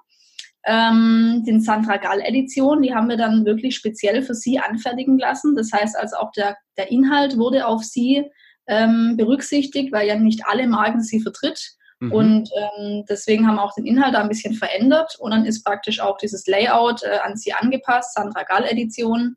Ähm, 0.66 1.42
den 1.46 1.62
Sandra 1.62 1.96
Gall 1.96 2.20
Edition, 2.20 2.82
die 2.82 2.94
haben 2.94 3.08
wir 3.08 3.16
dann 3.16 3.46
wirklich 3.46 3.76
speziell 3.76 4.20
für 4.20 4.34
sie 4.34 4.58
anfertigen 4.58 5.16
lassen. 5.16 5.54
Das 5.54 5.72
heißt 5.72 5.96
also 5.96 6.16
auch 6.16 6.32
der, 6.32 6.58
der 6.76 6.90
Inhalt 6.90 7.38
wurde 7.38 7.66
auf 7.66 7.82
sie 7.82 8.24
ähm, 8.66 9.14
berücksichtigt, 9.16 9.90
weil 9.90 10.06
ja 10.06 10.16
nicht 10.16 10.42
alle 10.46 10.68
Marken 10.68 11.00
sie 11.00 11.20
vertritt. 11.20 11.76
Mhm. 12.00 12.12
Und 12.12 12.50
ähm, 12.54 13.06
deswegen 13.08 13.46
haben 13.46 13.54
wir 13.54 13.64
auch 13.64 13.74
den 13.74 13.87
Inhalt 13.87 14.12
da 14.12 14.20
ein 14.20 14.28
bisschen 14.28 14.52
verändert 14.52 15.16
und 15.18 15.30
dann 15.30 15.46
ist 15.46 15.64
praktisch 15.64 15.98
auch 15.98 16.18
dieses 16.18 16.46
Layout 16.46 17.02
äh, 17.02 17.20
an 17.24 17.38
sie 17.38 17.54
angepasst, 17.54 18.12
Sandra 18.12 18.42
Gall 18.42 18.66
Edition. 18.66 19.37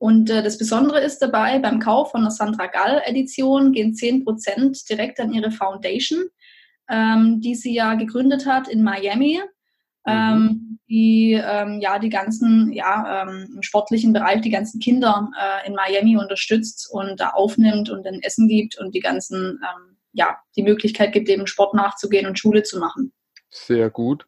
Und 0.00 0.30
äh, 0.30 0.42
das 0.42 0.56
Besondere 0.56 1.00
ist 1.00 1.18
dabei, 1.18 1.58
beim 1.58 1.78
Kauf 1.78 2.12
von 2.12 2.22
der 2.22 2.30
Sandra 2.30 2.68
Gall 2.68 3.02
Edition 3.04 3.72
gehen 3.72 3.92
10% 3.92 4.88
direkt 4.88 5.20
an 5.20 5.30
ihre 5.30 5.50
Foundation, 5.50 6.24
ähm, 6.88 7.42
die 7.42 7.54
sie 7.54 7.74
ja 7.74 7.94
gegründet 7.94 8.46
hat 8.46 8.66
in 8.66 8.82
Miami. 8.82 9.40
Mhm. 10.06 10.12
Ähm, 10.12 10.78
die 10.88 11.32
ähm, 11.34 11.80
ja 11.80 11.98
die 11.98 12.08
ganzen 12.08 12.72
ja 12.72 13.22
ähm, 13.22 13.52
im 13.56 13.62
sportlichen 13.62 14.14
Bereich 14.14 14.40
die 14.40 14.50
ganzen 14.50 14.80
Kinder 14.80 15.30
äh, 15.38 15.68
in 15.68 15.74
Miami 15.74 16.16
unterstützt 16.16 16.88
und 16.90 17.20
da 17.20 17.28
aufnimmt 17.28 17.90
und 17.90 18.06
dann 18.06 18.20
Essen 18.22 18.48
gibt 18.48 18.78
und 18.78 18.94
die 18.94 19.00
ganzen 19.00 19.60
ähm, 19.62 19.96
ja 20.12 20.38
die 20.56 20.62
Möglichkeit 20.62 21.12
gibt 21.12 21.28
eben 21.28 21.46
Sport 21.46 21.74
nachzugehen 21.74 22.26
und 22.26 22.38
Schule 22.38 22.62
zu 22.62 22.78
machen. 22.78 23.12
Sehr 23.50 23.90
gut. 23.90 24.26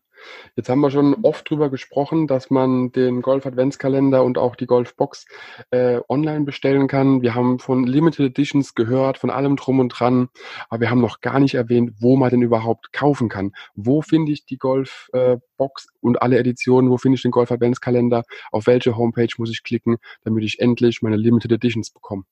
Jetzt 0.57 0.69
haben 0.69 0.81
wir 0.81 0.91
schon 0.91 1.15
oft 1.23 1.49
drüber 1.49 1.71
gesprochen, 1.71 2.27
dass 2.27 2.51
man 2.51 2.93
den 2.93 3.23
Golf 3.23 3.47
Adventskalender 3.47 4.25
und 4.25 4.39
auch 4.39 4.57
die 4.57 4.67
Golfbox 4.67 5.27
äh, 5.71 6.01
online 6.09 6.45
bestellen 6.45 6.89
kann. 6.89 7.23
Wir 7.23 7.35
haben 7.35 7.59
von 7.59 7.87
Limited 7.87 8.31
Editions 8.31 8.75
gehört, 8.75 9.19
von 9.19 9.31
allem 9.31 9.57
drum 9.57 9.81
und 9.81 9.89
dran, 9.89 10.29
aber 10.69 10.81
wir 10.81 10.91
haben 10.91 11.01
noch 11.01 11.21
gar 11.21 11.41
nicht 11.41 11.55
erwähnt, 11.55 11.93
wo 12.01 12.17
man 12.17 12.31
denn 12.31 12.43
überhaupt 12.43 12.93
kaufen 12.93 13.29
kann. 13.29 13.53
Wo 13.75 14.03
finde 14.03 14.33
ich 14.33 14.45
die 14.45 14.59
Golfbox 14.59 15.87
äh, 15.87 15.89
und 16.01 16.21
alle 16.23 16.39
Editionen? 16.39 16.91
Wo 16.91 16.99
finde 16.99 17.17
ich 17.17 17.23
den 17.23 17.31
Golf 17.31 17.51
Adventskalender? 17.51 18.25
Auf 18.51 18.67
welche 18.67 18.97
Homepage 18.97 19.29
muss 19.39 19.51
ich 19.51 19.63
klicken, 19.63 19.97
damit 20.25 20.45
ich 20.45 20.61
endlich 20.61 21.03
meine 21.03 21.17
Limited 21.17 21.53
Editions 21.53 21.91
bekomme? 21.91 22.25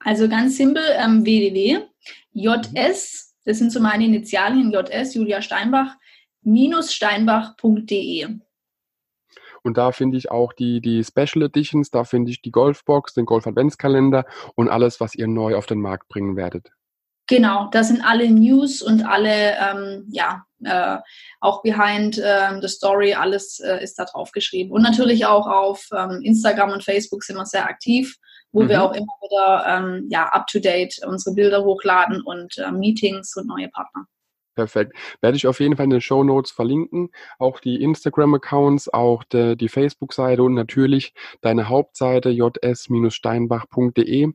Also 0.00 0.28
ganz 0.28 0.56
simpel, 0.56 0.82
ähm, 0.98 1.24
www. 1.24 1.82
JS, 2.32 3.34
das 3.44 3.58
sind 3.58 3.72
so 3.72 3.80
meine 3.80 4.04
Initialien, 4.04 4.72
JS, 4.72 5.14
Julia 5.14 5.42
Steinbach, 5.42 5.96
steinbach.de. 6.44 8.38
Und 9.62 9.76
da 9.76 9.92
finde 9.92 10.16
ich 10.16 10.30
auch 10.30 10.52
die, 10.52 10.80
die 10.80 11.04
Special 11.04 11.44
Editions, 11.44 11.90
da 11.90 12.04
finde 12.04 12.30
ich 12.30 12.42
die 12.42 12.50
Golfbox, 12.50 13.14
den 13.14 13.26
Golf 13.26 13.46
Adventskalender 13.46 14.24
und 14.54 14.68
alles, 14.68 15.00
was 15.00 15.14
ihr 15.14 15.28
neu 15.28 15.56
auf 15.56 15.66
den 15.66 15.80
Markt 15.80 16.08
bringen 16.08 16.36
werdet. 16.36 16.70
Genau, 17.28 17.68
da 17.70 17.84
sind 17.84 18.04
alle 18.04 18.28
News 18.28 18.82
und 18.82 19.04
alle, 19.06 19.56
ähm, 19.56 20.06
ja, 20.10 20.44
äh, 20.64 20.98
auch 21.40 21.62
behind 21.62 22.18
äh, 22.18 22.60
the 22.60 22.68
story, 22.68 23.14
alles 23.14 23.60
äh, 23.60 23.82
ist 23.82 23.98
da 23.98 24.04
drauf 24.04 24.32
geschrieben. 24.32 24.72
Und 24.72 24.82
natürlich 24.82 25.24
auch 25.24 25.46
auf 25.46 25.88
ähm, 25.96 26.20
Instagram 26.22 26.72
und 26.72 26.84
Facebook 26.84 27.22
sind 27.22 27.36
wir 27.36 27.46
sehr 27.46 27.64
aktiv, 27.64 28.16
wo 28.50 28.62
mhm. 28.62 28.68
wir 28.68 28.82
auch 28.82 28.92
immer 28.92 29.14
wieder, 29.22 29.64
ähm, 29.66 30.08
ja, 30.10 30.26
up 30.26 30.48
to 30.48 30.58
date 30.58 30.98
unsere 31.06 31.34
Bilder 31.34 31.64
hochladen 31.64 32.22
und 32.22 32.58
äh, 32.58 32.72
Meetings 32.72 33.36
und 33.36 33.46
neue 33.46 33.68
Partner. 33.68 34.06
Perfekt. 34.54 34.94
Werde 35.22 35.38
ich 35.38 35.46
auf 35.46 35.60
jeden 35.60 35.76
Fall 35.76 35.84
in 35.84 35.90
den 35.90 36.02
Show 36.02 36.24
Notes 36.24 36.50
verlinken. 36.50 37.08
Auch 37.38 37.58
die 37.58 37.82
Instagram-Accounts, 37.82 38.92
auch 38.92 39.24
de, 39.24 39.56
die 39.56 39.70
Facebook-Seite 39.70 40.42
und 40.42 40.52
natürlich 40.52 41.14
deine 41.40 41.70
Hauptseite 41.70 42.28
js-steinbach.de. 42.28 44.30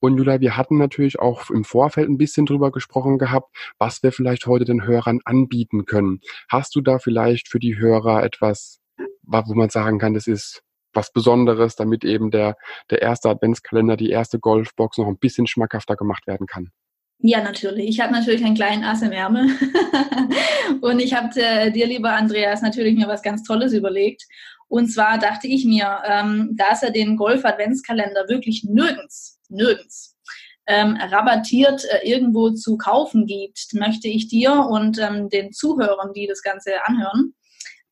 Und 0.00 0.18
Julia, 0.18 0.40
wir 0.40 0.58
hatten 0.58 0.76
natürlich 0.76 1.20
auch 1.20 1.48
im 1.48 1.64
Vorfeld 1.64 2.10
ein 2.10 2.18
bisschen 2.18 2.44
drüber 2.44 2.70
gesprochen 2.70 3.16
gehabt, 3.16 3.56
was 3.78 4.02
wir 4.02 4.12
vielleicht 4.12 4.46
heute 4.46 4.66
den 4.66 4.84
Hörern 4.84 5.20
anbieten 5.24 5.86
können. 5.86 6.20
Hast 6.48 6.74
du 6.74 6.82
da 6.82 6.98
vielleicht 6.98 7.48
für 7.48 7.58
die 7.58 7.78
Hörer 7.78 8.24
etwas, 8.24 8.82
wo 9.22 9.54
man 9.54 9.70
sagen 9.70 9.98
kann, 9.98 10.12
das 10.12 10.26
ist 10.26 10.62
was 10.92 11.12
Besonderes, 11.12 11.76
damit 11.76 12.04
eben 12.04 12.30
der, 12.30 12.58
der 12.90 13.00
erste 13.00 13.30
Adventskalender, 13.30 13.96
die 13.96 14.10
erste 14.10 14.38
Golfbox 14.38 14.98
noch 14.98 15.06
ein 15.06 15.16
bisschen 15.16 15.46
schmackhafter 15.46 15.96
gemacht 15.96 16.26
werden 16.26 16.46
kann? 16.46 16.72
Ja, 17.24 17.40
natürlich. 17.40 17.88
Ich 17.88 18.00
habe 18.00 18.12
natürlich 18.12 18.44
einen 18.44 18.56
kleinen 18.56 18.82
Ass 18.82 19.00
im 19.00 19.12
Ärmel. 19.12 19.46
und 20.80 20.98
ich 20.98 21.14
habe 21.14 21.28
äh, 21.40 21.70
dir, 21.70 21.86
lieber 21.86 22.10
Andreas, 22.10 22.62
natürlich 22.62 22.96
mir 22.96 23.06
was 23.06 23.22
ganz 23.22 23.44
Tolles 23.44 23.72
überlegt. 23.72 24.24
Und 24.66 24.88
zwar 24.88 25.18
dachte 25.18 25.46
ich 25.46 25.64
mir, 25.64 26.02
ähm, 26.04 26.50
dass 26.54 26.82
er 26.82 26.90
den 26.90 27.16
Golf-Adventskalender 27.16 28.28
wirklich 28.28 28.64
nirgends, 28.64 29.38
nirgends 29.48 30.16
ähm, 30.66 30.96
rabattiert 30.96 31.84
äh, 31.84 32.08
irgendwo 32.08 32.50
zu 32.50 32.76
kaufen 32.76 33.26
gibt, 33.26 33.72
möchte 33.74 34.08
ich 34.08 34.26
dir 34.26 34.66
und 34.68 34.98
ähm, 34.98 35.28
den 35.28 35.52
Zuhörern, 35.52 36.12
die 36.14 36.26
das 36.26 36.42
Ganze 36.42 36.84
anhören, 36.86 37.34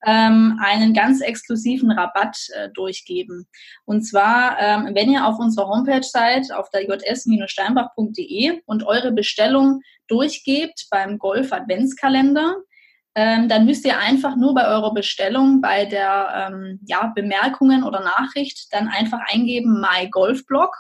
ähm, 0.07 0.59
einen 0.63 0.95
ganz 0.95 1.21
exklusiven 1.21 1.91
Rabatt 1.91 2.37
äh, 2.55 2.71
durchgeben. 2.71 3.47
Und 3.85 4.03
zwar, 4.03 4.59
ähm, 4.59 4.91
wenn 4.95 5.11
ihr 5.11 5.27
auf 5.27 5.39
unserer 5.39 5.69
Homepage 5.69 6.03
seid, 6.03 6.53
auf 6.53 6.71
der 6.71 6.85
js-steinbach.de 6.85 8.63
und 8.67 8.85
eure 8.85 9.13
Bestellung 9.13 9.83
durchgebt 10.09 10.87
beim 10.91 11.19
Golf 11.19 11.53
Adventskalender, 11.53 12.57
ähm, 13.15 13.49
dann 13.49 13.67
müsst 13.67 13.85
ihr 13.85 13.99
einfach 13.99 14.37
nur 14.37 14.55
bei 14.55 14.67
eurer 14.69 14.95
Bestellung 14.95 15.61
bei 15.61 15.85
der 15.85 16.49
ähm, 16.53 16.81
ja, 16.87 17.13
Bemerkungen 17.15 17.83
oder 17.83 18.01
Nachricht 18.01 18.73
dann 18.73 18.89
einfach 18.89 19.19
eingeben 19.27 19.81
My 19.81 20.09
Golf 20.09 20.47
Blog 20.47 20.75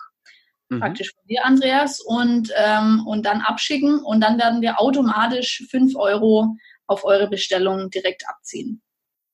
mhm. 0.70 0.80
praktisch 0.80 1.12
von 1.12 1.26
dir, 1.28 1.44
Andreas, 1.44 2.00
und, 2.00 2.52
ähm, 2.56 3.06
und 3.06 3.26
dann 3.26 3.40
abschicken 3.40 3.98
und 3.98 4.20
dann 4.22 4.38
werden 4.38 4.62
wir 4.62 4.80
automatisch 4.80 5.64
5 5.70 5.96
Euro 5.96 6.56
auf 6.86 7.04
eure 7.04 7.28
Bestellung 7.28 7.90
direkt 7.90 8.28
abziehen. 8.28 8.80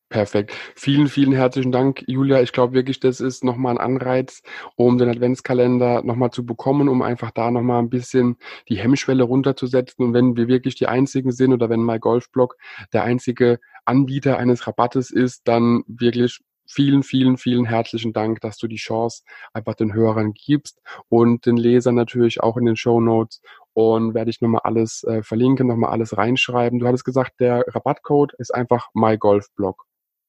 Perfekt. 0.09 0.53
Vielen, 0.77 1.09
vielen 1.09 1.33
herzlichen 1.33 1.73
Dank, 1.73 2.05
Julia. 2.07 2.41
Ich 2.41 2.53
glaube 2.53 2.75
wirklich, 2.75 3.01
das 3.01 3.21
ist 3.21 3.43
nochmal 3.43 3.73
ein 3.73 3.79
Anreiz, 3.79 4.43
um 4.77 4.99
den 4.99 5.09
Adventskalender 5.09 6.03
nochmal 6.05 6.31
zu 6.31 6.47
bekommen, 6.47 6.89
um 6.89 7.03
einfach 7.03 7.33
da 7.33 7.51
nochmal 7.51 7.81
ein 7.81 7.91
bisschen 7.91 8.37
die 8.69 8.79
Hemmschwelle 8.79 9.25
runterzusetzen. 9.25 10.05
Und 10.05 10.15
wenn 10.15 10.37
wir 10.37 10.47
wirklich 10.47 10.77
die 10.77 10.87
Einzigen 10.87 11.33
sind 11.33 11.53
oder 11.53 11.69
wenn 11.71 11.83
mein 11.83 11.99
Golfblog 11.99 12.57
der 12.93 13.03
einzige 13.03 13.59
Anbieter 13.85 14.39
eines 14.39 14.69
Rabattes 14.69 15.11
ist, 15.11 15.49
dann 15.49 15.83
wirklich 15.89 16.39
vielen, 16.69 17.03
vielen, 17.03 17.37
vielen 17.37 17.65
herzlichen 17.65 18.13
Dank, 18.13 18.41
dass 18.41 18.59
du 18.59 18.69
die 18.69 18.77
Chance 18.77 19.25
einfach 19.53 19.75
den 19.75 19.93
Hörern 19.93 20.35
gibst 20.35 20.81
und 21.09 21.47
den 21.47 21.57
Lesern 21.57 21.97
natürlich 21.97 22.41
auch 22.41 22.57
in 22.57 22.65
den 22.65 22.77
Show 22.77 23.01
Notes 23.01 23.41
und 23.73 24.15
werde 24.15 24.31
ich 24.31 24.41
nochmal 24.41 24.63
alles 24.65 25.03
äh, 25.05 25.23
verlinken, 25.25 25.67
nochmal 25.67 25.91
alles 25.91 26.17
reinschreiben. 26.17 26.79
Du 26.79 26.87
hattest 26.87 27.05
gesagt, 27.05 27.41
der 27.41 27.65
Rabattcode 27.69 28.35
ist 28.39 28.55
einfach 28.55 28.89
MyGolfBlog. 28.95 29.85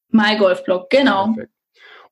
MyGolfBlog, 0.10 0.90
genau. 0.90 1.34
Perfekt. 1.34 1.54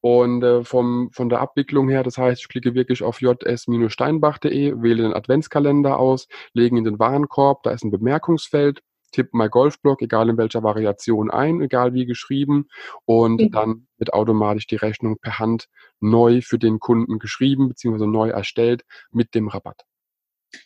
Und 0.01 0.43
äh, 0.43 0.63
vom, 0.63 1.09
von 1.13 1.29
der 1.29 1.41
Abwicklung 1.41 1.89
her, 1.89 2.03
das 2.03 2.19
heißt, 2.19 2.41
ich 2.41 2.47
klicke 2.47 2.75
wirklich 2.75 3.01
auf 3.01 3.21
js-steinbach.de, 3.21 4.79
wähle 4.79 5.01
den 5.01 5.13
Adventskalender 5.15 5.97
aus, 5.97 6.27
lege 6.53 6.77
in 6.77 6.83
den 6.83 6.99
Warenkorb, 6.99 7.63
da 7.63 7.71
ist 7.71 7.83
ein 7.83 7.89
Bemerkungsfeld, 7.89 8.83
tippe 9.11 9.31
mein 9.33 9.49
Golfblock, 9.49 10.03
egal 10.03 10.29
in 10.29 10.37
welcher 10.37 10.61
Variation 10.61 11.31
ein, 11.31 11.59
egal 11.59 11.95
wie 11.95 12.05
geschrieben, 12.05 12.67
und 13.05 13.41
mhm. 13.41 13.51
dann 13.51 13.87
wird 13.97 14.13
automatisch 14.13 14.67
die 14.67 14.75
Rechnung 14.75 15.17
per 15.19 15.39
Hand 15.39 15.69
neu 15.99 16.41
für 16.41 16.59
den 16.59 16.79
Kunden 16.79 17.17
geschrieben, 17.17 17.69
beziehungsweise 17.69 18.07
neu 18.07 18.29
erstellt 18.29 18.83
mit 19.11 19.33
dem 19.33 19.47
Rabatt. 19.47 19.85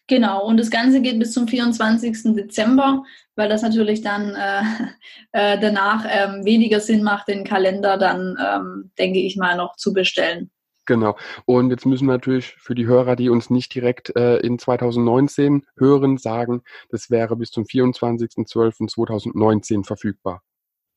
Genau, 0.07 0.45
und 0.45 0.57
das 0.57 0.69
Ganze 0.69 1.01
geht 1.01 1.17
bis 1.19 1.33
zum 1.33 1.47
24. 1.47 2.35
Dezember, 2.35 3.03
weil 3.35 3.49
das 3.49 3.61
natürlich 3.61 4.01
dann 4.01 4.35
äh, 4.35 4.61
äh, 5.31 5.59
danach 5.59 6.05
ähm, 6.09 6.43
weniger 6.45 6.79
Sinn 6.79 7.03
macht, 7.03 7.27
den 7.27 7.43
Kalender 7.43 7.97
dann, 7.97 8.35
ähm, 8.43 8.89
denke 8.97 9.19
ich 9.19 9.37
mal, 9.37 9.55
noch 9.55 9.75
zu 9.75 9.93
bestellen. 9.93 10.49
Genau. 10.85 11.15
Und 11.45 11.69
jetzt 11.69 11.85
müssen 11.85 12.07
wir 12.07 12.13
natürlich 12.13 12.55
für 12.57 12.73
die 12.73 12.87
Hörer, 12.87 13.15
die 13.15 13.29
uns 13.29 13.51
nicht 13.51 13.75
direkt 13.75 14.15
äh, 14.15 14.37
in 14.37 14.57
2019 14.57 15.67
hören, 15.77 16.17
sagen, 16.17 16.63
das 16.89 17.11
wäre 17.11 17.35
bis 17.35 17.51
zum 17.51 17.65
24.12.2019 17.65 19.85
verfügbar. 19.85 20.41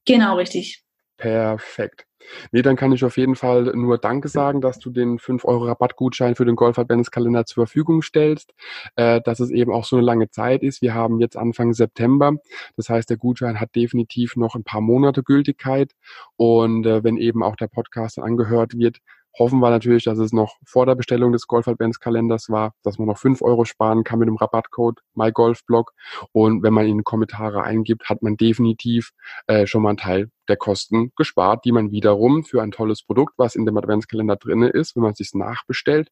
Genau, 0.07 0.37
richtig. 0.37 0.83
Perfekt. 1.19 2.07
Nee, 2.51 2.63
dann 2.63 2.77
kann 2.77 2.93
ich 2.93 3.05
auf 3.05 3.17
jeden 3.17 3.37
Fall 3.37 3.73
nur 3.75 3.99
Danke 3.99 4.29
sagen, 4.29 4.61
dass 4.61 4.79
du 4.79 4.91
den 4.91 5.19
5 5.19 5.45
Euro 5.45 5.67
Rabattgutschein 5.67 6.35
für 6.35 6.45
den 6.45 6.57
Golf 6.57 6.79
Adventskalender 6.79 7.45
zur 7.47 7.67
Verfügung 7.67 8.03
stellst, 8.03 8.55
äh, 8.97 9.21
dass 9.23 9.41
es 9.41 9.51
eben 9.51 9.73
auch 9.73 9.85
so 9.85 9.97
eine 9.97 10.05
lange 10.05 10.31
Zeit 10.31 10.63
ist. 10.63 10.83
Wir 10.83 10.95
haben 10.95 11.21
jetzt 11.21 11.37
Anfang 11.37 11.73
September. 11.73 12.35
Das 12.77 12.89
heißt, 12.89 13.11
der 13.11 13.17
Gutschein 13.17 13.61
hat 13.61 13.75
definitiv 13.75 14.37
noch 14.37 14.55
ein 14.55 14.65
paar 14.65 14.81
Monate 14.81 15.23
Gültigkeit. 15.23 15.93
Und 16.37 16.87
äh, 16.87 17.05
wenn 17.05 17.17
eben 17.17 17.43
auch 17.43 17.57
der 17.57 17.69
Podcast 17.69 18.19
angehört 18.19 18.77
wird, 18.77 18.99
hoffen 19.39 19.61
wir 19.61 19.71
natürlich, 19.71 20.05
dass 20.05 20.19
es 20.19 20.33
noch 20.33 20.57
vor 20.65 20.87
der 20.87 20.95
Bestellung 20.95 21.33
des 21.33 21.47
Golf 21.47 21.69
Adventskalenders 21.69 22.51
war, 22.51 22.75
dass 22.83 22.99
man 22.99 23.09
noch 23.09 23.19
fünf 23.19 23.43
Euro 23.43 23.65
sparen 23.65 24.05
kann 24.05 24.19
mit 24.19 24.29
dem 24.29 24.37
Rabattcode 24.37 25.01
MyGolfBlog. 25.15 25.93
Und 26.33 26.63
wenn 26.63 26.73
man 26.73 26.87
in 26.87 27.05
Kommentare 27.05 27.63
eingibt, 27.63 28.09
hat 28.09 28.23
man 28.23 28.37
definitiv 28.37 29.13
äh, 29.47 29.67
schon 29.67 29.83
mal 29.83 29.91
einen 29.91 29.99
Teil 29.99 30.31
der 30.49 30.57
Kosten 30.57 31.13
gespart, 31.17 31.65
die 31.65 31.73
man 31.73 31.91
wiederum 31.91 32.45
für 32.45 32.63
ein 32.63 32.73
tolles 32.73 33.03
Produkt, 33.03 33.35
was 33.37 33.55
in 33.55 33.65
dem 33.65 33.77
Adventskalender 33.77 34.37
drinne 34.37 34.69
ist, 34.69 34.97
wenn 34.97 35.03
man 35.03 35.13
es 35.13 35.19
sich 35.19 35.35
nachbestellt, 35.35 36.11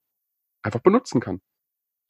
einfach 0.62 0.80
benutzen 0.80 1.20
kann. 1.20 1.40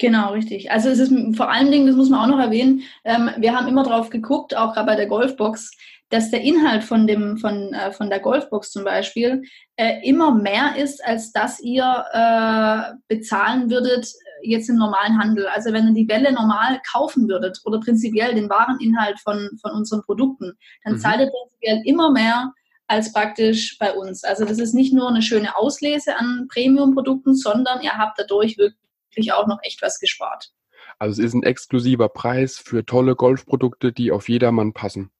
Genau, 0.00 0.32
richtig. 0.32 0.70
Also 0.70 0.88
es 0.88 0.98
ist 0.98 1.12
vor 1.36 1.50
allen 1.50 1.70
Dingen, 1.70 1.86
das 1.86 1.94
muss 1.94 2.08
man 2.08 2.20
auch 2.20 2.34
noch 2.34 2.42
erwähnen, 2.42 2.82
ähm, 3.04 3.30
wir 3.36 3.54
haben 3.54 3.68
immer 3.68 3.82
drauf 3.82 4.08
geguckt, 4.08 4.56
auch 4.56 4.72
gerade 4.72 4.86
bei 4.86 4.96
der 4.96 5.06
Golfbox, 5.06 5.72
dass 6.08 6.30
der 6.30 6.40
Inhalt 6.40 6.82
von, 6.84 7.06
dem, 7.06 7.36
von, 7.36 7.74
äh, 7.74 7.92
von 7.92 8.08
der 8.08 8.20
Golfbox 8.20 8.72
zum 8.72 8.82
Beispiel 8.82 9.42
äh, 9.76 10.00
immer 10.02 10.34
mehr 10.34 10.74
ist, 10.76 11.04
als 11.04 11.32
dass 11.32 11.60
ihr 11.60 11.84
äh, 12.12 12.94
bezahlen 13.14 13.70
würdet 13.70 14.06
äh, 14.06 14.48
jetzt 14.48 14.70
im 14.70 14.76
normalen 14.76 15.18
Handel. 15.18 15.46
Also 15.48 15.70
wenn 15.74 15.88
ihr 15.88 15.94
die 15.94 16.04
Bälle 16.04 16.32
normal 16.32 16.80
kaufen 16.90 17.28
würdet 17.28 17.60
oder 17.66 17.78
prinzipiell 17.78 18.34
den 18.34 18.48
Wareninhalt 18.48 19.20
von, 19.20 19.50
von 19.60 19.72
unseren 19.72 20.02
Produkten, 20.02 20.54
dann 20.82 20.94
mhm. 20.94 20.98
zahlt 20.98 21.20
ihr 21.20 21.30
prinzipiell 21.30 21.82
immer 21.84 22.10
mehr 22.10 22.54
als 22.86 23.12
praktisch 23.12 23.76
bei 23.78 23.92
uns. 23.92 24.24
Also 24.24 24.46
das 24.46 24.58
ist 24.58 24.72
nicht 24.72 24.94
nur 24.94 25.10
eine 25.10 25.20
schöne 25.20 25.56
Auslese 25.58 26.16
an 26.16 26.48
Premium-Produkten, 26.50 27.34
sondern 27.34 27.82
ihr 27.82 27.98
habt 27.98 28.18
dadurch 28.18 28.56
wirklich 28.56 28.80
wirklich 29.10 29.32
auch 29.32 29.46
noch 29.46 29.58
echt 29.62 29.82
was 29.82 29.98
gespart. 29.98 30.52
Also 30.98 31.20
es 31.20 31.28
ist 31.28 31.34
ein 31.34 31.42
exklusiver 31.42 32.08
Preis 32.08 32.58
für 32.58 32.84
tolle 32.84 33.16
Golfprodukte, 33.16 33.92
die 33.92 34.12
auf 34.12 34.28
jedermann 34.28 34.72
passen. 34.72 35.10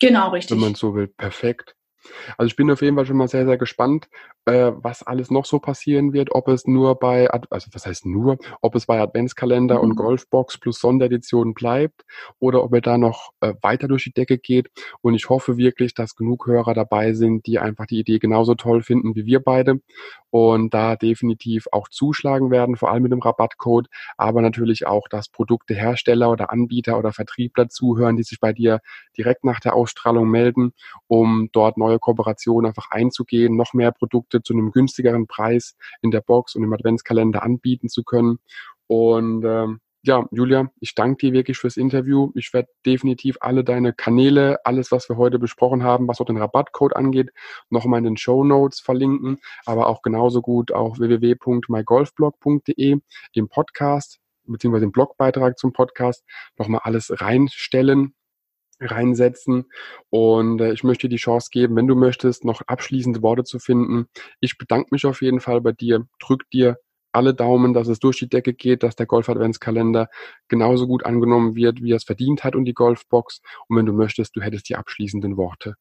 Genau, 0.00 0.30
richtig. 0.30 0.52
Wenn 0.52 0.60
man 0.60 0.74
so 0.74 0.94
will. 0.94 1.08
Perfekt. 1.08 1.76
Also 2.36 2.46
ich 2.48 2.56
bin 2.56 2.70
auf 2.70 2.82
jeden 2.82 2.96
Fall 2.96 3.06
schon 3.06 3.16
mal 3.16 3.28
sehr, 3.28 3.46
sehr 3.46 3.58
gespannt, 3.58 4.08
äh, 4.44 4.72
was 4.74 5.02
alles 5.02 5.30
noch 5.30 5.44
so 5.44 5.58
passieren 5.58 6.12
wird, 6.12 6.32
ob 6.32 6.48
es 6.48 6.66
nur 6.66 6.98
bei, 6.98 7.30
also 7.30 7.68
was 7.72 7.86
heißt 7.86 8.06
nur, 8.06 8.38
ob 8.60 8.74
es 8.74 8.86
bei 8.86 9.00
Adventskalender 9.00 9.76
mhm. 9.76 9.80
und 9.82 9.96
Golfbox 9.96 10.58
plus 10.58 10.80
Sonderedition 10.80 11.54
bleibt 11.54 12.04
oder 12.38 12.64
ob 12.64 12.74
er 12.74 12.80
da 12.80 12.98
noch 12.98 13.30
äh, 13.40 13.54
weiter 13.62 13.88
durch 13.88 14.04
die 14.04 14.12
Decke 14.12 14.38
geht. 14.38 14.70
Und 15.00 15.14
ich 15.14 15.28
hoffe 15.28 15.56
wirklich, 15.56 15.94
dass 15.94 16.16
genug 16.16 16.46
Hörer 16.46 16.74
dabei 16.74 17.12
sind, 17.12 17.46
die 17.46 17.58
einfach 17.58 17.86
die 17.86 18.00
Idee 18.00 18.18
genauso 18.18 18.54
toll 18.54 18.82
finden 18.82 19.14
wie 19.14 19.26
wir 19.26 19.40
beide 19.40 19.80
und 20.32 20.72
da 20.72 20.96
definitiv 20.96 21.66
auch 21.72 21.88
zuschlagen 21.88 22.50
werden, 22.50 22.76
vor 22.76 22.90
allem 22.90 23.02
mit 23.02 23.12
dem 23.12 23.20
Rabattcode, 23.20 23.88
aber 24.16 24.40
natürlich 24.40 24.86
auch, 24.86 25.06
dass 25.08 25.28
Produkte 25.28 25.74
Hersteller 25.74 26.30
oder 26.30 26.50
Anbieter 26.50 26.98
oder 26.98 27.12
Vertriebler 27.12 27.68
zuhören, 27.68 28.16
die 28.16 28.22
sich 28.22 28.40
bei 28.40 28.54
dir 28.54 28.80
direkt 29.16 29.44
nach 29.44 29.60
der 29.60 29.74
Ausstrahlung 29.74 30.30
melden, 30.30 30.72
um 31.06 31.50
dort 31.52 31.76
neue 31.76 31.91
Kooperationen 31.98 32.68
einfach 32.68 32.90
einzugehen, 32.90 33.56
noch 33.56 33.74
mehr 33.74 33.92
Produkte 33.92 34.42
zu 34.42 34.52
einem 34.52 34.72
günstigeren 34.72 35.26
Preis 35.26 35.76
in 36.00 36.10
der 36.10 36.20
Box 36.20 36.54
und 36.54 36.64
im 36.64 36.72
Adventskalender 36.72 37.42
anbieten 37.42 37.88
zu 37.88 38.04
können. 38.04 38.38
Und 38.86 39.44
ähm, 39.44 39.80
ja, 40.04 40.26
Julia, 40.32 40.68
ich 40.80 40.96
danke 40.96 41.26
dir 41.26 41.32
wirklich 41.32 41.58
fürs 41.58 41.76
Interview. 41.76 42.32
Ich 42.34 42.52
werde 42.52 42.68
definitiv 42.84 43.36
alle 43.40 43.62
deine 43.62 43.92
Kanäle, 43.92 44.58
alles, 44.64 44.90
was 44.90 45.08
wir 45.08 45.16
heute 45.16 45.38
besprochen 45.38 45.84
haben, 45.84 46.08
was 46.08 46.20
auch 46.20 46.26
den 46.26 46.38
Rabattcode 46.38 46.96
angeht, 46.96 47.30
nochmal 47.70 47.98
in 47.98 48.04
den 48.04 48.16
Show 48.16 48.42
Notes 48.42 48.80
verlinken, 48.80 49.38
aber 49.64 49.86
auch 49.86 50.02
genauso 50.02 50.42
gut 50.42 50.72
auf 50.72 50.98
www.mygolfblog.de 50.98 52.98
im 53.34 53.48
Podcast 53.48 54.18
beziehungsweise 54.44 54.86
im 54.86 54.92
Blogbeitrag 54.92 55.58
zum 55.58 55.72
Podcast 55.72 56.24
nochmal 56.58 56.80
alles 56.84 57.20
reinstellen, 57.20 58.14
reinsetzen. 58.80 59.66
Und 60.10 60.60
äh, 60.60 60.72
ich 60.72 60.84
möchte 60.84 61.08
dir 61.08 61.16
die 61.16 61.22
Chance 61.22 61.48
geben, 61.50 61.76
wenn 61.76 61.86
du 61.86 61.94
möchtest, 61.94 62.44
noch 62.44 62.62
abschließende 62.66 63.22
Worte 63.22 63.44
zu 63.44 63.58
finden. 63.58 64.06
Ich 64.40 64.58
bedanke 64.58 64.88
mich 64.90 65.06
auf 65.06 65.22
jeden 65.22 65.40
Fall 65.40 65.60
bei 65.60 65.72
dir, 65.72 66.06
drück 66.20 66.48
dir 66.50 66.78
alle 67.12 67.34
Daumen, 67.34 67.74
dass 67.74 67.88
es 67.88 67.98
durch 67.98 68.18
die 68.18 68.28
Decke 68.28 68.54
geht, 68.54 68.82
dass 68.82 68.96
der 68.96 69.06
Golf-Adventskalender 69.06 70.08
genauso 70.48 70.86
gut 70.86 71.04
angenommen 71.04 71.54
wird, 71.54 71.82
wie 71.82 71.92
er 71.92 71.96
es 71.96 72.04
verdient 72.04 72.42
hat 72.42 72.56
und 72.56 72.64
die 72.64 72.74
Golfbox. 72.74 73.42
Und 73.68 73.76
wenn 73.76 73.86
du 73.86 73.92
möchtest, 73.92 74.34
du 74.34 74.40
hättest 74.40 74.68
die 74.68 74.76
abschließenden 74.76 75.36
Worte. 75.36 75.76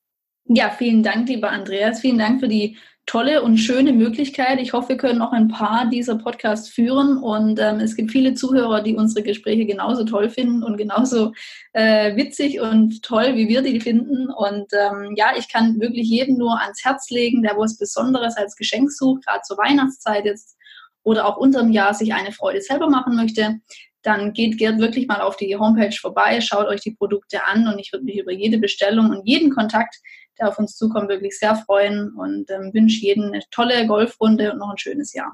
Ja, 0.53 0.69
vielen 0.69 1.01
Dank, 1.01 1.29
lieber 1.29 1.49
Andreas. 1.49 2.01
Vielen 2.01 2.17
Dank 2.17 2.41
für 2.41 2.49
die 2.49 2.77
tolle 3.05 3.41
und 3.41 3.57
schöne 3.57 3.93
Möglichkeit. 3.93 4.59
Ich 4.59 4.73
hoffe, 4.73 4.89
wir 4.89 4.97
können 4.97 5.19
noch 5.19 5.31
ein 5.31 5.47
paar 5.47 5.89
dieser 5.89 6.17
Podcasts 6.17 6.67
führen 6.67 7.19
und 7.19 7.57
ähm, 7.57 7.79
es 7.79 7.95
gibt 7.95 8.11
viele 8.11 8.33
Zuhörer, 8.33 8.83
die 8.83 8.97
unsere 8.97 9.23
Gespräche 9.23 9.65
genauso 9.65 10.03
toll 10.03 10.29
finden 10.29 10.61
und 10.61 10.75
genauso 10.75 11.31
äh, 11.71 12.17
witzig 12.17 12.59
und 12.59 13.01
toll, 13.01 13.37
wie 13.37 13.47
wir 13.47 13.61
die 13.61 13.79
finden. 13.79 14.29
Und 14.29 14.67
ähm, 14.73 15.13
ja, 15.15 15.31
ich 15.37 15.47
kann 15.49 15.79
wirklich 15.79 16.09
jedem 16.09 16.37
nur 16.37 16.59
ans 16.59 16.83
Herz 16.83 17.09
legen, 17.09 17.43
der 17.43 17.57
was 17.57 17.77
Besonderes 17.77 18.35
als 18.35 18.57
Geschenk 18.57 18.91
sucht, 18.91 19.25
gerade 19.25 19.43
zur 19.43 19.57
Weihnachtszeit 19.57 20.25
jetzt 20.25 20.57
oder 21.03 21.27
auch 21.27 21.37
unterm 21.37 21.71
Jahr 21.71 21.93
sich 21.93 22.13
eine 22.13 22.33
Freude 22.33 22.61
selber 22.61 22.89
machen 22.89 23.15
möchte, 23.15 23.61
dann 24.03 24.33
geht 24.33 24.57
Gerd 24.57 24.79
wirklich 24.79 25.07
mal 25.07 25.21
auf 25.21 25.37
die 25.37 25.55
Homepage 25.55 25.95
vorbei, 25.95 26.41
schaut 26.41 26.67
euch 26.67 26.81
die 26.81 26.91
Produkte 26.91 27.45
an 27.45 27.67
und 27.67 27.79
ich 27.79 27.91
würde 27.93 28.05
mich 28.05 28.17
über 28.17 28.31
jede 28.31 28.57
Bestellung 28.57 29.11
und 29.11 29.25
jeden 29.25 29.51
Kontakt, 29.51 29.95
der 30.39 30.49
auf 30.49 30.59
uns 30.59 30.75
zukommt, 30.75 31.09
wirklich 31.09 31.37
sehr 31.37 31.55
freuen 31.55 32.13
und 32.13 32.49
ähm, 32.49 32.71
wünsche 32.73 33.01
jedem 33.01 33.25
eine 33.25 33.41
tolle 33.51 33.87
Golfrunde 33.87 34.51
und 34.51 34.59
noch 34.59 34.71
ein 34.71 34.77
schönes 34.77 35.13
Jahr. 35.13 35.31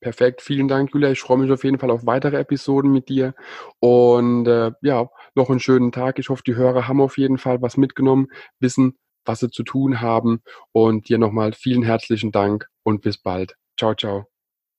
Perfekt, 0.00 0.40
vielen 0.40 0.66
Dank, 0.66 0.94
Julia. 0.94 1.10
Ich 1.10 1.20
freue 1.20 1.36
mich 1.36 1.50
auf 1.50 1.62
jeden 1.62 1.78
Fall 1.78 1.90
auf 1.90 2.06
weitere 2.06 2.38
Episoden 2.38 2.90
mit 2.90 3.10
dir. 3.10 3.34
Und 3.80 4.46
äh, 4.46 4.72
ja, 4.80 5.08
noch 5.34 5.50
einen 5.50 5.60
schönen 5.60 5.92
Tag. 5.92 6.18
Ich 6.18 6.30
hoffe, 6.30 6.42
die 6.46 6.54
Hörer 6.54 6.88
haben 6.88 7.02
auf 7.02 7.18
jeden 7.18 7.36
Fall 7.36 7.60
was 7.60 7.76
mitgenommen, 7.76 8.28
wissen, 8.60 8.98
was 9.26 9.40
sie 9.40 9.50
zu 9.50 9.62
tun 9.62 10.00
haben. 10.00 10.42
Und 10.72 11.10
dir 11.10 11.18
nochmal 11.18 11.52
vielen 11.52 11.82
herzlichen 11.82 12.32
Dank 12.32 12.66
und 12.82 13.02
bis 13.02 13.18
bald. 13.18 13.56
Ciao, 13.78 13.94
ciao. 13.94 14.24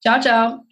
Ciao, 0.00 0.20
ciao. 0.20 0.71